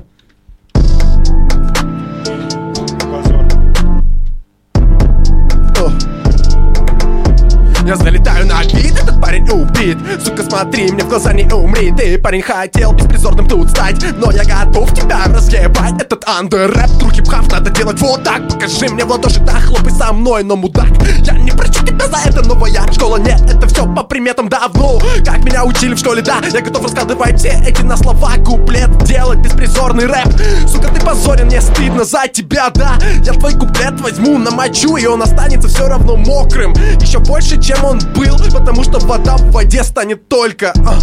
Я 7.84 7.96
залетаю 7.96 8.46
на 8.46 8.62
этот 8.62 8.81
парень 9.22 9.48
убит. 9.50 9.96
Сука, 10.22 10.42
смотри, 10.42 10.90
мне 10.90 11.04
в 11.04 11.08
глаза 11.08 11.32
не 11.32 11.44
умри. 11.44 11.92
Ты, 11.96 12.18
парень, 12.18 12.42
хотел 12.42 12.92
беспризорным 12.92 13.46
тут 13.46 13.70
стать 13.70 13.96
Но 14.18 14.32
я 14.32 14.44
готов 14.44 14.92
тебя 14.92 15.24
разъебать 15.26 16.02
Этот 16.02 16.28
андеррэп, 16.28 16.98
true 16.98 17.10
хип-хоп 17.10 17.50
надо 17.50 17.70
делать 17.70 18.00
вот 18.00 18.24
так. 18.24 18.48
Покажи 18.48 18.88
мне 18.88 19.04
в 19.04 19.10
ладоши, 19.10 19.40
да, 19.40 19.60
хлопай 19.60 19.92
со 19.92 20.12
мной 20.12 20.42
Но 20.42 20.56
мудак, 20.56 20.90
я 21.20 21.34
не 21.34 21.52
прощу 21.52 21.84
тебя 21.84 22.06
за 22.08 22.28
это. 22.28 22.42
Новая 22.42 22.92
школа, 22.92 23.18
нет, 23.18 23.40
это 23.48 23.68
все 23.68 23.86
по 23.86 24.02
приметам 24.02 24.48
давно. 24.48 25.00
Как 25.24 25.44
меня 25.44 25.64
учили 25.64 25.94
в 25.94 25.98
школе, 25.98 26.22
да 26.22 26.40
Я 26.52 26.60
готов 26.60 26.82
раскладывать 26.84 27.38
все 27.38 27.62
эти 27.64 27.82
на 27.82 27.96
слова. 27.96 28.32
Куплет 28.44 29.04
делать 29.04 29.38
беспризорный 29.38 30.06
рэп. 30.06 30.28
Сука, 30.66 30.88
ты 30.88 31.00
позорен, 31.00 31.46
мне 31.46 31.60
стыдно 31.60 32.04
за 32.04 32.26
тебя, 32.26 32.70
да. 32.74 32.98
Я 33.24 33.32
твой 33.34 33.52
куплет 33.54 34.00
возьму, 34.00 34.38
намочу 34.38 34.96
И 34.96 35.06
он 35.06 35.22
останется 35.22 35.68
все 35.68 35.86
равно 35.86 36.16
мокрым. 36.16 36.72
Еще 37.00 37.20
больше, 37.20 37.60
чем 37.60 37.84
он 37.84 38.00
был, 38.16 38.36
потому 38.52 38.82
что 38.82 38.98
вода 39.12 39.36
в 39.36 39.50
воде 39.50 39.84
станет 39.84 40.26
только... 40.26 40.72
А. 40.86 40.98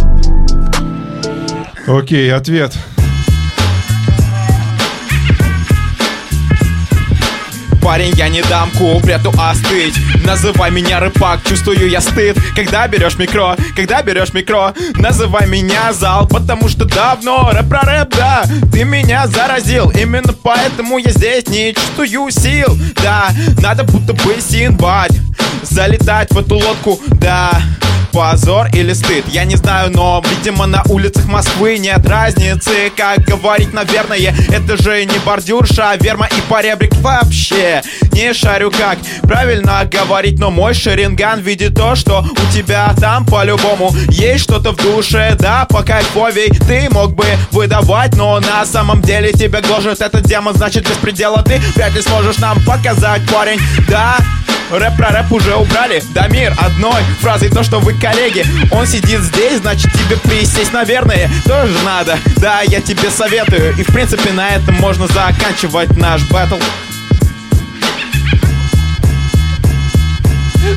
Окей, 1.86 2.34
ответ. 2.34 2.76
Парень, 7.80 8.12
я 8.16 8.28
не 8.28 8.42
дам 8.42 8.68
куплету 8.72 9.32
остыть. 9.38 9.94
Называй 10.24 10.72
меня 10.72 10.98
рыбак, 10.98 11.38
чувствую 11.44 11.88
я 11.88 12.00
стыд. 12.00 12.36
Когда 12.56 12.88
берешь 12.88 13.16
микро, 13.16 13.56
когда 13.76 14.02
берешь 14.02 14.32
микро 14.34 14.74
Называй 14.96 15.46
меня 15.46 15.92
зал, 15.92 16.26
потому 16.26 16.68
что 16.68 16.86
давно 16.86 17.50
Рэп 17.52 17.68
про 17.68 17.82
рэп, 17.82 18.16
да, 18.16 18.42
ты 18.72 18.82
меня 18.82 19.28
заразил. 19.28 19.88
Именно 19.90 20.32
поэтому 20.32 20.98
я 20.98 21.12
здесь 21.12 21.46
не 21.46 21.74
чувствую 21.74 22.32
сил. 22.32 22.76
Да, 23.04 23.28
надо 23.62 23.84
будто 23.84 24.14
бы 24.14 24.36
Синбад 24.40 25.12
Залетать 25.62 26.32
в 26.32 26.38
эту 26.38 26.56
лодку, 26.56 26.98
да 27.20 27.52
позор 28.12 28.68
или 28.72 28.92
стыд. 28.92 29.24
Я 29.28 29.44
не 29.44 29.56
знаю, 29.56 29.90
но, 29.90 30.22
видимо, 30.28 30.66
на 30.66 30.82
улицах 30.88 31.26
Москвы 31.26 31.78
нет 31.78 32.06
разницы. 32.06 32.92
Как 32.96 33.20
говорить, 33.24 33.72
наверное, 33.72 34.34
это 34.48 34.76
же 34.76 35.04
не 35.04 35.18
бордюрша, 35.20 35.90
а 35.90 35.96
верма 35.96 36.26
и 36.26 36.40
поребрик 36.48 36.94
вообще 36.96 37.82
Не 38.12 38.32
шарю 38.32 38.70
как. 38.70 38.98
Правильно 39.22 39.88
говорить, 39.90 40.38
но 40.38 40.50
мой 40.50 40.74
шеринган 40.74 41.40
видит 41.40 41.74
то, 41.74 41.94
что 41.94 42.24
у 42.30 42.52
тебя 42.52 42.92
там 43.00 43.24
по-любому 43.24 43.94
Есть 44.08 44.44
что-то 44.44 44.72
в 44.72 44.76
душе, 44.76 45.36
да, 45.38 45.66
по 45.68 45.82
кайфовей 45.82 46.50
Ты 46.50 46.88
мог 46.90 47.14
бы 47.14 47.26
выдавать, 47.50 48.14
но 48.16 48.40
на 48.40 48.64
самом 48.66 49.02
деле 49.02 49.32
тебя 49.32 49.60
гложет 49.60 50.00
этот 50.00 50.24
демон 50.24 50.54
Значит, 50.54 50.88
без 50.88 50.96
предела 50.96 51.42
ты 51.42 51.58
вряд 51.74 51.94
ли 51.94 52.02
сможешь 52.02 52.38
нам 52.38 52.62
показать, 52.64 53.22
парень. 53.30 53.60
Да, 53.88 54.18
Рэп 54.70 54.96
про 54.96 55.08
рэп 55.08 55.32
уже 55.32 55.56
убрали. 55.56 56.00
Дамир 56.14 56.54
одной 56.56 57.02
фразой 57.20 57.48
то, 57.48 57.64
что 57.64 57.80
вы 57.80 57.92
коллеги. 58.00 58.44
Он 58.72 58.86
сидит 58.86 59.20
здесь, 59.20 59.58
значит 59.58 59.92
тебе 59.92 60.16
присесть, 60.16 60.72
наверное 60.72 61.30
Тоже 61.44 61.74
надо, 61.84 62.18
да, 62.36 62.62
я 62.62 62.80
тебе 62.80 63.10
советую. 63.10 63.76
И 63.76 63.82
в 63.82 63.88
принципе 63.88 64.32
на 64.32 64.48
этом 64.50 64.74
можно 64.76 65.06
заканчивать 65.06 65.96
наш 65.96 66.22
батл 66.30 66.56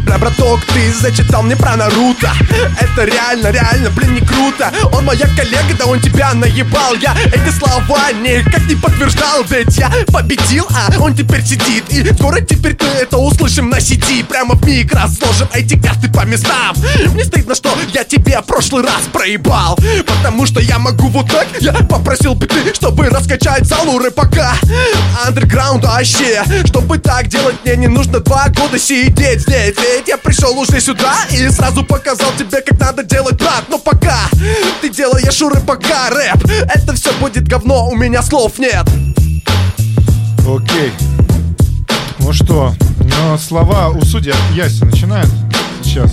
Бля, 0.01 0.17
браток, 0.17 0.59
ты 0.65 0.93
зачитал 0.93 1.43
мне 1.43 1.55
про 1.55 1.75
Наруто. 1.75 2.31
Это 2.79 3.05
реально, 3.05 3.51
реально, 3.51 3.89
блин, 3.91 4.15
не 4.15 4.21
круто. 4.21 4.71
Он 4.91 5.05
моя 5.05 5.27
коллега, 5.37 5.73
да 5.77 5.85
он 5.85 5.99
тебя 6.01 6.33
наебал. 6.33 6.95
Я 6.95 7.15
эти 7.25 7.53
слова 7.55 8.11
никак 8.11 8.65
не 8.67 8.75
подтверждал 8.75 9.43
Ведь 9.49 9.77
я 9.77 9.91
победил, 10.11 10.67
а 10.69 10.91
он 10.99 11.15
теперь 11.15 11.43
сидит. 11.43 11.83
И 11.89 12.13
скоро 12.13 12.41
теперь 12.41 12.75
ты 12.75 12.85
это 12.85 13.17
услышим 13.17 13.69
на 13.69 13.77
CD 13.77 14.25
Прямо 14.25 14.55
в 14.55 14.65
миг 14.65 14.93
разложим 14.93 15.47
эти 15.53 15.79
карты 15.79 16.09
по 16.11 16.25
местам. 16.25 16.75
Мне 17.13 17.23
стыдно, 17.23 17.55
что 17.55 17.69
я 17.93 18.03
тебе 18.03 18.41
прошлый 18.41 18.83
раз 18.83 19.03
проебал. 19.11 19.77
Потому 20.05 20.45
что 20.45 20.59
я 20.59 20.79
могу 20.79 21.07
вот 21.09 21.29
так 21.29 21.47
Я 21.61 21.73
попросил 21.73 22.35
бы 22.35 22.47
ты, 22.47 22.73
чтобы 22.73 23.09
раскачать 23.09 23.65
залу 23.65 23.99
рэпака 23.99 24.53
Андерграунд 25.25 25.83
вообще 25.83 26.43
Чтобы 26.65 26.97
так 26.97 27.27
делать 27.27 27.55
мне 27.63 27.75
не 27.75 27.87
нужно 27.87 28.19
два 28.19 28.47
года 28.49 28.79
сидеть 28.79 29.41
здесь 29.41 29.75
Ведь 29.83 30.07
я 30.07 30.17
пришел 30.17 30.57
уже 30.57 30.79
сюда 30.79 31.25
и 31.29 31.49
сразу 31.49 31.83
показал 31.83 32.31
тебе, 32.37 32.61
как 32.61 32.79
надо 32.79 33.03
делать 33.03 33.35
брат 33.35 33.65
Но 33.67 33.77
пока 33.77 34.29
ты 34.81 34.89
делаешь 34.89 35.41
у 35.41 35.49
рэпака 35.49 36.09
рэп 36.09 36.45
Это 36.73 36.93
все 36.93 37.11
будет 37.19 37.47
говно, 37.47 37.89
у 37.89 37.95
меня 37.95 38.21
слов 38.21 38.59
нет 38.59 38.87
Окей. 40.47 40.91
Ну 42.19 42.33
что, 42.33 42.73
но 42.99 43.37
слова 43.37 43.89
у 43.89 44.01
судья 44.03 44.35
Яси 44.53 44.83
начинает 44.83 45.29
сейчас. 45.83 46.11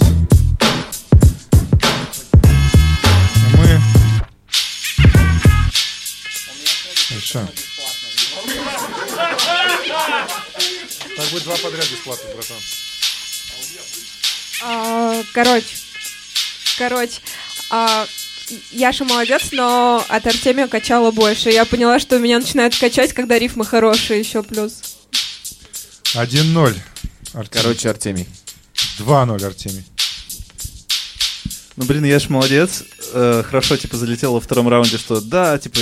Мы... 3.56 3.80
Хорошо. 7.08 7.40
Так 11.16 11.30
будет 11.32 11.44
два 11.44 11.54
подряд 11.56 11.86
бесплатно, 11.90 12.30
братан. 12.34 12.56
А, 14.62 15.22
Короче, 15.32 15.76
короче, 16.78 17.20
а, 17.70 18.06
Яша 18.72 19.04
молодец, 19.04 19.48
но 19.52 20.04
от 20.08 20.26
Артемия 20.26 20.66
качала 20.66 21.10
больше. 21.10 21.50
Я 21.50 21.64
поняла, 21.64 21.98
что 22.00 22.18
меня 22.18 22.38
начинает 22.38 22.76
качать, 22.76 23.12
когда 23.12 23.38
рифмы 23.38 23.64
хорошие 23.64 24.20
еще 24.20 24.42
плюс. 24.42 24.80
1-0. 26.14 26.74
Артемий. 27.32 27.62
Короче, 27.62 27.90
Артемий. 27.90 28.28
2-0 28.98 29.44
Артемий. 29.44 29.84
Ну, 31.76 31.84
блин, 31.84 32.04
я 32.04 32.18
ж 32.18 32.28
молодец. 32.28 32.82
Э, 33.12 33.42
хорошо, 33.46 33.76
типа, 33.76 33.96
залетел 33.96 34.34
во 34.34 34.40
втором 34.40 34.68
раунде, 34.68 34.98
что 34.98 35.20
да, 35.20 35.56
типа, 35.58 35.78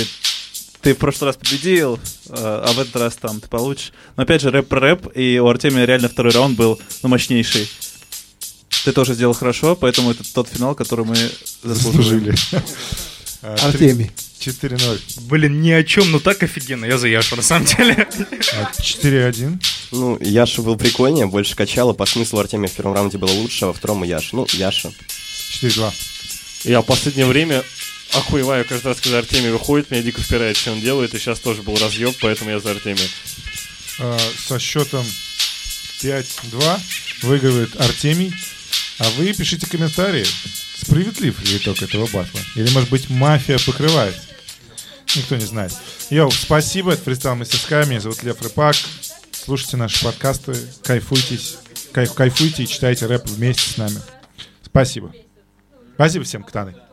ты 0.81 0.93
в 0.93 0.97
прошлый 0.97 1.29
раз 1.29 1.37
победил, 1.37 1.95
э, 1.95 2.31
а 2.35 2.71
в 2.73 2.79
этот 2.79 2.95
раз 2.95 3.15
там 3.15 3.41
ты 3.41 3.47
получишь. 3.47 3.91
Но 4.15 4.23
опять 4.23 4.41
же, 4.41 4.51
рэп 4.51 4.67
про 4.67 4.79
рэп, 4.79 5.17
и 5.17 5.39
у 5.39 5.47
Артемия 5.47 5.85
реально 5.85 6.07
второй 6.07 6.31
раунд 6.31 6.55
был, 6.55 6.79
ну, 7.01 7.09
мощнейший. 7.09 7.69
Ты 8.85 8.91
тоже 8.91 9.13
сделал 9.13 9.33
хорошо, 9.33 9.75
поэтому 9.75 10.11
это 10.11 10.23
тот 10.33 10.47
финал, 10.47 10.75
который 10.75 11.05
мы 11.05 11.15
заслужили. 11.63 12.35
А, 13.41 13.55
Артемий. 13.61 14.11
4-0. 14.39 15.01
Блин, 15.27 15.61
ни 15.61 15.71
о 15.71 15.83
чем, 15.83 16.11
но 16.11 16.19
так 16.19 16.41
офигенно. 16.43 16.85
Я 16.85 16.97
за 16.97 17.07
Яшу, 17.07 17.35
на 17.35 17.41
самом 17.41 17.65
деле. 17.65 18.07
А, 18.53 18.71
4-1. 18.81 19.61
Ну, 19.91 20.17
Яша 20.21 20.61
был 20.61 20.77
прикольнее, 20.77 21.25
больше 21.25 21.55
качало. 21.55 21.93
По 21.93 22.05
смыслу 22.05 22.39
Артемия 22.39 22.69
в 22.69 22.73
первом 22.73 22.93
раунде 22.93 23.17
было 23.17 23.31
лучше, 23.31 23.65
а 23.65 23.67
во 23.67 23.73
втором 23.73 24.03
Яша. 24.03 24.35
Ну, 24.35 24.47
Яша. 24.53 24.91
4-2. 25.61 25.93
Я 26.65 26.81
в 26.81 26.85
последнее 26.85 27.25
время 27.25 27.63
охуеваю 28.13 28.65
каждый 28.65 28.87
раз, 28.87 29.01
когда 29.01 29.19
Артемий 29.19 29.51
выходит, 29.51 29.91
меня 29.91 30.01
дико 30.01 30.21
впирает, 30.21 30.57
что 30.57 30.71
он 30.71 30.81
делает, 30.81 31.13
и 31.13 31.19
сейчас 31.19 31.39
тоже 31.39 31.61
был 31.61 31.77
разъеб, 31.77 32.15
поэтому 32.21 32.49
я 32.49 32.59
за 32.59 32.71
Артемия. 32.71 33.07
А, 33.99 34.17
Со 34.47 34.59
счетом 34.59 35.05
5-2 36.01 36.79
выигрывает 37.23 37.79
Артемий. 37.79 38.33
А 38.99 39.09
вы 39.11 39.33
пишите 39.33 39.67
комментарии, 39.67 40.25
справедлив 40.75 41.41
ли 41.41 41.57
итог 41.57 41.81
этого 41.81 42.05
батла. 42.07 42.41
Или, 42.55 42.69
может 42.71 42.89
быть, 42.89 43.09
мафия 43.09 43.57
покрывает. 43.59 44.15
Никто 45.15 45.35
не 45.37 45.45
знает. 45.45 45.73
Йоу, 46.09 46.31
спасибо, 46.31 46.91
это 46.91 47.03
фристайл 47.03 47.35
мастерская, 47.35 47.85
меня 47.85 47.99
зовут 47.99 48.23
Лев 48.23 48.41
Рыпак. 48.41 48.75
Слушайте 49.31 49.77
наши 49.77 50.03
подкасты, 50.03 50.53
кайфуйтесь, 50.83 51.57
кайф, 51.91 52.13
кайфуйте 52.13 52.63
и 52.63 52.67
читайте 52.67 53.05
рэп 53.05 53.25
вместе 53.27 53.69
с 53.71 53.77
нами. 53.77 53.99
Спасибо. 54.63 55.13
Спасибо 55.95 56.25
всем, 56.25 56.43
Ктаны. 56.43 56.88